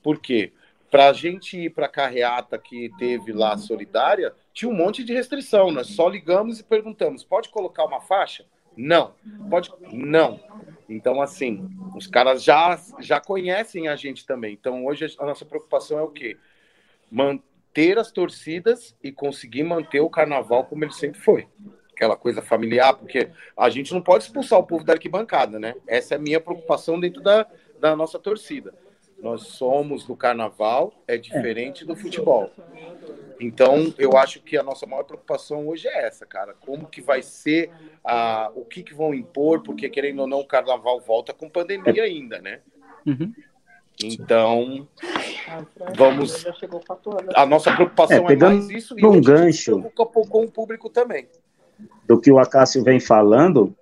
porque 0.03 0.53
para 0.91 1.09
a 1.09 1.13
gente 1.13 1.59
ir 1.59 1.71
para 1.71 1.87
a 1.87 1.91
carreata 1.91 2.59
que 2.59 2.91
teve 2.99 3.33
lá 3.33 3.57
solidária, 3.57 4.35
tinha 4.53 4.71
um 4.71 4.75
monte 4.75 5.03
de 5.03 5.15
restrição. 5.15 5.71
Nós 5.71 5.89
só 5.89 6.09
ligamos 6.09 6.61
e 6.61 6.65
perguntamos: 6.65 7.25
pode 7.25 7.49
colocar 7.49 7.85
uma 7.85 8.01
faixa? 8.01 8.45
Não. 8.77 9.15
Pode? 9.49 9.73
Não. 9.93 10.39
Então, 10.89 11.23
assim, 11.23 11.69
os 11.97 12.07
caras 12.07 12.45
já, 12.45 12.79
já 13.01 13.19
conhecem 13.19 13.89
a 13.89 13.97
gente 13.97 14.27
também. 14.27 14.53
Então, 14.53 14.85
hoje 14.85 15.17
a 15.19 15.25
nossa 15.25 15.45
preocupação 15.45 15.99
é 15.99 16.03
o 16.03 16.11
quê? 16.11 16.37
Manter 17.11 17.99
as 17.99 18.13
torcidas 18.13 18.95
e 19.03 19.11
conseguir 19.11 19.65
manter 19.65 20.01
o 20.01 20.11
carnaval 20.11 20.65
como 20.65 20.85
ele 20.85 20.93
sempre 20.93 21.19
foi 21.21 21.49
aquela 21.97 22.15
coisa 22.15 22.43
familiar, 22.43 22.95
porque 22.95 23.31
a 23.57 23.71
gente 23.71 23.95
não 23.95 24.03
pode 24.03 24.25
expulsar 24.25 24.59
o 24.59 24.67
povo 24.67 24.85
da 24.85 24.93
arquibancada, 24.93 25.59
né? 25.59 25.75
Essa 25.87 26.15
é 26.15 26.19
a 26.19 26.21
minha 26.21 26.39
preocupação 26.39 27.01
dentro 27.01 27.23
da, 27.23 27.47
da 27.81 27.97
nossa 27.97 28.19
torcida. 28.19 28.75
Nós 29.19 29.47
somos 29.47 30.05
do 30.05 30.15
carnaval, 30.15 30.93
é 31.09 31.17
diferente 31.17 31.87
do 31.87 31.97
futebol. 31.97 32.51
Então, 33.41 33.95
eu 33.99 34.15
acho 34.15 34.41
que 34.43 34.59
a 34.59 34.63
nossa 34.63 34.87
maior 34.87 35.05
preocupação 35.05 35.67
hoje 35.69 35.89
é 35.89 36.07
essa, 36.07 36.27
cara. 36.27 36.55
Como 36.61 36.87
que 36.87 37.01
vai 37.01 37.23
ser, 37.23 37.71
a, 38.05 38.53
o 38.55 38.63
que, 38.63 38.83
que 38.83 38.95
vão 38.95 39.15
impor, 39.15 39.63
porque 39.63 39.89
querendo 39.89 40.21
ou 40.21 40.27
não, 40.27 40.41
o 40.41 40.47
carnaval 40.47 41.01
volta 41.01 41.33
com 41.33 41.49
pandemia 41.49 42.03
ainda, 42.03 42.39
né? 42.43 42.61
Uhum. 43.07 43.33
Então, 44.05 44.87
vamos. 45.97 46.45
A 47.35 47.47
nossa 47.47 47.75
preocupação 47.75 48.29
é, 48.29 48.35
é 48.35 48.37
mais 48.37 48.69
isso 48.69 48.99
e 48.99 49.07
um 49.07 49.19
gancho. 49.19 49.81
preocupa 49.81 50.29
com 50.29 50.45
o 50.45 50.51
público 50.51 50.91
também 50.91 51.27
do 52.07 52.21
que 52.21 52.31
o 52.31 52.39
Acácio 52.39 52.83
vem 52.83 53.01
falando, 53.01 53.75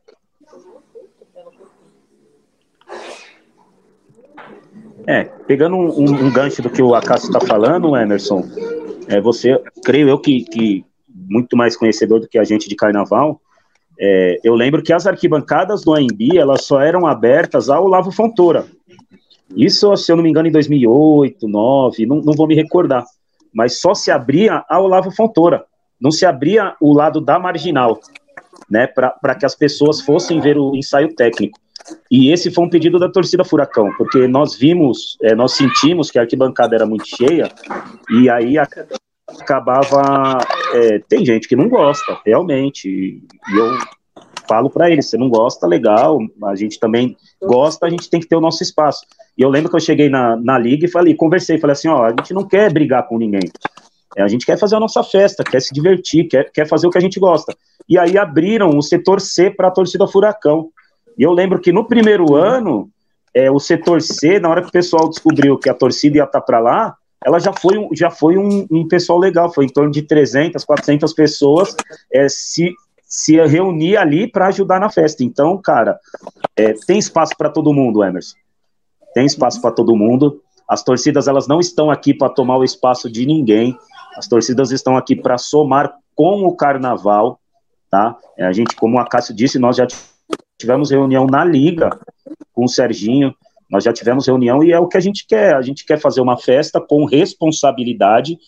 É, 5.06 5.24
pegando 5.46 5.76
um, 5.76 5.90
um, 6.00 6.26
um, 6.26 6.32
gancho 6.32 6.62
do 6.62 6.70
que 6.70 6.82
o 6.82 6.94
Acácio 6.94 7.26
está 7.26 7.38
falando, 7.38 7.94
Emerson, 7.94 8.42
é, 9.06 9.20
você, 9.20 9.62
creio 9.84 10.08
eu 10.08 10.18
que, 10.18 10.44
que, 10.44 10.82
muito 11.14 11.56
mais 11.58 11.76
conhecedor 11.76 12.20
do 12.20 12.28
que 12.28 12.38
a 12.38 12.44
gente 12.44 12.70
de 12.70 12.74
carnaval, 12.74 13.38
é, 14.00 14.40
eu 14.42 14.54
lembro 14.54 14.82
que 14.82 14.94
as 14.94 15.06
arquibancadas 15.06 15.84
do 15.84 15.92
AMB, 15.92 16.38
elas 16.38 16.64
só 16.64 16.80
eram 16.80 17.06
abertas 17.06 17.68
ao 17.68 17.86
Lavo 17.86 18.10
Fontoura. 18.10 18.64
Isso, 19.54 19.94
se 19.96 20.10
eu 20.10 20.16
não 20.16 20.22
me 20.22 20.30
engano, 20.30 20.48
em 20.48 20.52
2008, 20.52 21.38
2009, 21.40 22.06
não, 22.06 22.16
não 22.22 22.32
vou 22.32 22.46
me 22.46 22.54
recordar. 22.54 23.04
Mas 23.52 23.80
só 23.80 23.94
se 23.94 24.10
abria 24.10 24.64
ao 24.68 24.88
Lavo 24.88 25.10
Fontoura 25.10 25.66
não 26.00 26.10
se 26.10 26.26
abria 26.26 26.74
o 26.80 26.92
lado 26.92 27.20
da 27.20 27.38
marginal, 27.38 27.98
né, 28.70 28.86
para 28.86 29.34
que 29.34 29.46
as 29.46 29.54
pessoas 29.54 30.00
fossem 30.00 30.40
ver 30.40 30.58
o 30.58 30.74
ensaio 30.74 31.14
técnico. 31.14 31.58
E 32.10 32.32
esse 32.32 32.50
foi 32.50 32.64
um 32.64 32.70
pedido 32.70 32.98
da 32.98 33.10
torcida 33.10 33.44
Furacão, 33.44 33.92
porque 33.98 34.26
nós 34.26 34.56
vimos, 34.56 35.18
é, 35.22 35.34
nós 35.34 35.52
sentimos 35.52 36.10
que 36.10 36.18
a 36.18 36.22
arquibancada 36.22 36.74
era 36.74 36.86
muito 36.86 37.06
cheia, 37.06 37.50
e 38.10 38.30
aí 38.30 38.56
acabava. 39.28 40.38
É, 40.72 40.98
tem 41.08 41.24
gente 41.24 41.46
que 41.46 41.56
não 41.56 41.68
gosta, 41.68 42.18
realmente, 42.24 42.88
e 42.88 43.56
eu 43.56 43.76
falo 44.48 44.70
para 44.70 44.90
eles: 44.90 45.08
você 45.08 45.18
não 45.18 45.28
gosta, 45.28 45.66
legal, 45.66 46.18
a 46.44 46.54
gente 46.54 46.78
também 46.78 47.16
gosta, 47.42 47.86
a 47.86 47.90
gente 47.90 48.08
tem 48.08 48.20
que 48.20 48.28
ter 48.28 48.36
o 48.36 48.40
nosso 48.40 48.62
espaço. 48.62 49.04
E 49.36 49.42
eu 49.42 49.50
lembro 49.50 49.70
que 49.70 49.76
eu 49.76 49.80
cheguei 49.80 50.08
na, 50.08 50.36
na 50.36 50.58
liga 50.58 50.86
e 50.86 50.90
falei, 50.90 51.14
conversei, 51.14 51.58
falei 51.58 51.72
assim: 51.72 51.88
ó, 51.88 52.04
a 52.04 52.10
gente 52.10 52.32
não 52.32 52.46
quer 52.46 52.72
brigar 52.72 53.06
com 53.06 53.18
ninguém. 53.18 53.50
É, 54.16 54.22
a 54.22 54.28
gente 54.28 54.46
quer 54.46 54.58
fazer 54.58 54.76
a 54.76 54.80
nossa 54.80 55.02
festa, 55.02 55.42
quer 55.42 55.60
se 55.60 55.72
divertir, 55.72 56.28
quer, 56.28 56.50
quer 56.50 56.68
fazer 56.68 56.86
o 56.86 56.90
que 56.90 56.98
a 56.98 57.00
gente 57.00 57.18
gosta. 57.18 57.54
E 57.88 57.98
aí 57.98 58.16
abriram 58.16 58.70
o 58.76 58.82
setor 58.82 59.20
C 59.20 59.50
para 59.50 59.68
a 59.68 59.70
torcida 59.70 60.06
Furacão. 60.06 60.70
E 61.18 61.22
eu 61.22 61.32
lembro 61.32 61.60
que 61.60 61.72
no 61.72 61.86
primeiro 61.86 62.34
ano, 62.34 62.88
é, 63.34 63.50
o 63.50 63.58
setor 63.58 64.00
C, 64.00 64.38
na 64.38 64.48
hora 64.48 64.62
que 64.62 64.68
o 64.68 64.72
pessoal 64.72 65.08
descobriu 65.08 65.58
que 65.58 65.68
a 65.68 65.74
torcida 65.74 66.18
ia 66.18 66.24
estar 66.24 66.40
tá 66.40 66.46
para 66.46 66.60
lá, 66.60 66.96
ela 67.24 67.38
já 67.38 67.52
foi, 67.52 67.78
um, 67.78 67.88
já 67.92 68.10
foi 68.10 68.36
um, 68.36 68.66
um, 68.70 68.86
pessoal 68.86 69.18
legal, 69.18 69.52
foi 69.52 69.64
em 69.64 69.68
torno 69.68 69.90
de 69.90 70.02
300, 70.02 70.62
400 70.62 71.12
pessoas 71.14 71.74
é, 72.12 72.28
se, 72.28 72.72
se 73.02 73.40
reunir 73.46 73.96
ali 73.96 74.30
para 74.30 74.48
ajudar 74.48 74.78
na 74.78 74.90
festa. 74.90 75.24
Então, 75.24 75.56
cara, 75.56 75.98
é, 76.54 76.74
tem 76.86 76.98
espaço 76.98 77.32
para 77.36 77.48
todo 77.48 77.72
mundo, 77.72 78.04
Emerson. 78.04 78.36
Tem 79.14 79.24
espaço 79.24 79.60
para 79.60 79.70
todo 79.70 79.96
mundo. 79.96 80.42
As 80.68 80.82
torcidas 80.82 81.26
elas 81.26 81.48
não 81.48 81.60
estão 81.60 81.90
aqui 81.90 82.12
para 82.12 82.28
tomar 82.28 82.58
o 82.58 82.64
espaço 82.64 83.10
de 83.10 83.24
ninguém. 83.24 83.76
As 84.16 84.28
torcidas 84.28 84.70
estão 84.70 84.96
aqui 84.96 85.16
para 85.16 85.38
somar 85.38 85.94
com 86.14 86.44
o 86.44 86.56
carnaval, 86.56 87.40
tá? 87.90 88.16
É, 88.36 88.44
a 88.44 88.52
gente, 88.52 88.76
como 88.76 88.98
a 88.98 89.06
Cássio 89.06 89.34
disse, 89.34 89.58
nós 89.58 89.76
já 89.76 89.86
tivemos 90.58 90.90
reunião 90.90 91.26
na 91.26 91.44
liga 91.44 91.90
com 92.52 92.64
o 92.64 92.68
Serginho, 92.68 93.34
nós 93.70 93.82
já 93.82 93.92
tivemos 93.92 94.26
reunião 94.26 94.62
e 94.62 94.72
é 94.72 94.78
o 94.78 94.86
que 94.86 94.96
a 94.96 95.00
gente 95.00 95.26
quer. 95.26 95.54
A 95.54 95.62
gente 95.62 95.84
quer 95.84 95.98
fazer 95.98 96.20
uma 96.20 96.36
festa 96.36 96.80
com 96.80 97.04
responsabilidade 97.04 98.38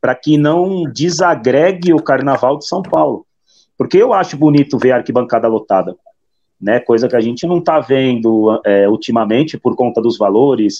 para 0.00 0.14
que 0.14 0.38
não 0.38 0.84
desagregue 0.84 1.92
o 1.92 2.02
carnaval 2.02 2.58
de 2.58 2.66
São 2.66 2.82
Paulo. 2.82 3.26
Porque 3.76 3.98
eu 3.98 4.12
acho 4.12 4.36
bonito 4.36 4.78
ver 4.78 4.92
a 4.92 4.96
arquibancada 4.96 5.48
lotada, 5.48 5.96
né? 6.60 6.80
Coisa 6.80 7.08
que 7.08 7.16
a 7.16 7.20
gente 7.20 7.46
não 7.46 7.58
está 7.58 7.80
vendo 7.80 8.60
é, 8.64 8.88
ultimamente 8.88 9.58
por 9.58 9.74
conta 9.74 10.00
dos 10.00 10.16
valores, 10.16 10.78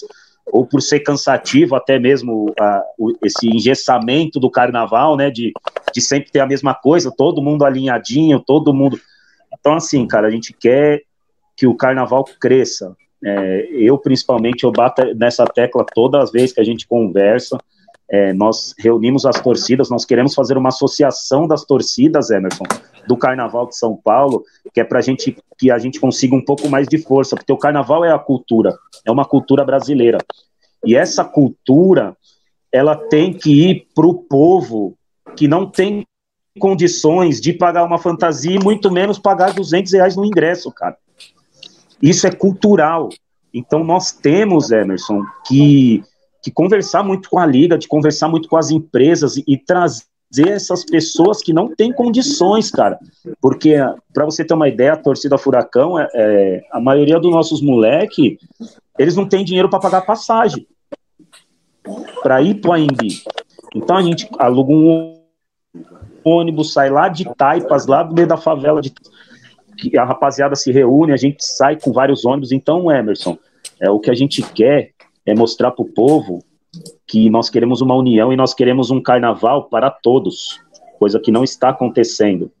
ou 0.51 0.65
por 0.65 0.81
ser 0.81 1.01
cansativo, 1.01 1.75
até 1.75 1.99
mesmo 1.99 2.53
o, 2.97 3.13
esse 3.23 3.47
engessamento 3.47 4.39
do 4.39 4.49
carnaval, 4.49 5.15
né, 5.17 5.29
de, 5.29 5.51
de 5.93 6.01
sempre 6.01 6.31
ter 6.31 6.39
a 6.39 6.47
mesma 6.47 6.73
coisa, 6.73 7.13
todo 7.15 7.41
mundo 7.41 7.65
alinhadinho, 7.65 8.39
todo 8.39 8.73
mundo. 8.73 8.99
Então, 9.59 9.73
assim, 9.73 10.05
cara, 10.07 10.27
a 10.27 10.31
gente 10.31 10.53
quer 10.53 11.01
que 11.55 11.67
o 11.67 11.75
carnaval 11.75 12.23
cresça. 12.39 12.95
É, 13.23 13.67
eu, 13.71 13.97
principalmente, 13.97 14.63
eu 14.63 14.71
bato 14.71 15.03
nessa 15.15 15.45
tecla 15.45 15.85
todas 15.93 16.25
as 16.25 16.31
vezes 16.31 16.53
que 16.53 16.61
a 16.61 16.63
gente 16.63 16.87
conversa. 16.87 17.57
É, 18.09 18.31
nós 18.31 18.73
reunimos 18.77 19.25
as 19.25 19.41
torcidas, 19.41 19.89
nós 19.89 20.05
queremos 20.05 20.33
fazer 20.33 20.57
uma 20.57 20.69
associação 20.69 21.45
das 21.45 21.65
torcidas, 21.65 22.29
Emerson, 22.29 22.63
do 23.07 23.17
Carnaval 23.17 23.67
de 23.67 23.77
São 23.77 23.95
Paulo, 23.95 24.43
que 24.73 24.79
é 24.79 24.83
para 24.83 25.01
gente 25.01 25.37
que 25.57 25.71
a 25.71 25.79
gente 25.79 25.99
consiga 25.99 26.35
um 26.35 26.43
pouco 26.43 26.69
mais 26.69 26.87
de 26.87 26.97
força, 26.97 27.35
porque 27.35 27.51
o 27.51 27.57
Carnaval 27.57 28.05
é 28.05 28.11
a 28.11 28.19
cultura, 28.19 28.77
é 29.05 29.11
uma 29.11 29.25
cultura 29.25 29.65
brasileira. 29.65 30.19
E 30.85 30.95
essa 30.95 31.23
cultura, 31.25 32.15
ela 32.71 32.95
tem 32.95 33.33
que 33.33 33.69
ir 33.69 33.87
para 33.95 34.05
o 34.05 34.13
povo 34.13 34.95
que 35.35 35.47
não 35.47 35.65
tem 35.65 36.05
condições 36.59 37.39
de 37.39 37.53
pagar 37.53 37.83
uma 37.83 37.97
fantasia 37.97 38.55
e 38.55 38.63
muito 38.63 38.91
menos 38.91 39.19
pagar 39.19 39.53
200 39.53 39.93
reais 39.93 40.15
no 40.15 40.25
ingresso, 40.25 40.71
cara. 40.71 40.97
Isso 42.01 42.27
é 42.27 42.31
cultural. 42.31 43.09
Então 43.53 43.83
nós 43.83 44.11
temos, 44.11 44.71
Emerson, 44.71 45.23
que, 45.47 46.03
que 46.43 46.51
conversar 46.51 47.03
muito 47.03 47.29
com 47.29 47.39
a 47.39 47.45
liga, 47.45 47.77
de 47.77 47.87
conversar 47.87 48.27
muito 48.27 48.47
com 48.47 48.57
as 48.57 48.69
empresas 48.69 49.37
e, 49.37 49.43
e 49.47 49.57
trazer 49.57 50.03
essas 50.37 50.85
pessoas 50.85 51.41
que 51.41 51.53
não 51.53 51.73
têm 51.73 51.91
condições, 51.91 52.69
cara. 52.69 52.99
Porque, 53.41 53.75
para 54.13 54.25
você 54.25 54.43
ter 54.43 54.53
uma 54.53 54.67
ideia, 54.67 54.93
a 54.93 54.97
torcida 54.97 55.37
Furacão, 55.37 55.97
é, 55.99 56.07
é 56.13 56.63
a 56.71 56.79
maioria 56.79 57.19
dos 57.19 57.31
nossos 57.31 57.61
moleques, 57.61 58.37
eles 58.99 59.15
não 59.15 59.27
têm 59.27 59.45
dinheiro 59.45 59.69
para 59.69 59.79
pagar 59.79 60.01
passagem 60.01 60.67
para 62.21 62.41
ir 62.41 62.55
para 62.55 62.75
AMB. 62.75 63.21
Então 63.75 63.97
a 63.97 64.01
gente 64.01 64.29
aluga 64.37 64.71
um 64.71 65.17
ônibus, 66.23 66.73
sai 66.73 66.89
lá 66.89 67.07
de 67.07 67.25
Taipas, 67.35 67.87
lá 67.87 68.03
do 68.03 68.13
meio 68.13 68.27
da 68.27 68.37
favela, 68.37 68.81
de, 68.81 68.93
a 69.97 70.03
rapaziada 70.03 70.55
se 70.55 70.71
reúne, 70.71 71.13
a 71.13 71.17
gente 71.17 71.45
sai 71.45 71.79
com 71.79 71.91
vários 71.91 72.25
ônibus. 72.25 72.51
Então, 72.51 72.91
Emerson, 72.91 73.37
é, 73.79 73.89
o 73.89 73.99
que 73.99 74.09
a 74.09 74.15
gente 74.15 74.41
quer 74.41 74.91
é 75.25 75.35
mostrar 75.35 75.71
para 75.71 75.83
o 75.83 75.89
povo 75.89 76.43
que 77.07 77.29
nós 77.29 77.49
queremos 77.49 77.81
uma 77.81 77.95
união 77.95 78.31
e 78.31 78.35
nós 78.35 78.53
queremos 78.53 78.91
um 78.91 79.01
carnaval 79.01 79.69
para 79.69 79.89
todos, 79.89 80.59
coisa 80.99 81.19
que 81.19 81.31
não 81.31 81.43
está 81.43 81.69
acontecendo. 81.69 82.51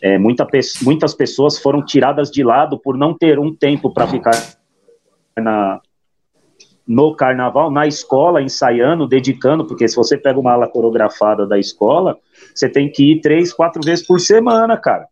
É, 0.00 0.18
muita, 0.18 0.46
muitas 0.82 1.14
pessoas 1.14 1.58
foram 1.58 1.84
tiradas 1.84 2.30
de 2.30 2.42
lado 2.44 2.78
por 2.78 2.96
não 2.96 3.14
ter 3.14 3.38
um 3.38 3.54
tempo 3.54 3.92
para 3.92 4.06
ficar 4.06 4.32
na, 5.36 5.80
no 6.86 7.14
carnaval, 7.14 7.70
na 7.70 7.86
escola, 7.86 8.42
ensaiando, 8.42 9.06
dedicando, 9.06 9.66
porque 9.66 9.88
se 9.88 9.96
você 9.96 10.16
pega 10.16 10.38
uma 10.38 10.52
aula 10.52 10.68
coreografada 10.68 11.46
da 11.46 11.58
escola, 11.58 12.18
você 12.54 12.68
tem 12.68 12.90
que 12.90 13.12
ir 13.12 13.20
três, 13.20 13.52
quatro 13.52 13.82
vezes 13.82 14.06
por 14.06 14.20
semana, 14.20 14.76
cara. 14.76 15.06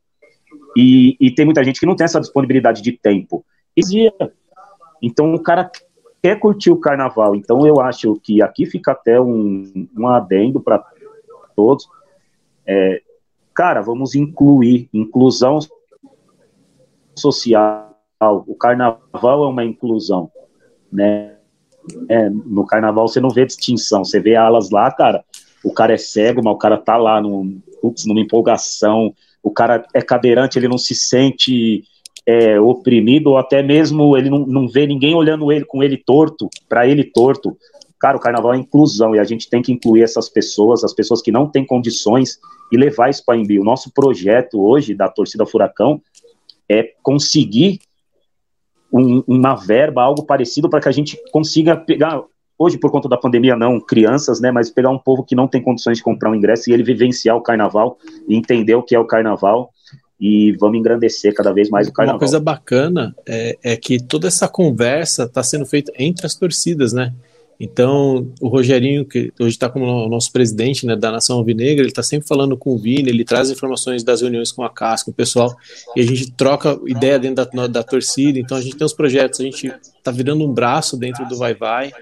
E, 0.77 1.17
e 1.21 1.31
tem 1.33 1.45
muita 1.45 1.65
gente 1.65 1.81
que 1.81 1.87
não 1.87 1.97
tem 1.97 2.05
essa 2.05 2.21
disponibilidade 2.21 2.83
de 2.83 2.93
tempo. 2.93 3.45
Então 5.03 5.33
o 5.35 5.43
cara 5.43 5.71
quer 6.23 6.39
curtir 6.39 6.71
o 6.71 6.81
carnaval. 6.81 7.35
Então 7.35 7.67
eu 7.67 7.81
acho 7.81 8.15
que 8.23 8.43
aqui 8.43 8.67
fica 8.67 8.93
até 8.93 9.21
um, 9.21 9.89
um 9.97 10.09
adendo 10.09 10.61
para 10.61 10.85
todos. 11.57 11.89
É, 12.67 13.03
cara, 13.55 13.81
vamos 13.81 14.15
incluir 14.15 14.89
inclusão 14.93 15.59
social. 17.17 17.97
O 18.47 18.55
carnaval 18.55 19.45
é 19.45 19.49
uma 19.49 19.65
inclusão, 19.65 20.31
né? 20.93 21.37
É, 22.09 22.29
no 22.29 22.67
carnaval 22.67 23.09
você 23.09 23.21
não 23.21 23.31
vê 23.31 23.47
distinção, 23.47 24.05
você 24.05 24.21
vê 24.21 24.37
alas 24.37 24.71
lá, 24.71 24.91
cara, 24.93 25.25
o 25.65 25.73
cara 25.73 25.95
é 25.95 25.97
cego, 25.97 26.43
mas 26.45 26.55
o 26.55 26.59
cara 26.59 26.77
tá 26.77 26.99
lá 26.99 27.21
num, 27.23 27.61
ups, 27.83 28.05
numa 28.05 28.21
empolgação, 28.21 29.15
o 29.43 29.51
cara 29.51 29.83
é 29.95 30.03
cadeirante, 30.03 30.59
ele 30.59 30.69
não 30.69 30.77
se 30.77 30.95
sente 30.95 31.85
é, 32.31 32.61
oprimido, 32.61 33.31
ou 33.31 33.39
até 33.39 33.61
mesmo 33.61 34.17
ele 34.17 34.31
não, 34.31 34.47
não 34.47 34.69
vê 34.69 34.87
ninguém 34.87 35.15
olhando 35.15 35.51
ele 35.51 35.65
com 35.65 35.83
ele 35.83 35.97
torto, 35.97 36.49
para 36.69 36.87
ele 36.87 37.03
torto. 37.03 37.57
Cara, 37.99 38.17
o 38.17 38.21
carnaval 38.21 38.55
é 38.55 38.57
inclusão 38.57 39.15
e 39.15 39.19
a 39.19 39.25
gente 39.25 39.51
tem 39.51 39.61
que 39.61 39.73
incluir 39.73 40.03
essas 40.03 40.29
pessoas, 40.29 40.85
as 40.85 40.95
pessoas 40.95 41.21
que 41.21 41.33
não 41.33 41.49
têm 41.49 41.67
condições, 41.67 42.39
e 42.71 42.77
levar 42.77 43.11
isso 43.11 43.25
para 43.27 43.37
Embi. 43.37 43.59
O 43.59 43.65
nosso 43.65 43.93
projeto 43.93 44.63
hoje 44.63 44.95
da 44.95 45.09
torcida 45.09 45.45
Furacão 45.45 46.01
é 46.69 46.93
conseguir 47.03 47.81
um, 48.93 49.25
uma 49.27 49.57
verba, 49.57 50.03
algo 50.03 50.25
parecido, 50.25 50.71
para 50.71 50.81
que 50.81 50.89
a 50.89 50.93
gente 50.93 51.21
consiga 51.33 51.77
pegar, 51.77 52.23
hoje 52.57 52.79
por 52.79 52.93
conta 52.93 53.09
da 53.09 53.17
pandemia 53.17 53.57
não, 53.57 53.81
crianças, 53.81 54.41
né, 54.41 54.53
mas 54.53 54.71
pegar 54.71 54.91
um 54.91 54.99
povo 54.99 55.25
que 55.25 55.35
não 55.35 55.49
tem 55.49 55.61
condições 55.61 55.99
de 55.99 56.05
comprar 56.05 56.31
um 56.31 56.35
ingresso 56.37 56.71
e 56.71 56.73
ele 56.73 56.85
vivenciar 56.85 57.37
o 57.37 57.43
carnaval 57.43 57.99
e 58.29 58.37
entender 58.37 58.77
o 58.77 58.85
que 58.85 58.95
é 58.95 59.01
o 59.01 59.05
carnaval 59.05 59.71
e 60.21 60.53
vamos 60.53 60.79
engrandecer 60.79 61.35
cada 61.35 61.53
vez 61.53 61.71
mais 61.71 61.89
o 61.89 61.93
carnaval. 61.93 62.17
Uma 62.17 62.21
coisa 62.21 62.39
bacana 62.39 63.17
é, 63.27 63.57
é 63.63 63.77
que 63.77 63.99
toda 63.99 64.29
essa 64.29 64.47
conversa 64.47 65.25
está 65.25 65.43
sendo 65.43 65.65
feita 65.65 65.91
entre 65.99 66.27
as 66.27 66.35
torcidas, 66.35 66.93
né? 66.93 67.15
Então, 67.63 68.33
o 68.41 68.49
Rogerinho, 68.49 69.05
que 69.05 69.33
hoje 69.39 69.51
está 69.51 69.69
como 69.69 69.85
o 69.85 70.09
nosso 70.09 70.33
presidente 70.33 70.87
né, 70.87 70.97
da 70.97 71.13
Nação 71.13 71.37
Alvinegra, 71.37 71.83
ele 71.83 71.91
está 71.91 72.03
sempre 72.03 72.27
falando 72.27 72.57
com 72.57 72.75
o 72.75 72.79
Vini, 72.79 73.11
ele 73.11 73.23
traz 73.23 73.51
informações 73.51 74.03
das 74.03 74.23
reuniões 74.23 74.51
com 74.51 74.63
a 74.63 74.71
CAS, 74.71 75.03
com 75.03 75.11
o 75.11 75.15
pessoal, 75.15 75.55
e 75.95 76.01
a 76.01 76.05
gente 76.05 76.33
troca 76.33 76.81
ideia 76.87 77.19
dentro 77.19 77.45
da, 77.45 77.67
da 77.67 77.83
torcida. 77.83 78.39
Então, 78.39 78.57
a 78.57 78.63
gente 78.63 78.77
tem 78.77 78.85
os 78.87 78.95
projetos, 78.95 79.41
a 79.41 79.43
gente 79.43 79.67
está 79.67 80.11
virando 80.11 80.43
um 80.43 80.51
braço 80.51 80.97
dentro 80.97 81.29
do 81.29 81.37
Vai 81.37 81.55
Vai, 81.55 81.93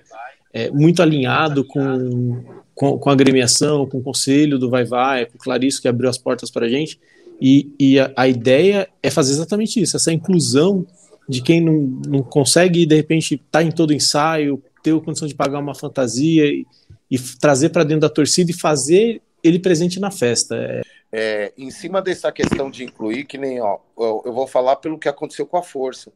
é, 0.53 0.71
muito 0.71 1.03
alinhado 1.03 1.65
com, 1.65 2.45
com, 2.73 2.97
com, 2.97 3.11
a 3.11 3.13
agremiação, 3.13 3.85
com 3.85 3.99
o 3.99 4.03
conselho 4.03 4.61
do 4.61 4.71
Vai 4.71 4.85
Vai, 4.85 5.27
com 5.27 5.35
o 5.35 5.41
Clarice, 5.41 5.83
que 5.83 5.89
abriu 5.89 6.09
as 6.09 6.19
portas 6.19 6.53
para 6.53 6.67
a 6.67 6.69
gente. 6.69 7.01
E, 7.41 7.73
e 7.79 8.01
a, 8.01 8.13
a, 8.17 8.29
ideia 8.29 8.89
é 9.03 9.11
fazer 9.11 9.33
exatamente 9.33 9.81
isso, 9.81 9.97
essa 9.97 10.13
inclusão 10.13 10.87
de 11.29 11.41
quem 11.41 11.61
não, 11.61 12.01
não 12.09 12.23
consegue, 12.23 12.85
de 12.85 12.97
repente, 12.97 13.35
estar 13.35 13.61
tá 13.61 13.63
em 13.63 13.71
todo 13.71 13.93
ensaio, 13.93 14.63
ter 14.83 14.95
a 14.95 15.01
condição 15.01 15.29
de 15.29 15.35
pagar 15.35 15.61
uma 15.61 15.75
fantasia 15.75 16.47
e, 16.47 16.67
e 17.11 17.19
trazer 17.19 17.69
para 17.69 17.85
dentro 17.85 18.01
da 18.01 18.09
torcida 18.09 18.51
e 18.51 18.55
fazer 18.55 19.23
ele 19.43 19.59
presente 19.59 20.01
na 20.01 20.11
festa. 20.11 20.57
É... 20.57 20.83
É, 21.11 21.53
em 21.57 21.71
cima 21.71 22.03
dessa 22.03 22.31
questão 22.31 22.71
de 22.71 22.85
incluir, 22.85 23.25
que 23.25 23.39
nem 23.39 23.61
ó, 23.61 23.79
eu, 23.97 24.33
vou 24.33 24.47
falar 24.47 24.77
pelo 24.77 24.99
que 24.99 25.09
aconteceu 25.09 25.47
com 25.47 25.57
a 25.57 25.63
força, 25.63 26.13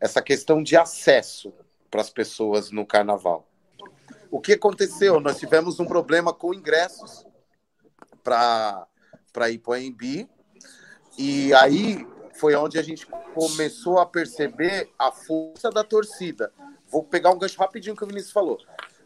essa 0.00 0.20
questão 0.20 0.60
de 0.60 0.76
acesso 0.76 1.52
para 1.88 2.00
as 2.00 2.10
pessoas 2.10 2.72
no 2.72 2.84
carnaval. 2.84 3.48
O 4.32 4.40
que 4.40 4.54
aconteceu? 4.54 5.20
Nós 5.20 5.38
tivemos 5.38 5.78
um 5.78 5.84
problema 5.84 6.32
com 6.32 6.52
ingressos 6.52 7.24
para 8.24 8.86
para 9.32 9.46
AMB, 9.46 10.28
e 11.18 11.52
aí 11.54 12.06
foi 12.34 12.54
onde 12.54 12.78
a 12.78 12.82
gente 12.82 13.06
começou 13.34 13.98
a 13.98 14.06
perceber 14.06 14.90
a 14.98 15.12
força 15.12 15.70
da 15.70 15.84
torcida 15.84 16.52
vou 16.94 17.02
pegar 17.02 17.30
um 17.30 17.38
gancho 17.38 17.58
rapidinho 17.58 17.96
que 17.96 18.04
o 18.04 18.06
Vinícius 18.06 18.32
falou. 18.32 18.56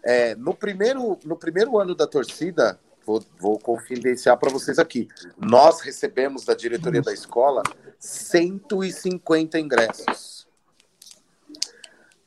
É, 0.04 0.34
no, 0.34 0.54
primeiro, 0.54 1.18
no 1.24 1.36
primeiro 1.38 1.78
ano 1.78 1.94
da 1.94 2.06
torcida, 2.06 2.78
vou, 3.04 3.24
vou 3.38 3.59
confidenciar 3.59 4.36
para 4.36 4.50
vocês 4.50 4.78
aqui, 4.78 5.09
nós 5.38 5.80
recebemos 5.80 6.44
da 6.44 6.54
diretoria 6.54 7.00
da 7.00 7.14
escola 7.14 7.62
150 7.98 9.59
ingressos. 9.59 10.46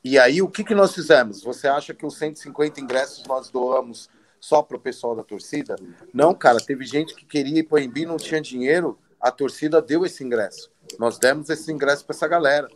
E 0.03 0.17
aí, 0.17 0.41
o 0.41 0.49
que, 0.49 0.63
que 0.63 0.73
nós 0.73 0.95
fizemos? 0.95 1.43
Você 1.43 1.67
acha 1.67 1.93
que 1.93 2.07
os 2.07 2.17
150 2.17 2.81
ingressos 2.81 3.23
nós 3.27 3.51
doamos 3.51 4.09
só 4.39 4.63
para 4.63 4.77
o 4.77 4.79
pessoal 4.79 5.15
da 5.15 5.23
torcida? 5.23 5.75
Não, 6.11 6.33
cara, 6.33 6.57
teve 6.57 6.85
gente 6.85 7.13
que 7.13 7.23
queria 7.23 7.59
ir 7.59 7.63
para 7.63 7.75
o 7.75 7.79
Embi, 7.79 8.03
não 8.03 8.17
tinha 8.17 8.41
dinheiro, 8.41 8.97
a 9.21 9.31
torcida 9.31 9.81
deu 9.81 10.05
esse 10.05 10.23
ingresso. 10.23 10.71
Nós 10.97 11.19
demos 11.19 11.49
esse 11.49 11.71
ingresso 11.71 12.05
para 12.05 12.15
essa 12.15 12.27
galera 12.27 12.67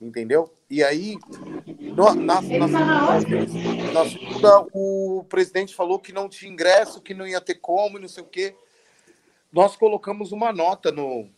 entendeu? 0.00 0.52
E 0.68 0.82
aí, 0.82 1.16
no, 1.66 2.14
na, 2.14 2.40
na, 2.42 2.66
na, 3.92 4.04
segunda, 4.04 4.66
o 4.72 5.24
presidente 5.28 5.74
falou 5.74 5.98
que 5.98 6.12
não 6.12 6.28
tinha 6.28 6.52
ingresso, 6.52 7.00
que 7.00 7.14
não 7.14 7.26
ia 7.26 7.40
ter 7.40 7.56
como, 7.56 7.98
não 7.98 8.08
sei 8.08 8.22
o 8.22 8.26
quê. 8.26 8.54
Nós 9.52 9.76
colocamos 9.76 10.32
uma 10.32 10.52
nota 10.52 10.92
no, 10.92 11.28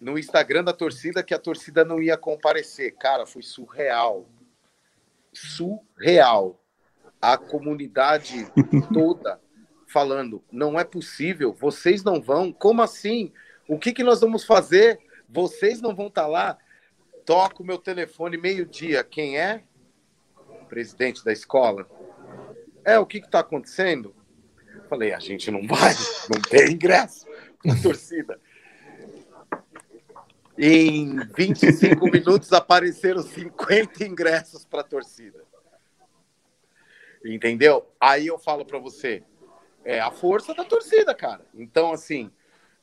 no 0.00 0.18
Instagram 0.18 0.64
da 0.64 0.72
torcida 0.72 1.22
que 1.22 1.32
a 1.32 1.38
torcida 1.38 1.84
não 1.84 2.02
ia 2.02 2.16
comparecer. 2.16 2.94
Cara, 2.96 3.24
foi 3.24 3.42
surreal. 3.42 4.26
Surreal. 5.32 6.58
A 7.20 7.38
comunidade 7.38 8.46
toda 8.92 9.40
falando: 9.86 10.42
não 10.50 10.78
é 10.78 10.84
possível, 10.84 11.52
vocês 11.52 12.02
não 12.02 12.20
vão. 12.20 12.52
Como 12.52 12.82
assim? 12.82 13.32
O 13.72 13.78
que, 13.78 13.90
que 13.90 14.04
nós 14.04 14.20
vamos 14.20 14.44
fazer? 14.44 15.00
Vocês 15.26 15.80
não 15.80 15.94
vão 15.94 16.08
estar 16.08 16.24
tá 16.24 16.28
lá? 16.28 16.58
Toco 17.24 17.64
meu 17.64 17.78
telefone 17.78 18.36
meio-dia. 18.36 19.02
Quem 19.02 19.38
é? 19.38 19.64
Presidente 20.68 21.24
da 21.24 21.32
escola. 21.32 21.88
É, 22.84 22.98
o 22.98 23.06
que 23.06 23.16
está 23.16 23.38
acontecendo? 23.38 24.14
Falei, 24.90 25.14
a 25.14 25.18
gente 25.18 25.50
não 25.50 25.66
vai, 25.66 25.94
não 26.28 26.42
tem 26.42 26.72
ingresso 26.72 27.24
na 27.64 27.74
torcida. 27.80 28.38
Em 30.58 31.16
25 31.34 32.04
minutos 32.12 32.52
apareceram 32.52 33.22
50 33.22 34.04
ingressos 34.04 34.66
para 34.66 34.82
a 34.82 34.84
torcida. 34.84 35.42
Entendeu? 37.24 37.90
Aí 37.98 38.26
eu 38.26 38.38
falo 38.38 38.66
para 38.66 38.78
você, 38.78 39.24
é 39.82 39.98
a 39.98 40.10
força 40.10 40.52
da 40.52 40.62
torcida, 40.62 41.14
cara. 41.14 41.46
Então, 41.54 41.90
assim, 41.90 42.30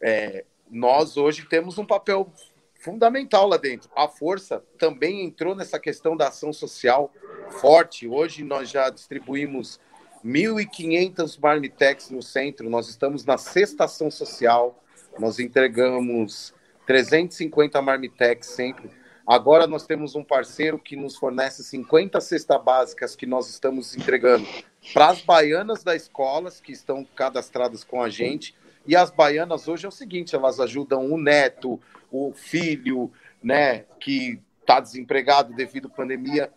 é, 0.01 0.45
nós 0.69 1.17
hoje 1.17 1.45
temos 1.45 1.77
um 1.77 1.85
papel 1.85 2.31
fundamental 2.79 3.47
lá 3.47 3.57
dentro. 3.57 3.89
A 3.95 4.07
força 4.07 4.63
também 4.77 5.25
entrou 5.25 5.55
nessa 5.55 5.79
questão 5.79 6.15
da 6.15 6.29
ação 6.29 6.53
social 6.53 7.11
forte. 7.59 8.07
Hoje 8.07 8.43
nós 8.43 8.69
já 8.69 8.89
distribuímos 8.89 9.79
1.500 10.23 11.39
marmitex 11.41 12.09
no 12.09 12.21
centro. 12.21 12.69
Nós 12.69 12.89
estamos 12.89 13.25
na 13.25 13.37
sexta 13.37 13.85
ação 13.85 14.09
social. 14.09 14.81
Nós 15.17 15.39
entregamos 15.39 16.53
350 16.85 17.81
marmitex 17.81 18.47
sempre. 18.47 18.89
Agora 19.27 19.67
nós 19.67 19.85
temos 19.85 20.15
um 20.15 20.23
parceiro 20.23 20.79
que 20.79 20.95
nos 20.95 21.15
fornece 21.15 21.63
50 21.63 22.19
cestas 22.19 22.63
básicas 22.63 23.15
que 23.15 23.27
nós 23.27 23.47
estamos 23.47 23.95
entregando 23.95 24.47
para 24.91 25.09
as 25.09 25.21
baianas 25.21 25.83
da 25.83 25.95
escola 25.95 26.49
que 26.63 26.71
estão 26.71 27.05
cadastradas 27.15 27.83
com 27.83 28.01
a 28.01 28.09
gente. 28.09 28.55
E 28.85 28.95
as 28.95 29.11
baianas 29.11 29.67
hoje 29.67 29.85
é 29.85 29.89
o 29.89 29.91
seguinte, 29.91 30.35
elas 30.35 30.59
ajudam 30.59 31.11
o 31.11 31.17
neto, 31.17 31.79
o 32.11 32.33
filho, 32.33 33.11
né, 33.43 33.85
que 33.99 34.39
está 34.61 34.79
desempregado 34.79 35.53
devido 35.53 35.87
à 35.87 35.95
pandemia. 35.95 36.51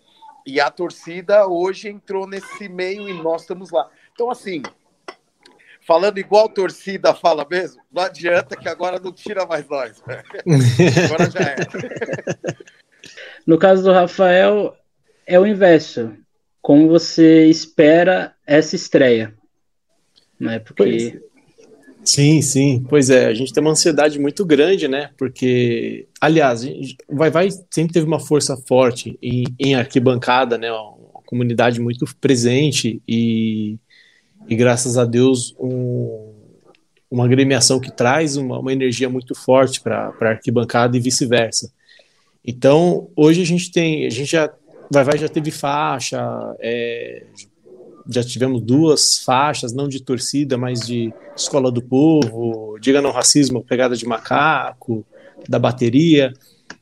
E 0.46 0.60
a 0.60 0.70
torcida 0.70 1.46
hoje 1.46 1.88
entrou 1.88 2.26
nesse 2.26 2.68
meio 2.68 3.08
e 3.08 3.22
nós 3.22 3.42
estamos 3.42 3.70
lá. 3.70 3.88
Então, 4.12 4.30
assim, 4.30 4.62
falando 5.86 6.18
igual 6.18 6.48
torcida 6.48 7.14
fala 7.14 7.46
mesmo, 7.48 7.80
não 7.92 8.02
adianta 8.02 8.56
que 8.56 8.68
agora 8.68 8.98
não 8.98 9.12
tira 9.12 9.46
mais 9.46 9.68
nós. 9.68 10.02
agora 11.04 11.30
já 11.30 11.40
é. 11.40 11.56
No 13.46 13.58
caso 13.58 13.82
do 13.82 13.92
Rafael, 13.92 14.76
é 15.26 15.38
o 15.38 15.46
inverso. 15.46 16.16
Como 16.60 16.88
você 16.88 17.46
espera 17.46 18.34
essa 18.46 18.76
estreia? 18.76 19.34
Né? 20.38 20.58
Porque. 20.60 21.20
Sim, 22.04 22.42
sim. 22.42 22.84
Pois 22.88 23.10
é, 23.10 23.26
a 23.26 23.34
gente 23.34 23.52
tem 23.52 23.62
uma 23.62 23.70
ansiedade 23.70 24.18
muito 24.18 24.44
grande, 24.44 24.88
né? 24.88 25.10
Porque, 25.16 26.06
aliás, 26.20 26.64
Vai 27.08 27.30
Vai 27.30 27.48
sempre 27.70 27.92
teve 27.92 28.06
uma 28.06 28.20
força 28.20 28.56
forte 28.56 29.18
em, 29.22 29.44
em 29.58 29.74
arquibancada, 29.74 30.58
né? 30.58 30.70
Uma 30.72 31.22
comunidade 31.24 31.80
muito 31.80 32.04
presente 32.20 33.00
e 33.06 33.78
e 34.48 34.56
graças 34.56 34.98
a 34.98 35.04
Deus 35.04 35.54
um, 35.58 36.32
uma 37.10 37.24
agremiação 37.24 37.78
que 37.78 37.90
traz 37.90 38.36
uma, 38.36 38.58
uma 38.58 38.72
energia 38.72 39.08
muito 39.08 39.34
forte 39.34 39.80
para 39.80 40.12
a 40.20 40.28
arquibancada 40.28 40.96
e 40.96 41.00
vice-versa. 41.00 41.72
Então, 42.44 43.08
hoje 43.14 43.42
a 43.42 43.46
gente 43.46 43.70
tem, 43.70 44.06
a 44.06 44.10
gente 44.10 44.30
já, 44.30 44.52
vai, 44.90 45.04
vai 45.04 45.18
já 45.18 45.28
teve 45.28 45.50
faixa, 45.50 46.20
é, 46.58 47.24
já 48.08 48.22
tivemos 48.22 48.60
duas 48.60 49.18
faixas, 49.18 49.72
não 49.72 49.88
de 49.88 50.02
torcida, 50.02 50.56
mas 50.56 50.80
de 50.80 51.12
escola 51.36 51.70
do 51.70 51.82
povo, 51.82 52.78
diga 52.80 53.02
não 53.02 53.10
racismo, 53.10 53.64
pegada 53.64 53.96
de 53.96 54.06
macaco, 54.06 55.04
da 55.48 55.58
bateria, 55.58 56.32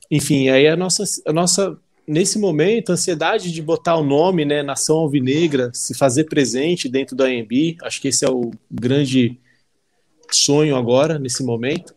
enfim, 0.09 0.49
aí 0.49 0.67
a 0.67 0.75
nossa, 0.75 1.03
a 1.25 1.31
nossa 1.33 1.77
nesse 2.05 2.37
momento, 2.37 2.89
a 2.89 2.93
ansiedade 2.93 3.51
de 3.51 3.61
botar 3.61 3.95
o 3.95 4.03
nome, 4.03 4.43
né, 4.43 4.61
Nação 4.61 4.97
Alvinegra, 4.97 5.71
se 5.73 5.93
fazer 5.93 6.25
presente 6.25 6.89
dentro 6.89 7.15
da 7.15 7.25
AMB, 7.25 7.77
acho 7.83 8.01
que 8.01 8.09
esse 8.09 8.25
é 8.25 8.29
o 8.29 8.51
grande 8.69 9.39
sonho 10.29 10.75
agora, 10.75 11.17
nesse 11.17 11.43
momento. 11.43 11.95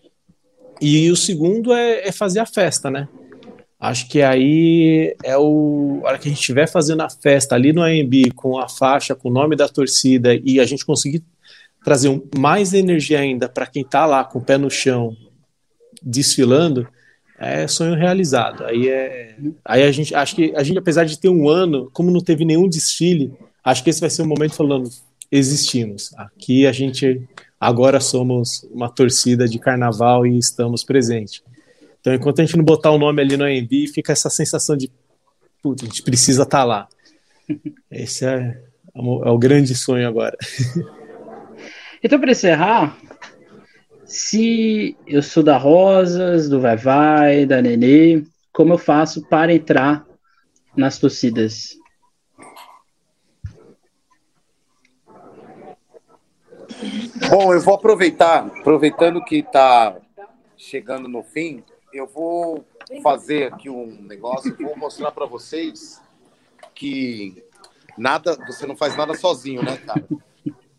E 0.80 1.10
o 1.10 1.16
segundo 1.16 1.72
é, 1.72 2.08
é 2.08 2.12
fazer 2.12 2.40
a 2.40 2.46
festa, 2.46 2.90
né? 2.90 3.08
Acho 3.84 4.08
que 4.08 4.22
aí 4.22 5.14
é 5.22 5.36
o. 5.36 6.00
A 6.04 6.08
hora 6.08 6.18
que 6.18 6.26
a 6.26 6.30
gente 6.30 6.40
estiver 6.40 6.66
fazendo 6.66 7.02
a 7.02 7.10
festa 7.10 7.54
ali 7.54 7.70
no 7.70 7.82
AMB, 7.82 8.32
com 8.34 8.58
a 8.58 8.66
faixa, 8.66 9.14
com 9.14 9.28
o 9.28 9.32
nome 9.32 9.54
da 9.56 9.68
torcida, 9.68 10.34
e 10.42 10.58
a 10.58 10.64
gente 10.64 10.86
conseguir 10.86 11.22
trazer 11.84 12.08
um, 12.08 12.22
mais 12.34 12.72
energia 12.72 13.20
ainda 13.20 13.46
para 13.46 13.66
quem 13.66 13.82
está 13.82 14.06
lá 14.06 14.24
com 14.24 14.38
o 14.38 14.42
pé 14.42 14.56
no 14.56 14.70
chão, 14.70 15.14
desfilando, 16.02 16.88
é 17.38 17.68
sonho 17.68 17.94
realizado. 17.94 18.64
Aí 18.64 18.88
é, 18.88 19.36
aí 19.62 19.82
a 19.82 19.92
gente 19.92 20.14
acho 20.14 20.34
que 20.34 20.54
a 20.56 20.62
gente 20.62 20.78
apesar 20.78 21.04
de 21.04 21.20
ter 21.20 21.28
um 21.28 21.46
ano, 21.46 21.90
como 21.92 22.10
não 22.10 22.20
teve 22.22 22.46
nenhum 22.46 22.66
desfile, 22.66 23.34
acho 23.62 23.84
que 23.84 23.90
esse 23.90 24.00
vai 24.00 24.08
ser 24.08 24.22
o 24.22 24.26
momento 24.26 24.54
falando 24.54 24.88
existimos. 25.30 26.10
Aqui 26.16 26.66
a 26.66 26.72
gente 26.72 27.28
agora 27.60 28.00
somos 28.00 28.66
uma 28.72 28.88
torcida 28.88 29.46
de 29.46 29.58
carnaval 29.58 30.26
e 30.26 30.38
estamos 30.38 30.82
presentes. 30.82 31.42
Então, 32.04 32.12
enquanto 32.12 32.40
a 32.40 32.44
gente 32.44 32.58
não 32.58 32.64
botar 32.64 32.90
o 32.90 32.98
nome 32.98 33.22
ali 33.22 33.34
no 33.34 33.44
AMB, 33.44 33.86
fica 33.86 34.12
essa 34.12 34.28
sensação 34.28 34.76
de 34.76 34.92
putz, 35.62 35.82
a 35.82 35.86
gente 35.86 36.02
precisa 36.02 36.42
estar 36.42 36.58
tá 36.58 36.64
lá. 36.64 36.88
Esse 37.90 38.26
é, 38.26 38.62
é 38.94 39.30
o 39.30 39.38
grande 39.38 39.74
sonho 39.74 40.06
agora. 40.06 40.36
Então, 42.06 42.20
para 42.20 42.32
encerrar, 42.32 42.98
se 44.04 44.94
eu 45.06 45.22
sou 45.22 45.42
da 45.42 45.56
Rosas, 45.56 46.50
do 46.50 46.60
Vai 46.60 46.76
Vai, 46.76 47.46
da 47.46 47.62
Nenê, 47.62 48.22
como 48.52 48.74
eu 48.74 48.78
faço 48.78 49.26
para 49.26 49.54
entrar 49.54 50.04
nas 50.76 50.98
torcidas? 50.98 51.70
Bom, 57.30 57.54
eu 57.54 57.60
vou 57.62 57.76
aproveitar, 57.76 58.48
aproveitando 58.48 59.24
que 59.24 59.36
está 59.36 59.96
chegando 60.58 61.08
no 61.08 61.22
fim, 61.22 61.64
eu 61.94 62.08
vou 62.08 62.66
fazer 63.02 63.52
aqui 63.52 63.70
um 63.70 64.02
negócio, 64.02 64.54
vou 64.56 64.76
mostrar 64.76 65.12
para 65.12 65.26
vocês 65.26 66.02
que 66.74 67.44
nada, 67.96 68.36
você 68.46 68.66
não 68.66 68.76
faz 68.76 68.96
nada 68.96 69.14
sozinho, 69.14 69.62
né, 69.62 69.76
cara? 69.76 70.04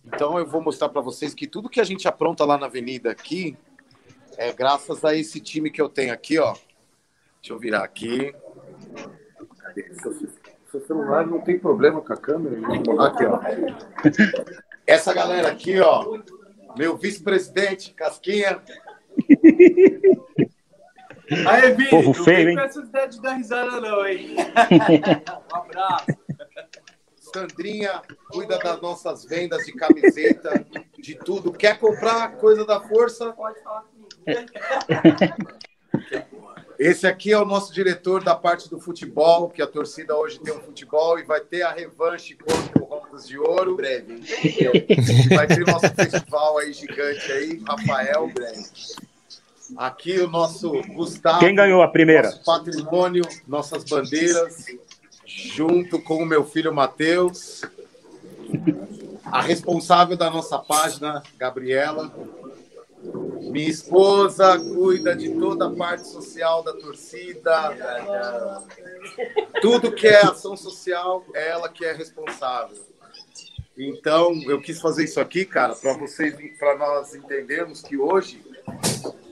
Então 0.05 0.37
eu 0.37 0.45
vou 0.45 0.61
mostrar 0.61 0.89
para 0.89 1.01
vocês 1.01 1.33
que 1.33 1.47
tudo 1.47 1.69
que 1.69 1.79
a 1.79 1.85
gente 1.85 2.05
apronta 2.07 2.43
lá 2.43 2.57
na 2.57 2.65
avenida 2.65 3.09
aqui 3.09 3.57
é 4.37 4.51
graças 4.51 5.05
a 5.05 5.15
esse 5.15 5.39
time 5.39 5.71
que 5.71 5.81
eu 5.81 5.87
tenho 5.87 6.13
aqui, 6.13 6.37
ó. 6.37 6.53
Deixa 7.41 7.53
eu 7.53 7.59
virar 7.59 7.83
aqui. 7.83 8.35
Cadê? 9.59 9.93
Seu, 10.69 10.85
celular 10.85 11.25
não 11.25 11.39
tem 11.39 11.57
problema 11.57 12.01
com 12.01 12.11
a 12.11 12.17
câmera? 12.17 12.57
Aqui, 13.05 13.25
ó. 13.25 13.39
Essa 14.85 15.13
galera 15.13 15.47
aqui, 15.49 15.79
ó. 15.79 16.19
Meu 16.77 16.97
vice-presidente, 16.97 17.93
Casquinha. 17.93 18.61
Aí, 21.47 21.73
Vini, 21.73 21.89
Povo 21.89 22.13
feio, 22.13 22.49
hein? 22.49 22.55
Não 22.55 22.87
tem 22.87 23.09
de 23.09 23.21
dar 23.21 23.33
risada 23.33 23.81
não, 23.81 24.05
hein? 24.05 24.35
um 25.51 25.55
abraço. 25.55 26.05
Sandrinha 27.17 28.01
cuida 28.29 28.57
das 28.57 28.81
nossas 28.81 29.25
vendas 29.25 29.65
de 29.65 29.73
camiseta, 29.73 30.65
de 30.97 31.15
tudo. 31.15 31.51
Quer 31.51 31.77
comprar 31.79 32.37
coisa 32.37 32.65
da 32.65 32.79
força? 32.79 33.33
Pode 33.33 33.61
falar 33.61 33.83
comigo. 33.83 34.09
Esse 36.77 37.07
aqui 37.07 37.31
é 37.31 37.37
o 37.37 37.45
nosso 37.45 37.73
diretor 37.73 38.23
da 38.23 38.35
parte 38.35 38.69
do 38.69 38.79
futebol, 38.79 39.49
que 39.49 39.61
a 39.61 39.67
torcida 39.67 40.15
hoje 40.15 40.39
tem 40.39 40.53
um 40.53 40.61
futebol 40.61 41.17
e 41.17 41.23
vai 41.23 41.39
ter 41.39 41.61
a 41.61 41.71
revanche 41.71 42.35
contra 42.35 42.81
o 42.81 42.85
Rondas 42.85 43.27
de 43.27 43.37
Ouro. 43.39 43.75
Breve. 43.75 44.21
Vai 45.33 45.47
ter 45.47 45.63
o 45.63 45.65
nosso 45.65 45.93
festival 45.93 46.57
aí 46.57 46.73
gigante 46.73 47.31
aí, 47.31 47.63
Rafael. 47.65 48.27
Breve. 48.27 48.63
Aqui 49.77 50.19
o 50.19 50.27
nosso 50.27 50.69
Gustavo. 50.93 51.39
Quem 51.39 51.55
ganhou 51.55 51.81
a 51.81 51.87
primeira? 51.87 52.29
Nosso 52.29 52.43
patrimônio, 52.43 53.23
nossas 53.47 53.83
bandeiras 53.83 54.65
junto 55.25 55.99
com 56.01 56.17
o 56.17 56.25
meu 56.25 56.45
filho 56.45 56.73
Matheus, 56.73 57.63
a 59.25 59.41
responsável 59.41 60.15
da 60.15 60.29
nossa 60.29 60.57
página, 60.59 61.21
Gabriela. 61.37 62.11
Minha 63.41 63.69
esposa 63.69 64.57
cuida 64.57 65.15
de 65.15 65.29
toda 65.37 65.67
a 65.67 65.71
parte 65.71 66.07
social 66.07 66.63
da 66.63 66.73
torcida. 66.73 67.73
Tudo 69.61 69.91
que 69.91 70.07
é 70.07 70.25
ação 70.25 70.57
social, 70.57 71.23
ela 71.33 71.69
que 71.69 71.85
é 71.85 71.93
responsável. 71.93 72.77
Então, 73.77 74.33
eu 74.43 74.61
quis 74.61 74.79
fazer 74.79 75.03
isso 75.03 75.19
aqui, 75.19 75.43
cara, 75.43 75.75
para 75.75 75.93
vocês, 75.93 76.35
para 76.57 76.77
nós 76.77 77.13
entendermos 77.13 77.81
que 77.81 77.97
hoje 77.97 78.41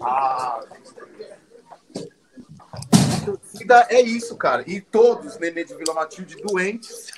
a 0.02 0.64
torcida 3.26 3.88
é 3.90 4.02
isso, 4.02 4.36
cara. 4.36 4.64
E 4.68 4.82
todos, 4.82 5.40
Nenê 5.40 5.64
de 5.64 5.74
Vila 5.76 5.94
Matilde, 5.94 6.36
doentes. 6.44 7.12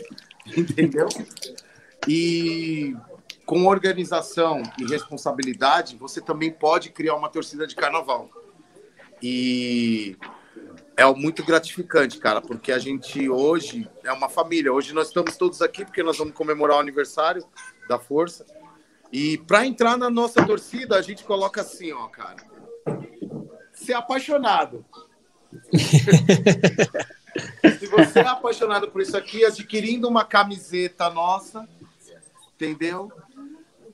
Entendeu? 0.56 1.08
E 2.08 2.96
com 3.44 3.66
organização 3.66 4.62
e 4.78 4.86
responsabilidade, 4.86 5.96
você 5.96 6.20
também 6.20 6.50
pode 6.50 6.90
criar 6.90 7.14
uma 7.14 7.28
torcida 7.28 7.66
de 7.66 7.74
carnaval. 7.74 8.30
E 9.22 10.16
é 11.00 11.14
muito 11.14 11.42
gratificante, 11.42 12.18
cara, 12.18 12.42
porque 12.42 12.70
a 12.70 12.78
gente 12.78 13.26
hoje 13.26 13.88
é 14.04 14.12
uma 14.12 14.28
família. 14.28 14.70
Hoje 14.70 14.92
nós 14.92 15.08
estamos 15.08 15.34
todos 15.34 15.62
aqui 15.62 15.82
porque 15.82 16.02
nós 16.02 16.18
vamos 16.18 16.34
comemorar 16.34 16.76
o 16.76 16.80
aniversário 16.80 17.42
da 17.88 17.98
Força. 17.98 18.44
E 19.10 19.38
para 19.38 19.64
entrar 19.64 19.96
na 19.96 20.10
nossa 20.10 20.44
torcida, 20.44 20.98
a 20.98 21.02
gente 21.02 21.24
coloca 21.24 21.62
assim, 21.62 21.90
ó, 21.90 22.06
cara. 22.08 22.36
Ser 23.72 23.94
apaixonado. 23.94 24.84
Se 27.78 27.86
você 27.86 28.18
é 28.18 28.26
apaixonado 28.26 28.90
por 28.90 29.00
isso 29.00 29.16
aqui, 29.16 29.42
adquirindo 29.42 30.06
uma 30.06 30.26
camiseta 30.26 31.08
nossa, 31.08 31.66
entendeu? 32.54 33.10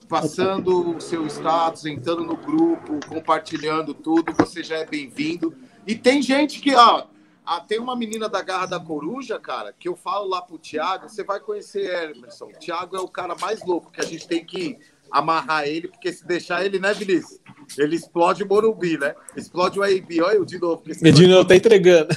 Passando 0.08 0.96
o 0.96 1.00
seu 1.00 1.24
status, 1.26 1.86
entrando 1.86 2.24
no 2.24 2.36
grupo, 2.36 2.98
compartilhando 3.06 3.94
tudo, 3.94 4.32
você 4.32 4.64
já 4.64 4.78
é 4.78 4.84
bem-vindo. 4.84 5.54
E 5.86 5.94
tem 5.94 6.20
gente 6.20 6.60
que, 6.60 6.74
ó, 6.74 7.06
ah, 7.44 7.60
tem 7.60 7.78
uma 7.78 7.94
menina 7.94 8.28
da 8.28 8.42
Garra 8.42 8.66
da 8.66 8.80
Coruja, 8.80 9.38
cara, 9.38 9.72
que 9.72 9.88
eu 9.88 9.94
falo 9.94 10.28
lá 10.28 10.42
pro 10.42 10.58
Thiago, 10.58 11.08
você 11.08 11.22
vai 11.22 11.38
conhecer 11.38 12.10
Emerson. 12.10 12.46
O 12.46 12.58
Thiago 12.58 12.96
é 12.96 13.00
o 13.00 13.08
cara 13.08 13.36
mais 13.40 13.64
louco 13.64 13.92
que 13.92 14.00
a 14.00 14.04
gente 14.04 14.26
tem 14.26 14.44
que 14.44 14.76
amarrar 15.10 15.68
ele, 15.68 15.86
porque 15.86 16.12
se 16.12 16.26
deixar 16.26 16.64
ele, 16.64 16.80
né, 16.80 16.92
Vinícius? 16.92 17.40
Ele 17.78 17.94
explode 17.94 18.42
o 18.42 18.48
Morumbi, 18.48 18.98
né? 18.98 19.14
Explode 19.36 19.78
o 19.78 19.82
AIB. 19.82 20.20
Olha 20.22 20.34
eu 20.36 20.44
de 20.44 20.58
novo. 20.58 20.82
Medina 21.00 21.44
tá 21.44 21.54
entregando. 21.54 22.08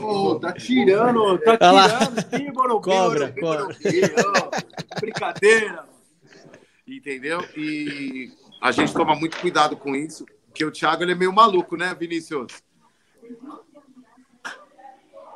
Oh, 0.00 0.36
tá 0.36 0.52
tirando, 0.52 1.38
tá 1.38 1.56
tirando. 1.56 2.36
Sim, 2.36 2.52
Morumbi, 2.52 2.84
cobra, 2.84 3.26
Morumbi, 3.26 3.40
cobra. 3.40 3.62
Morumbi, 3.64 4.00
oh, 4.18 5.00
brincadeira. 5.00 5.84
Entendeu? 6.86 7.44
E 7.56 8.30
a 8.60 8.70
gente 8.72 8.92
toma 8.92 9.14
muito 9.14 9.36
cuidado 9.38 9.76
com 9.76 9.94
isso, 9.94 10.24
porque 10.56 10.64
o 10.64 10.70
Thiago 10.70 11.02
ele 11.02 11.12
é 11.12 11.14
meio 11.14 11.34
maluco, 11.34 11.76
né, 11.76 11.94
Vinícius? 11.94 12.50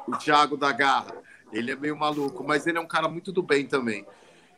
O 0.08 0.16
Thiago 0.16 0.56
da 0.56 0.72
Garra. 0.72 1.14
Ele 1.52 1.72
é 1.72 1.76
meio 1.76 1.94
maluco, 1.94 2.42
mas 2.42 2.66
ele 2.66 2.78
é 2.78 2.80
um 2.80 2.86
cara 2.86 3.06
muito 3.06 3.30
do 3.30 3.42
bem 3.42 3.66
também. 3.66 4.06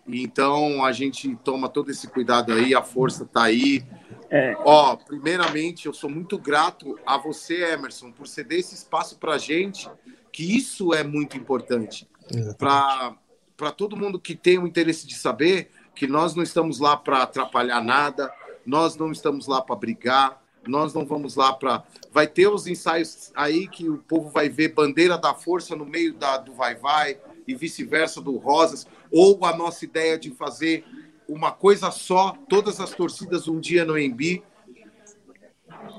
Então 0.07 0.85
a 0.85 0.93
gente 0.93 1.35
toma 1.43 1.69
todo 1.69 1.91
esse 1.91 2.07
cuidado 2.07 2.53
aí, 2.53 2.77
a 2.77 2.83
força 2.83 3.25
tá 3.27 3.43
aí. 3.43 3.85
É. 4.31 4.57
Ó, 4.61 4.95
primeiramente, 4.95 5.87
eu 5.87 5.93
sou 5.93 6.09
muito 6.09 6.39
grato 6.39 6.97
a 7.05 7.19
você, 7.19 7.73
Emerson, 7.73 8.13
por 8.13 8.29
ceder 8.29 8.61
esse 8.61 8.77
espaço 8.77 9.19
para 9.19 9.39
gente, 9.39 9.91
que 10.31 10.57
isso 10.57 10.95
é 10.95 11.03
muito 11.03 11.37
importante. 11.37 12.09
Para 12.57 13.73
todo 13.77 13.97
mundo 13.97 14.21
que 14.21 14.37
tem 14.37 14.61
o 14.61 14.67
interesse 14.67 15.09
de 15.09 15.17
saber 15.17 15.73
que 15.93 16.07
nós 16.07 16.37
não 16.37 16.43
estamos 16.45 16.79
lá 16.79 16.97
para 16.97 17.25
atrapalhar 17.25 17.83
nada, 17.83 18.33
nós 18.65 18.95
não 18.95 19.11
estamos 19.11 19.49
lá 19.49 19.61
para 19.61 19.75
brigar, 19.75 20.42
nós 20.67 20.95
não 20.95 21.05
vamos 21.05 21.37
lá 21.37 21.53
para. 21.53 21.83
Vai 22.11 22.27
ter 22.27 22.49
os 22.49 22.67
ensaios 22.67 23.33
aí 23.35 23.67
que 23.69 23.89
o 23.89 23.99
povo 23.99 24.29
vai 24.31 24.49
ver 24.49 24.75
bandeira 24.75 25.19
da 25.19 25.35
força 25.35 25.75
no 25.75 25.85
meio 25.85 26.15
da, 26.15 26.39
do 26.39 26.53
vai-vai 26.53 27.19
e 27.47 27.55
vice-versa 27.55 28.21
do 28.21 28.37
Rosas, 28.37 28.87
ou 29.11 29.45
a 29.45 29.57
nossa 29.57 29.85
ideia 29.85 30.19
de 30.19 30.31
fazer 30.31 30.85
uma 31.29 31.51
coisa 31.51 31.91
só, 31.91 32.37
todas 32.49 32.81
as 32.81 32.91
torcidas 32.91 33.49
um 33.49 33.59
dia 33.59 33.85
no 33.85 33.99
Embi, 33.99 34.43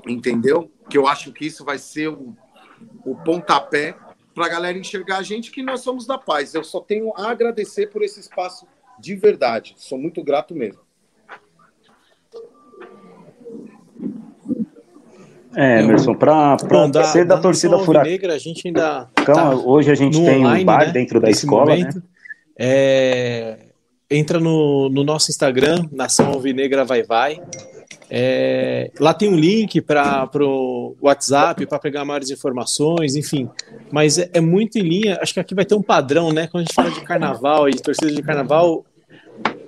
entendeu? 0.06 0.70
Que 0.88 0.96
eu 0.96 1.06
acho 1.06 1.32
que 1.32 1.46
isso 1.46 1.64
vai 1.64 1.78
ser 1.78 2.08
o, 2.08 2.36
o 3.04 3.14
pontapé 3.16 3.96
para 4.34 4.46
a 4.46 4.48
galera 4.48 4.78
enxergar 4.78 5.18
a 5.18 5.22
gente 5.22 5.50
que 5.50 5.62
nós 5.62 5.80
somos 5.80 6.06
da 6.06 6.18
paz. 6.18 6.54
Eu 6.54 6.64
só 6.64 6.80
tenho 6.80 7.12
a 7.16 7.30
agradecer 7.30 7.88
por 7.88 8.02
esse 8.02 8.20
espaço 8.20 8.66
de 8.98 9.14
verdade. 9.14 9.74
Sou 9.76 9.98
muito 9.98 10.22
grato 10.22 10.54
mesmo. 10.54 10.83
É, 15.56 15.80
Emerson, 15.80 16.14
para 16.14 16.56
ser 17.04 17.24
da 17.24 17.38
torcida 17.38 17.78
Furacão. 17.78 18.10
Negra, 18.10 18.34
a 18.34 18.38
gente 18.38 18.66
ainda. 18.66 19.08
Tá 19.14 19.54
hoje 19.54 19.90
a 19.90 19.94
gente 19.94 20.16
tem 20.16 20.40
online, 20.40 20.62
um 20.62 20.66
bar 20.66 20.86
né, 20.86 20.92
dentro 20.92 21.20
da 21.20 21.30
escola. 21.30 21.70
Momento. 21.70 21.96
Né? 21.96 22.02
É, 22.58 23.58
entra 24.10 24.38
no, 24.38 24.88
no, 24.88 25.04
nosso 25.04 25.30
Instagram, 25.30 25.88
Nação 25.92 26.28
Alvinegra 26.28 26.84
Vai 26.84 27.02
Vai. 27.02 27.40
É, 28.10 28.90
lá 29.00 29.14
tem 29.14 29.28
um 29.28 29.36
link 29.36 29.80
para 29.80 30.28
o 30.40 30.96
WhatsApp 31.00 31.66
para 31.66 31.78
pegar 31.78 32.04
maiores 32.04 32.30
informações, 32.30 33.16
enfim. 33.16 33.48
Mas 33.90 34.18
é, 34.18 34.30
é, 34.34 34.40
muito 34.40 34.78
em 34.78 34.82
linha. 34.82 35.18
Acho 35.20 35.34
que 35.34 35.40
aqui 35.40 35.54
vai 35.54 35.64
ter 35.64 35.74
um 35.74 35.82
padrão, 35.82 36.32
né? 36.32 36.46
Quando 36.46 36.62
a 36.62 36.64
gente 36.64 36.74
fala 36.74 36.90
de 36.90 37.00
carnaval 37.00 37.68
e 37.68 37.72
de 37.72 37.82
torcida 37.82 38.12
de 38.12 38.22
carnaval, 38.22 38.84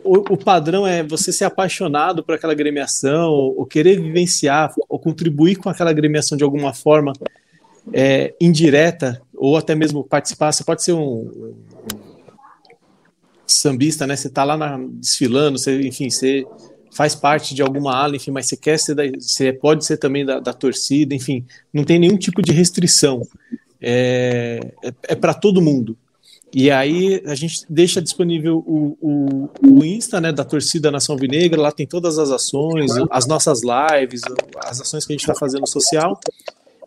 o, 0.06 0.34
o, 0.34 0.36
padrão 0.36 0.86
é 0.86 1.02
você 1.02 1.32
ser 1.32 1.44
apaixonado 1.44 2.22
por 2.22 2.34
aquela 2.34 2.52
agremiação, 2.52 3.30
ou, 3.30 3.58
ou, 3.58 3.66
querer 3.66 4.00
vivenciar, 4.00 4.72
ou 4.88 4.98
contribuir 4.98 5.56
com 5.56 5.68
aquela 5.68 5.90
agremiação 5.90 6.38
de 6.38 6.44
alguma 6.44 6.72
forma 6.72 7.12
é, 7.92 8.34
indireta, 8.40 9.20
ou 9.34 9.56
até 9.56 9.74
mesmo 9.74 10.04
participar. 10.04 10.52
Você 10.52 10.64
pode 10.64 10.82
ser 10.82 10.92
um, 10.92 11.54
sambista, 13.46 14.06
né? 14.06 14.16
Você 14.16 14.28
está 14.28 14.44
lá 14.44 14.56
na, 14.56 14.78
desfilando, 14.78 15.58
você, 15.58 15.80
enfim, 15.82 16.10
você 16.10 16.44
faz 16.92 17.14
parte 17.14 17.54
de 17.54 17.62
alguma 17.62 17.94
ala, 17.94 18.16
enfim, 18.16 18.30
mas 18.30 18.46
você 18.46 18.56
quer 18.56 18.78
ser 18.78 18.94
da, 18.94 19.02
você 19.18 19.52
pode 19.52 19.84
ser 19.84 19.98
também 19.98 20.24
da, 20.24 20.40
da 20.40 20.52
torcida, 20.52 21.14
enfim, 21.14 21.44
não 21.72 21.84
tem 21.84 21.98
nenhum 21.98 22.16
tipo 22.16 22.42
de 22.42 22.52
restrição. 22.52 23.22
É, 23.80 24.60
é, 24.82 24.92
é 25.08 25.14
para 25.14 25.34
todo 25.34 25.62
mundo. 25.62 25.96
E 26.54 26.70
aí 26.70 27.22
a 27.26 27.34
gente 27.34 27.66
deixa 27.68 28.00
disponível 28.00 28.58
o, 28.66 28.96
o, 29.00 29.50
o 29.62 29.84
Insta 29.84 30.20
né, 30.20 30.32
da 30.32 30.44
torcida 30.44 30.90
Nação 30.90 31.16
Vinegra, 31.16 31.60
lá 31.60 31.72
tem 31.72 31.86
todas 31.86 32.18
as 32.18 32.30
ações, 32.30 32.92
as 33.10 33.26
nossas 33.26 33.60
lives, 33.62 34.22
as 34.64 34.80
ações 34.80 35.04
que 35.04 35.12
a 35.12 35.14
gente 35.14 35.22
está 35.22 35.34
fazendo 35.34 35.66
social, 35.66 36.18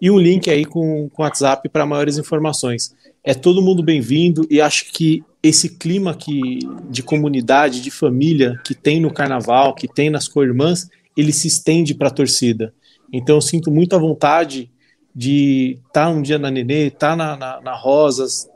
e 0.02 0.10
um 0.10 0.18
link 0.18 0.50
aí 0.50 0.66
com 0.66 1.06
o 1.06 1.12
WhatsApp 1.22 1.68
para 1.70 1.86
maiores 1.86 2.18
informações. 2.18 2.96
É 3.24 3.34
todo 3.34 3.62
mundo 3.62 3.84
bem-vindo 3.84 4.48
e 4.50 4.62
acho 4.62 4.92
que 4.92 5.24
esse 5.44 5.78
clima 5.78 6.16
que, 6.16 6.60
de 6.90 7.04
comunidade, 7.04 7.82
de 7.82 7.92
família 7.92 8.60
que 8.64 8.74
tem 8.74 9.00
no 9.00 9.14
carnaval, 9.14 9.76
que 9.76 9.88
tem 9.88 10.10
nas 10.10 10.28
co-irmãs, 10.28 10.90
ele 11.16 11.34
se 11.34 11.48
estende 11.48 11.94
para 11.94 12.08
a 12.08 12.12
torcida. 12.12 12.74
Então 13.12 13.36
eu 13.36 13.42
sinto 13.42 13.70
muita 13.70 14.00
vontade 14.00 14.72
de 15.14 15.78
estar 15.88 16.06
tá 16.06 16.10
um 16.10 16.22
dia 16.22 16.38
na 16.38 16.50
Nenê, 16.50 16.88
estar 16.88 17.10
tá 17.10 17.16
na, 17.16 17.36
na, 17.36 17.62
na 17.62 17.76
Rosas, 17.76 18.48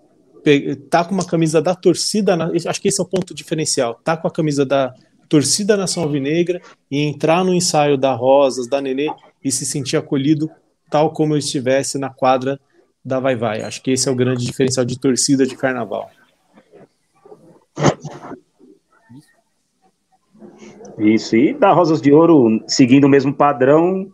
tá 0.89 1.05
com 1.05 1.13
uma 1.13 1.25
camisa 1.25 1.61
da 1.61 1.75
torcida, 1.75 2.51
acho 2.67 2.81
que 2.81 2.87
esse 2.87 2.99
é 2.99 3.03
o 3.03 3.07
ponto 3.07 3.33
diferencial, 3.33 3.99
tá 4.03 4.17
com 4.17 4.27
a 4.27 4.31
camisa 4.31 4.65
da 4.65 4.93
torcida 5.29 5.77
Nação 5.77 6.03
Alvinegra 6.03 6.61
e 6.91 7.01
entrar 7.01 7.43
no 7.43 7.53
ensaio 7.53 7.97
da 7.97 8.13
Rosas, 8.13 8.67
da 8.67 8.81
Nenê 8.81 9.09
e 9.43 9.51
se 9.51 9.65
sentir 9.65 9.97
acolhido 9.97 10.49
tal 10.89 11.11
como 11.11 11.33
eu 11.33 11.39
estivesse 11.39 11.97
na 11.97 12.09
quadra 12.09 12.59
da 13.03 13.19
Vai 13.19 13.35
Vai. 13.35 13.61
Acho 13.61 13.81
que 13.81 13.91
esse 13.91 14.07
é 14.07 14.11
o 14.11 14.15
grande 14.15 14.45
diferencial 14.45 14.85
de 14.85 14.99
torcida 14.99 15.45
de 15.45 15.55
carnaval. 15.55 16.09
Isso, 20.99 21.35
e 21.35 21.53
da 21.53 21.73
Rosas 21.73 22.01
de 22.01 22.13
Ouro, 22.13 22.63
seguindo 22.67 23.05
o 23.05 23.09
mesmo 23.09 23.33
padrão, 23.33 24.11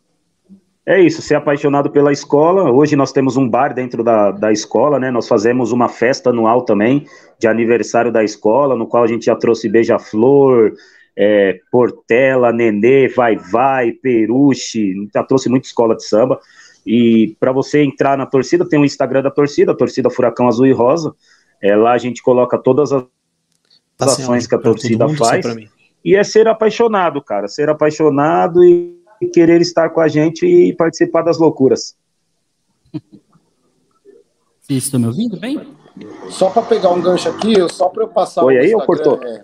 é 0.90 1.00
isso, 1.00 1.22
ser 1.22 1.36
apaixonado 1.36 1.92
pela 1.92 2.12
escola. 2.12 2.72
Hoje 2.72 2.96
nós 2.96 3.12
temos 3.12 3.38
um 3.38 3.48
bar 3.48 3.76
dentro 3.76 4.04
da, 4.04 4.32
da 4.32 4.52
escola, 4.52 5.00
né? 5.00 5.12
Nós 5.12 5.28
fazemos 5.28 5.72
uma 5.72 5.88
festa 5.88 6.32
anual 6.32 6.64
também, 6.64 7.06
de 7.38 7.48
aniversário 7.48 8.12
da 8.12 8.24
escola, 8.24 8.76
no 8.76 8.88
qual 8.88 9.04
a 9.04 9.08
gente 9.08 9.26
já 9.26 9.36
trouxe 9.36 9.70
Beija-Flor, 9.70 10.74
é, 11.16 11.60
Portela, 11.72 12.52
Nenê, 12.52 13.08
Vai 13.08 13.36
Vai, 13.36 13.92
Peruche, 13.92 14.96
já 15.14 15.24
trouxe 15.24 15.48
muita 15.48 15.68
escola 15.68 15.96
de 15.96 16.04
samba. 16.04 16.40
E 16.84 17.38
para 17.40 17.52
você 17.52 17.84
entrar 17.84 18.18
na 18.18 18.26
torcida, 18.26 18.68
tem 18.68 18.80
o 18.80 18.86
Instagram 18.86 19.22
da 19.22 19.30
torcida, 19.30 19.74
a 19.74 19.76
torcida 19.76 20.10
Furacão 20.10 20.48
Azul 20.48 20.66
e 20.66 20.72
Rosa. 20.72 21.14
É, 21.62 21.76
lá 21.76 21.92
a 21.92 22.00
gente 22.00 22.24
coloca 22.24 22.58
todas 22.58 22.92
as 22.92 23.04
tá 23.96 24.06
ações 24.06 24.48
que 24.48 24.56
a 24.56 24.58
torcida 24.58 25.08
faz. 25.10 25.46
E 26.04 26.16
é 26.16 26.24
ser 26.24 26.48
apaixonado, 26.48 27.22
cara. 27.22 27.48
Ser 27.48 27.70
apaixonado 27.70 28.64
e 28.64 28.99
e 29.22 29.28
querer 29.28 29.62
estar 29.62 29.90
com 29.90 30.02
a 30.02 30.08
gente 30.08 30.46
e 30.46 30.74
participar 30.74 31.22
das 31.24 31.38
loucuras. 31.38 31.96
Vocês 34.62 34.84
estão 34.84 35.00
me 35.00 35.08
ouvindo 35.08 35.40
bem? 35.40 35.76
Só 36.30 36.50
para 36.50 36.62
pegar 36.64 36.90
um 36.92 37.02
gancho 37.02 37.30
aqui, 37.30 37.56
só 37.70 37.90
para 37.90 38.04
eu 38.04 38.08
passar 38.08 38.42
Foi 38.42 38.58
aí 38.58 38.74
ou 38.74 38.86
cortou? 38.86 39.22
É, 39.24 39.44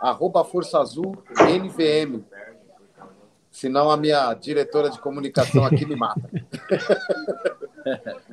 arroba 0.00 0.44
Força 0.44 0.78
Azul 0.78 1.16
NVM. 1.30 2.22
Senão 3.50 3.90
a 3.90 3.96
minha 3.96 4.34
diretora 4.34 4.90
de 4.90 4.98
comunicação 4.98 5.64
aqui 5.64 5.86
me 5.86 5.94
mata. 5.96 6.28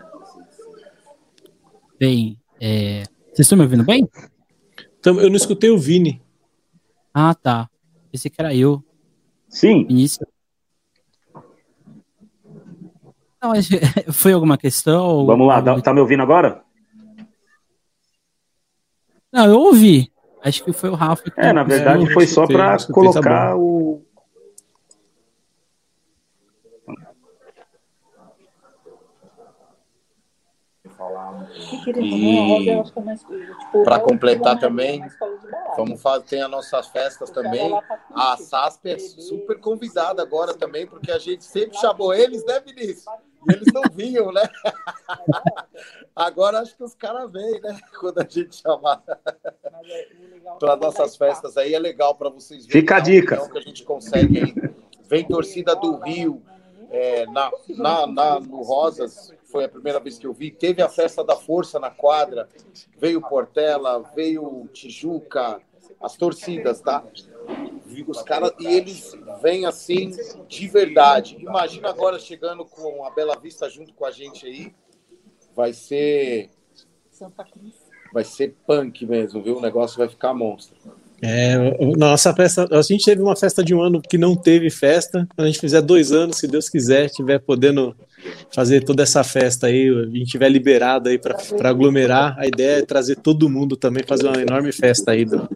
Bem, 2.00 2.40
é... 2.60 3.04
vocês 3.28 3.42
estão 3.42 3.56
me 3.58 3.64
ouvindo 3.64 3.84
bem? 3.84 4.10
Então, 5.00 5.20
eu 5.20 5.30
não 5.30 5.36
escutei 5.36 5.70
o 5.70 5.78
Vini. 5.78 6.20
Ah, 7.14 7.36
tá. 7.36 7.70
Esse 8.12 8.28
que 8.28 8.42
era 8.42 8.56
eu. 8.56 8.84
Sim. 9.48 9.86
Início. 9.88 10.26
Não, 13.42 13.54
foi 14.14 14.34
alguma 14.34 14.58
questão? 14.58 15.26
Vamos 15.26 15.48
lá, 15.48 15.62
tá, 15.62 15.82
tá 15.82 15.94
me 15.94 16.00
ouvindo 16.00 16.22
agora? 16.22 16.62
Não, 19.32 19.46
eu 19.46 19.60
ouvi. 19.60 20.12
Acho 20.44 20.64
que 20.64 20.74
foi 20.74 20.90
o 20.90 20.96
Rafa. 20.96 21.24
Que 21.24 21.40
é, 21.40 21.54
na 21.54 21.64
verdade 21.64 22.12
foi 22.14 22.28
só 22.28 22.46
para 22.46 22.78
tá 22.78 22.94
colocar 22.94 23.56
o. 23.56 24.02
E 31.98 32.66
para 33.84 34.00
completar 34.00 34.60
também, 34.60 35.04
vamos 35.76 36.00
fazer, 36.02 36.26
tem 36.26 36.42
as 36.44 36.50
nossas 36.50 36.88
festas 36.88 37.30
também. 37.32 37.72
A 38.14 38.38
SASP 38.38 38.90
é 38.90 39.00
super 39.00 39.60
convidada 39.60 40.22
agora 40.22 40.54
também, 40.54 40.86
porque 40.86 41.12
a 41.12 41.18
gente 41.18 41.44
sempre 41.44 41.78
chamou 41.78 42.14
eles, 42.14 42.46
né, 42.46 42.60
Vinícius? 42.60 43.06
E 43.50 43.54
eles 43.54 43.74
não 43.74 43.84
vinham, 43.92 44.32
né? 44.32 44.42
Agora 46.16 46.60
acho 46.60 46.76
que 46.76 46.84
os 46.84 46.94
caras 46.94 47.32
vêm, 47.32 47.60
né? 47.62 47.80
Quando 48.00 48.20
a 48.20 48.28
gente 48.28 48.56
chamar 48.56 49.02
para 50.60 50.76
nossas 50.76 51.16
festas 51.16 51.58
aí, 51.58 51.74
é 51.74 51.80
legal 51.80 52.16
para 52.16 52.30
vocês 52.30 52.66
verem. 52.66 52.82
Fica 52.82 52.98
a 52.98 53.00
dica. 53.00 53.50
Que 53.50 53.58
a 53.58 53.62
gente 53.62 53.84
consegue. 53.84 54.54
Vem 55.10 55.26
torcida 55.26 55.76
do 55.76 55.98
Rio, 55.98 56.42
é, 56.90 57.26
na, 57.28 57.52
na, 57.70 58.08
na, 58.08 58.40
no 58.40 58.62
Rosas, 58.62 59.34
foi 59.46 59.66
a 59.66 59.70
primeira 59.70 60.00
vez 60.00 60.18
que 60.18 60.28
eu 60.28 60.34
vi. 60.34 60.52
Teve 60.52 60.82
a 60.82 60.90
festa 60.90 61.24
da 61.24 61.36
força 61.36 61.80
na 61.80 61.90
quadra, 61.90 62.48
veio 62.98 63.22
Portela, 63.22 64.04
veio 64.16 64.70
Tijuca, 64.74 65.60
as 66.02 66.16
torcidas, 66.16 66.82
tá? 66.82 67.04
Os 68.08 68.22
caras, 68.22 68.52
e 68.60 68.68
eles 68.68 69.14
vêm 69.42 69.66
assim 69.66 70.12
de 70.48 70.68
verdade. 70.68 71.38
Imagina 71.40 71.90
agora 71.90 72.20
chegando 72.20 72.66
com 72.66 73.06
a 73.06 73.12
Bela 73.12 73.38
Vista 73.38 73.70
junto 73.70 73.94
com 73.94 74.06
a 74.06 74.12
gente 74.12 74.46
aí. 74.46 74.74
Vai 75.56 75.74
ser. 75.74 76.50
Vai 78.14 78.24
ser 78.24 78.56
punk 78.66 79.06
mesmo, 79.06 79.42
viu? 79.42 79.58
O 79.58 79.62
negócio 79.62 79.98
vai 79.98 80.08
ficar 80.08 80.34
monstro. 80.34 80.76
É, 81.22 81.56
nossa 81.96 82.34
festa, 82.34 82.68
a 82.72 82.82
gente 82.82 83.06
teve 83.06 83.22
uma 83.22 83.36
festa 83.36 83.64
de 83.64 83.76
um 83.76 83.82
ano 83.82 84.02
que 84.02 84.18
não 84.18 84.36
teve 84.36 84.70
festa. 84.72 85.28
Quando 85.36 85.46
a 85.46 85.52
gente 85.52 85.60
fizer 85.60 85.82
dois 85.82 86.12
anos, 86.12 86.38
se 86.38 86.48
Deus 86.48 86.68
quiser, 86.68 87.06
estiver 87.06 87.40
podendo 87.40 87.96
fazer 88.54 88.84
toda 88.84 89.04
essa 89.04 89.24
festa 89.24 89.68
aí, 89.68 89.90
a 89.90 90.06
gente 90.06 90.32
tiver 90.32 90.50
liberado 90.50 91.10
aí 91.10 91.18
para 91.18 91.70
aglomerar, 91.70 92.36
a 92.38 92.48
ideia 92.48 92.80
é 92.80 92.86
trazer 92.86 93.18
todo 93.18 93.50
mundo 93.50 93.76
também, 93.76 94.04
fazer 94.08 94.28
uma 94.28 94.42
enorme 94.42 94.72
festa 94.72 95.12
aí 95.12 95.26
do, 95.26 95.48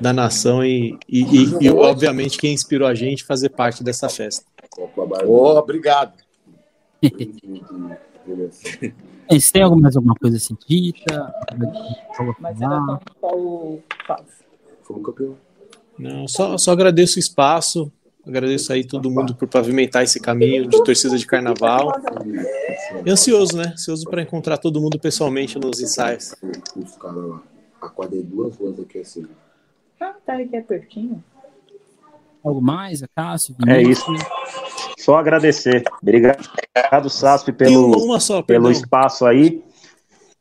da 0.00 0.12
nação 0.12 0.64
e, 0.64 0.98
e, 1.08 1.22
e, 1.22 1.66
e, 1.66 1.70
obviamente, 1.70 2.38
quem 2.38 2.52
inspirou 2.52 2.88
a 2.88 2.94
gente 2.94 3.24
fazer 3.24 3.50
parte 3.50 3.82
dessa 3.82 4.08
festa. 4.08 4.44
Oh, 5.26 5.58
obrigado. 5.58 6.12
Você 9.30 9.52
tem 9.52 9.62
alguma, 9.62 9.82
mais 9.82 9.96
alguma 9.96 10.14
coisa 10.14 10.36
assim 10.36 10.56
dita? 10.66 11.32
Mas 12.40 12.60
era 12.60 12.98
o 13.22 13.80
Fomos 14.88 15.04
campeão. 15.04 15.36
Não, 15.98 16.26
só, 16.26 16.56
só 16.56 16.72
agradeço 16.72 17.16
o 17.16 17.18
espaço, 17.18 17.92
agradeço 18.30 18.72
aí 18.72 18.84
todo 18.84 19.10
mundo 19.10 19.34
por 19.34 19.48
pavimentar 19.48 20.02
esse 20.02 20.20
caminho 20.20 20.66
de 20.66 20.82
torcida 20.84 21.16
de 21.16 21.26
carnaval. 21.26 21.92
E 23.04 23.10
ansioso, 23.10 23.56
né? 23.56 23.72
Ansioso 23.72 24.08
para 24.08 24.22
encontrar 24.22 24.58
todo 24.58 24.80
mundo 24.80 24.98
pessoalmente 24.98 25.58
nos 25.58 25.80
ensaios. 25.80 26.34
Os 26.76 26.96
caras 26.96 27.24
lá. 27.24 27.42
Acordei 27.80 28.22
duas 28.22 28.56
ruas 28.56 28.78
aqui 28.80 28.98
assim. 28.98 29.26
Ah, 30.00 30.14
tá 30.24 30.34
aqui 30.34 30.56
é 30.56 30.60
pertinho. 30.60 31.22
Algo 32.44 32.60
mais, 32.60 33.02
Cássio? 33.14 33.54
É 33.66 33.82
isso. 33.82 34.04
Só 34.98 35.16
agradecer. 35.16 35.84
Obrigado, 36.02 37.08
Sasp, 37.08 37.52
pelo, 37.52 38.18
só, 38.20 38.42
pelo 38.42 38.70
espaço 38.70 39.26
aí. 39.26 39.62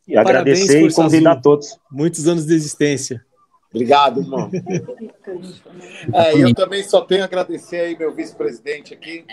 E 0.08 0.14
Parabéns 0.14 0.62
agradecer 0.62 0.88
e 0.88 0.94
convidar 0.94 1.32
Azul. 1.32 1.42
todos. 1.42 1.80
Muitos 1.92 2.28
anos 2.28 2.46
de 2.46 2.54
existência. 2.54 3.26
Obrigado, 3.78 4.22
irmão. 4.22 4.50
É, 6.14 6.34
eu 6.34 6.54
também 6.54 6.84
só 6.84 7.02
tenho 7.02 7.22
a 7.22 7.26
agradecer 7.26 7.80
aí 7.80 7.98
meu 7.98 8.14
vice-presidente 8.14 8.94
aqui. 8.94 9.26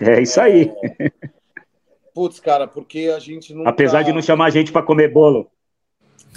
É 0.00 0.22
isso 0.22 0.40
aí. 0.40 0.72
Putz, 2.14 2.40
cara, 2.40 2.66
porque 2.66 3.12
a 3.14 3.18
gente 3.18 3.52
não. 3.54 3.66
Apesar 3.66 4.02
de 4.02 4.12
não 4.12 4.22
chamar 4.22 4.46
a 4.46 4.50
gente 4.50 4.72
para 4.72 4.82
comer 4.82 5.12
bolo. 5.12 5.50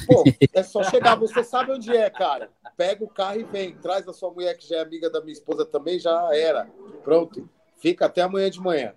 Pô, 0.06 0.24
é 0.54 0.64
só 0.64 0.84
chegar, 0.84 1.16
você 1.16 1.44
sabe 1.44 1.72
onde 1.72 1.96
é, 1.96 2.10
cara. 2.10 2.50
Pega 2.76 3.04
o 3.04 3.08
carro 3.08 3.40
e 3.40 3.44
vem. 3.44 3.74
Traz 3.76 4.08
a 4.08 4.14
sua 4.14 4.32
mulher, 4.32 4.56
que 4.56 4.68
já 4.68 4.78
é 4.78 4.82
amiga 4.82 5.10
da 5.10 5.22
minha 5.22 5.34
esposa 5.34 5.66
também, 5.66 6.00
já 6.00 6.30
era. 6.34 6.68
Pronto. 7.04 7.50
Fica 7.78 8.06
até 8.06 8.22
amanhã 8.22 8.50
de 8.50 8.60
manhã. 8.60 8.94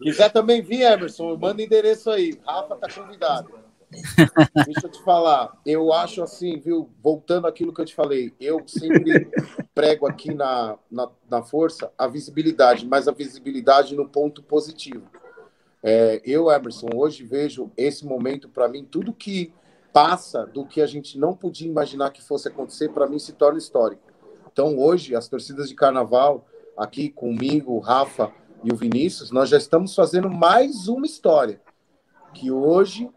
Quiser 0.00 0.30
também 0.30 0.62
vir, 0.62 0.82
Emerson, 0.82 1.36
manda 1.36 1.62
endereço 1.62 2.10
aí. 2.10 2.38
Rafa 2.46 2.76
tá 2.76 2.88
convidado. 2.88 3.50
Deixa 4.66 4.86
eu 4.86 4.90
te 4.90 5.02
falar, 5.02 5.58
eu 5.64 5.92
acho 5.92 6.22
assim, 6.22 6.58
viu? 6.58 6.90
Voltando 7.02 7.46
àquilo 7.46 7.72
que 7.72 7.80
eu 7.80 7.84
te 7.84 7.94
falei, 7.94 8.34
eu 8.38 8.62
sempre 8.66 9.30
prego 9.74 10.06
aqui 10.06 10.34
na, 10.34 10.76
na, 10.90 11.08
na 11.28 11.42
força 11.42 11.90
a 11.96 12.06
visibilidade, 12.06 12.86
mas 12.86 13.08
a 13.08 13.12
visibilidade 13.12 13.96
no 13.96 14.08
ponto 14.08 14.42
positivo. 14.42 15.06
É, 15.82 16.20
eu, 16.24 16.50
Emerson, 16.50 16.88
hoje 16.94 17.24
vejo 17.24 17.70
esse 17.76 18.04
momento, 18.04 18.48
para 18.48 18.68
mim, 18.68 18.84
tudo 18.84 19.12
que 19.12 19.52
passa 19.92 20.44
do 20.44 20.66
que 20.66 20.80
a 20.80 20.86
gente 20.86 21.18
não 21.18 21.34
podia 21.34 21.68
imaginar 21.68 22.10
que 22.10 22.22
fosse 22.22 22.48
acontecer, 22.48 22.90
para 22.90 23.06
mim 23.06 23.18
se 23.18 23.32
torna 23.32 23.58
histórico. 23.58 24.02
Então, 24.52 24.78
hoje, 24.78 25.14
as 25.14 25.28
torcidas 25.28 25.68
de 25.68 25.74
carnaval, 25.74 26.46
aqui 26.76 27.08
comigo, 27.08 27.72
o 27.72 27.78
Rafa 27.78 28.32
e 28.62 28.72
o 28.72 28.76
Vinícius, 28.76 29.30
nós 29.30 29.48
já 29.48 29.56
estamos 29.56 29.94
fazendo 29.94 30.28
mais 30.28 30.88
uma 30.88 31.06
história. 31.06 31.60
Que 32.34 32.50
hoje 32.50 33.08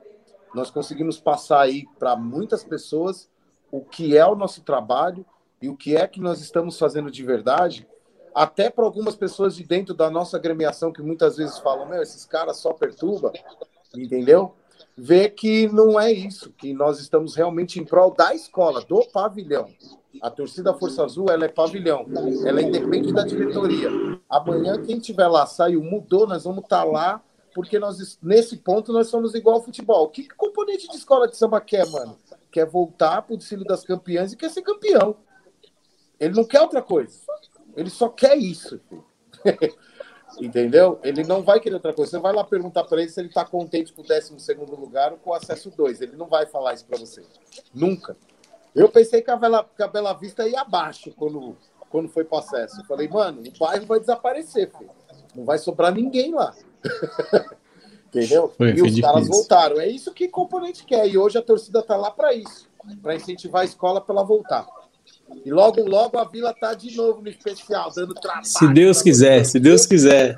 nós 0.53 0.69
conseguimos 0.69 1.19
passar 1.19 1.61
aí 1.61 1.85
para 1.97 2.15
muitas 2.15 2.63
pessoas 2.63 3.29
o 3.71 3.81
que 3.81 4.17
é 4.17 4.25
o 4.25 4.35
nosso 4.35 4.61
trabalho 4.61 5.25
e 5.61 5.69
o 5.69 5.77
que 5.77 5.95
é 5.95 6.07
que 6.07 6.19
nós 6.19 6.41
estamos 6.41 6.77
fazendo 6.77 7.09
de 7.09 7.23
verdade, 7.23 7.87
até 8.33 8.69
para 8.69 8.83
algumas 8.83 9.15
pessoas 9.15 9.55
de 9.55 9.63
dentro 9.63 9.93
da 9.93 10.09
nossa 10.09 10.37
agremiação 10.37 10.91
que 10.91 11.01
muitas 11.01 11.37
vezes 11.37 11.59
falam, 11.59 11.87
meu, 11.87 12.01
esses 12.01 12.25
caras 12.25 12.57
só 12.57 12.73
perturba, 12.73 13.31
entendeu? 13.95 14.53
Ver 14.97 15.29
que 15.29 15.67
não 15.69 15.99
é 15.99 16.11
isso, 16.11 16.51
que 16.51 16.73
nós 16.73 16.99
estamos 16.99 17.35
realmente 17.35 17.79
em 17.79 17.85
prol 17.85 18.13
da 18.13 18.33
escola, 18.33 18.81
do 18.81 19.05
pavilhão. 19.11 19.67
A 20.21 20.29
torcida 20.29 20.73
Força 20.73 21.05
Azul, 21.05 21.27
ela 21.29 21.45
é 21.45 21.47
pavilhão, 21.47 22.05
ela 22.45 22.61
independe 22.61 23.13
da 23.13 23.23
diretoria. 23.23 23.89
Amanhã, 24.29 24.81
quem 24.81 24.99
tiver 24.99 25.27
lá, 25.27 25.45
saiu, 25.45 25.81
mudou, 25.81 26.27
nós 26.27 26.43
vamos 26.43 26.63
estar 26.63 26.83
tá 26.83 26.83
lá 26.83 27.23
porque 27.53 27.77
nós, 27.79 28.17
nesse 28.21 28.57
ponto 28.57 28.93
nós 28.93 29.07
somos 29.07 29.35
igual 29.35 29.57
ao 29.57 29.63
futebol. 29.63 30.09
Que, 30.09 30.27
componente 30.29 30.87
de 30.87 30.95
escola 30.95 31.27
de 31.27 31.37
samba 31.37 31.59
quer, 31.59 31.85
mano? 31.89 32.17
Quer 32.51 32.65
voltar 32.65 33.21
para 33.21 33.33
o 33.33 33.37
desfile 33.37 33.63
das 33.63 33.83
campeãs 33.83 34.33
e 34.33 34.37
quer 34.37 34.49
ser 34.49 34.61
campeão. 34.61 35.17
Ele 36.19 36.35
não 36.35 36.43
quer 36.43 36.61
outra 36.61 36.81
coisa. 36.81 37.19
Ele 37.75 37.89
só 37.89 38.09
quer 38.09 38.37
isso. 38.37 38.79
Entendeu? 40.39 40.99
Ele 41.03 41.23
não 41.23 41.43
vai 41.43 41.59
querer 41.59 41.75
outra 41.75 41.93
coisa. 41.93 42.11
Você 42.11 42.19
vai 42.19 42.33
lá 42.33 42.43
perguntar 42.43 42.83
para 42.85 43.01
ele 43.01 43.09
se 43.09 43.19
ele 43.19 43.27
está 43.27 43.43
contente 43.43 43.91
com 43.91 44.01
o 44.01 44.05
12 44.05 44.53
lugar 44.77 45.11
ou 45.11 45.17
com 45.17 45.31
o 45.31 45.33
acesso 45.33 45.69
2. 45.71 46.01
Ele 46.01 46.15
não 46.15 46.27
vai 46.27 46.45
falar 46.45 46.73
isso 46.73 46.85
para 46.85 46.97
você. 46.97 47.23
Nunca. 47.73 48.15
Eu 48.73 48.87
pensei 48.87 49.21
que 49.21 49.29
a 49.29 49.35
Bela, 49.35 49.69
que 49.75 49.83
a 49.83 49.87
Bela 49.87 50.13
Vista 50.13 50.47
ia 50.47 50.61
abaixo 50.61 51.11
quando, 51.17 51.57
quando 51.89 52.07
foi 52.07 52.23
para 52.23 52.39
acesso. 52.39 52.79
Eu 52.79 52.85
falei, 52.85 53.07
mano, 53.07 53.41
o 53.41 53.59
bairro 53.59 53.85
vai 53.85 53.99
desaparecer, 53.99 54.71
filho. 54.71 54.89
Não 55.35 55.43
vai 55.43 55.57
sobrar 55.57 55.93
ninguém 55.93 56.33
lá. 56.33 56.55
Entendeu? 58.07 58.53
Foi, 58.57 58.71
e 58.71 58.81
os 58.81 58.99
caras 58.99 59.27
voltaram. 59.27 59.79
É 59.79 59.87
isso 59.87 60.13
que 60.13 60.25
o 60.25 60.29
componente 60.29 60.83
quer. 60.83 61.07
E 61.07 61.17
hoje 61.17 61.37
a 61.37 61.41
torcida 61.41 61.81
tá 61.81 61.95
lá 61.95 62.11
para 62.11 62.33
isso 62.33 62.69
para 63.01 63.15
incentivar 63.15 63.61
a 63.61 63.65
escola 63.65 64.01
para 64.01 64.15
ela 64.15 64.23
voltar. 64.23 64.65
E 65.45 65.51
logo, 65.51 65.81
logo 65.87 66.17
a 66.17 66.25
vila 66.25 66.53
tá 66.53 66.73
de 66.73 66.95
novo 66.95 67.21
no 67.21 67.29
especial, 67.29 67.91
dando 67.95 68.13
trabalho. 68.13 68.45
Se 68.45 68.67
Deus 68.67 69.01
quiser, 69.01 69.45
se 69.45 69.59
Deus 69.59 69.85
quiser. 69.85 70.37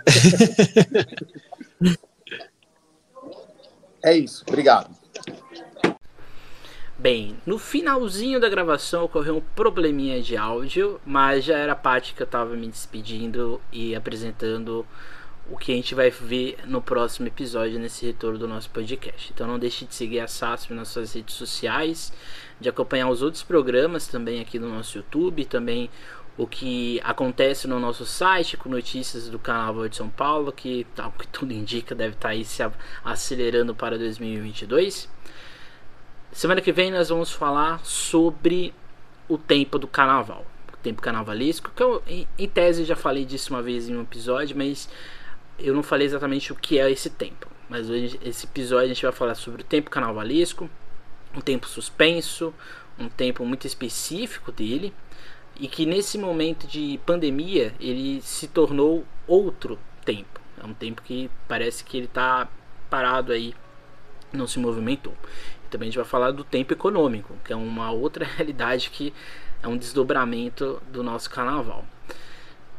é 4.04 4.16
isso. 4.16 4.44
Obrigado. 4.48 4.96
Bem, 6.98 7.36
no 7.46 7.58
finalzinho 7.58 8.40
da 8.40 8.48
gravação 8.48 9.04
ocorreu 9.04 9.38
um 9.38 9.42
probleminha 9.56 10.22
de 10.22 10.38
áudio, 10.38 11.02
mas 11.06 11.44
já 11.44 11.58
era 11.58 11.74
a 11.74 11.76
parte 11.76 12.14
que 12.14 12.22
eu 12.22 12.26
estava 12.26 12.56
me 12.56 12.68
despedindo 12.68 13.60
e 13.72 13.96
apresentando 13.96 14.86
o 15.50 15.58
que 15.58 15.72
a 15.74 15.76
gente 15.76 15.94
vai 15.94 16.10
ver 16.10 16.58
no 16.66 16.82
próximo 16.82 17.28
episódio 17.28 17.80
nesse 17.80 18.06
retorno 18.06 18.40
do 18.40 18.48
nosso 18.48 18.70
podcast. 18.70 19.32
Então 19.34 19.46
não 19.46 19.60
deixe 19.60 19.86
de 19.86 19.94
seguir 19.94 20.20
a 20.20 20.28
SASP 20.28 20.74
nas 20.74 20.88
suas 20.88 21.14
redes 21.14 21.36
sociais, 21.36 22.14
de 22.60 22.70
acompanhar 22.70 23.10
os 23.10 23.22
outros 23.22 23.44
programas 23.44 24.08
também 24.08 24.40
aqui 24.40 24.58
no 24.58 24.70
nosso 24.70 24.98
YouTube, 24.98 25.46
também 25.46 25.90
o 26.38 26.48
que 26.48 27.00
acontece 27.04 27.68
no 27.68 27.80
nosso 27.80 28.06
site 28.06 28.58
com 28.58 28.70
notícias 28.70 29.30
do 29.30 29.38
Carnaval 29.38 29.88
de 29.88 29.98
São 29.98 30.10
Paulo, 30.10 30.52
que 30.52 30.88
tal 30.96 31.12
que 31.12 31.28
tudo 31.28 31.54
indica 31.54 31.94
deve 31.94 32.16
estar 32.16 32.30
tá 32.30 32.34
aí 32.34 32.44
se 32.44 32.64
acelerando 33.04 33.76
para 33.76 33.98
2022. 33.98 35.10
Semana 36.32 36.62
que 36.62 36.72
vem 36.72 36.90
nós 36.90 37.10
vamos 37.10 37.32
falar 37.32 37.86
sobre 37.86 38.74
o 39.30 39.38
tempo 39.38 39.78
do 39.78 39.88
carnaval, 39.88 40.46
o 40.74 40.78
tempo 40.78 41.02
carnavalesco, 41.02 41.70
que 41.76 41.84
eu 41.84 42.02
em 42.08 42.48
tese 42.48 42.84
já 42.86 42.96
falei 42.96 43.24
disso 43.26 43.54
uma 43.54 43.62
vez 43.62 43.88
em 43.88 43.96
um 43.96 44.02
episódio, 44.02 44.58
mas 44.58 44.90
eu 45.60 45.74
não 45.74 45.84
falei 45.84 46.08
exatamente 46.08 46.52
o 46.52 46.56
que 46.56 46.80
é 46.80 46.90
esse 46.92 47.10
tempo, 47.10 47.48
mas 47.70 47.90
hoje 47.90 48.20
esse 48.24 48.46
episódio 48.46 48.86
a 48.86 48.94
gente 48.94 49.04
vai 49.04 49.12
falar 49.12 49.36
sobre 49.36 49.62
o 49.62 49.66
tempo 49.66 49.90
carnavalesco, 49.90 50.70
um 51.36 51.42
tempo 51.42 51.68
suspenso, 51.68 52.54
um 52.98 53.10
tempo 53.10 53.46
muito 53.46 53.66
específico 53.66 54.52
dele 54.52 54.94
e 55.60 55.68
que 55.68 55.86
nesse 55.86 56.18
momento 56.18 56.68
de 56.68 57.00
pandemia 57.06 57.74
ele 57.80 58.22
se 58.22 58.48
tornou 58.48 59.06
outro 59.28 59.80
tempo. 60.04 60.42
É 60.62 60.66
um 60.66 60.74
tempo 60.74 61.02
que 61.02 61.30
parece 61.48 61.84
que 61.84 61.98
ele 61.98 62.06
está 62.06 62.48
parado 62.90 63.32
aí, 63.32 63.54
não 64.32 64.48
se 64.48 64.60
movimentou. 64.60 65.14
E 65.66 65.70
também 65.70 65.88
a 65.88 65.92
gente 65.92 66.00
vai 66.00 66.06
falar 66.06 66.32
do 66.32 66.44
tempo 66.44 66.74
econômico, 66.74 67.36
que 67.44 67.54
é 67.54 67.56
uma 67.56 67.92
outra 67.92 68.26
realidade 68.38 68.90
que 68.90 69.14
é 69.62 69.68
um 69.68 69.78
desdobramento 69.78 70.82
do 70.92 71.04
nosso 71.04 71.30
carnaval. 71.30 71.86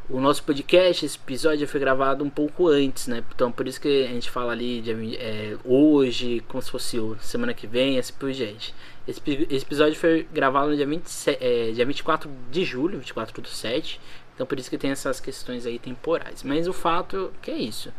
O 0.08 0.20
nosso 0.20 0.42
podcast, 0.42 1.06
esse 1.06 1.16
episódio 1.16 1.66
foi 1.66 1.80
gravado 1.80 2.22
um 2.22 2.28
pouco 2.28 2.68
antes, 2.68 3.06
né? 3.06 3.24
Então 3.34 3.50
por 3.50 3.66
isso 3.66 3.80
que 3.80 4.04
a 4.04 4.08
gente 4.08 4.30
fala 4.30 4.52
ali 4.52 4.82
de 4.82 5.16
é, 5.16 5.56
hoje, 5.64 6.44
como 6.46 6.62
se 6.62 6.70
fosse 6.70 6.98
semana 7.20 7.54
que 7.54 7.66
vem, 7.66 7.98
assim 7.98 8.12
por 8.12 8.30
diante. 8.30 8.74
Esse, 9.08 9.20
esse 9.48 9.64
episódio 9.64 9.98
foi 9.98 10.28
gravado 10.30 10.68
no 10.68 10.76
dia, 10.76 10.86
27, 10.86 11.38
é, 11.42 11.72
dia 11.72 11.86
24 11.86 12.30
de 12.50 12.64
julho, 12.66 12.98
24 12.98 13.40
do 13.40 13.48
7. 13.48 13.98
Então 14.34 14.46
por 14.46 14.58
isso 14.58 14.68
que 14.68 14.76
tem 14.76 14.90
essas 14.90 15.20
questões 15.20 15.64
aí 15.64 15.78
temporais. 15.78 16.42
Mas 16.42 16.68
o 16.68 16.74
fato 16.74 17.32
que 17.40 17.50
é 17.50 17.56
isso. 17.56 17.90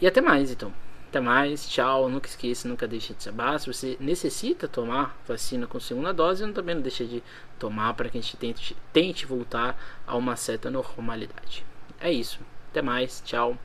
E 0.00 0.08
até 0.08 0.20
mais 0.20 0.50
então. 0.50 0.72
Até 1.08 1.20
mais, 1.20 1.66
tchau. 1.66 2.08
Nunca 2.10 2.28
esqueça, 2.28 2.68
nunca 2.68 2.86
deixe 2.86 3.14
de 3.14 3.22
se 3.22 3.28
abar. 3.30 3.58
Se 3.58 3.66
você 3.66 3.96
necessita 3.98 4.68
tomar 4.68 5.16
vacina 5.26 5.66
com 5.66 5.80
segunda 5.80 6.12
dose, 6.12 6.44
não 6.44 6.52
também 6.52 6.74
não 6.74 6.82
deixe 6.82 7.06
de 7.06 7.22
tomar 7.58 7.94
para 7.94 8.10
que 8.10 8.18
a 8.18 8.20
gente 8.20 8.36
tente, 8.36 8.76
tente 8.92 9.24
voltar 9.24 10.02
a 10.06 10.16
uma 10.16 10.36
certa 10.36 10.70
normalidade. 10.70 11.64
É 11.98 12.12
isso. 12.12 12.40
Até 12.70 12.82
mais, 12.82 13.22
tchau 13.24 13.56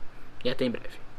e 0.42 0.48
até 0.48 0.64
em 0.64 0.70
breve. 0.70 1.03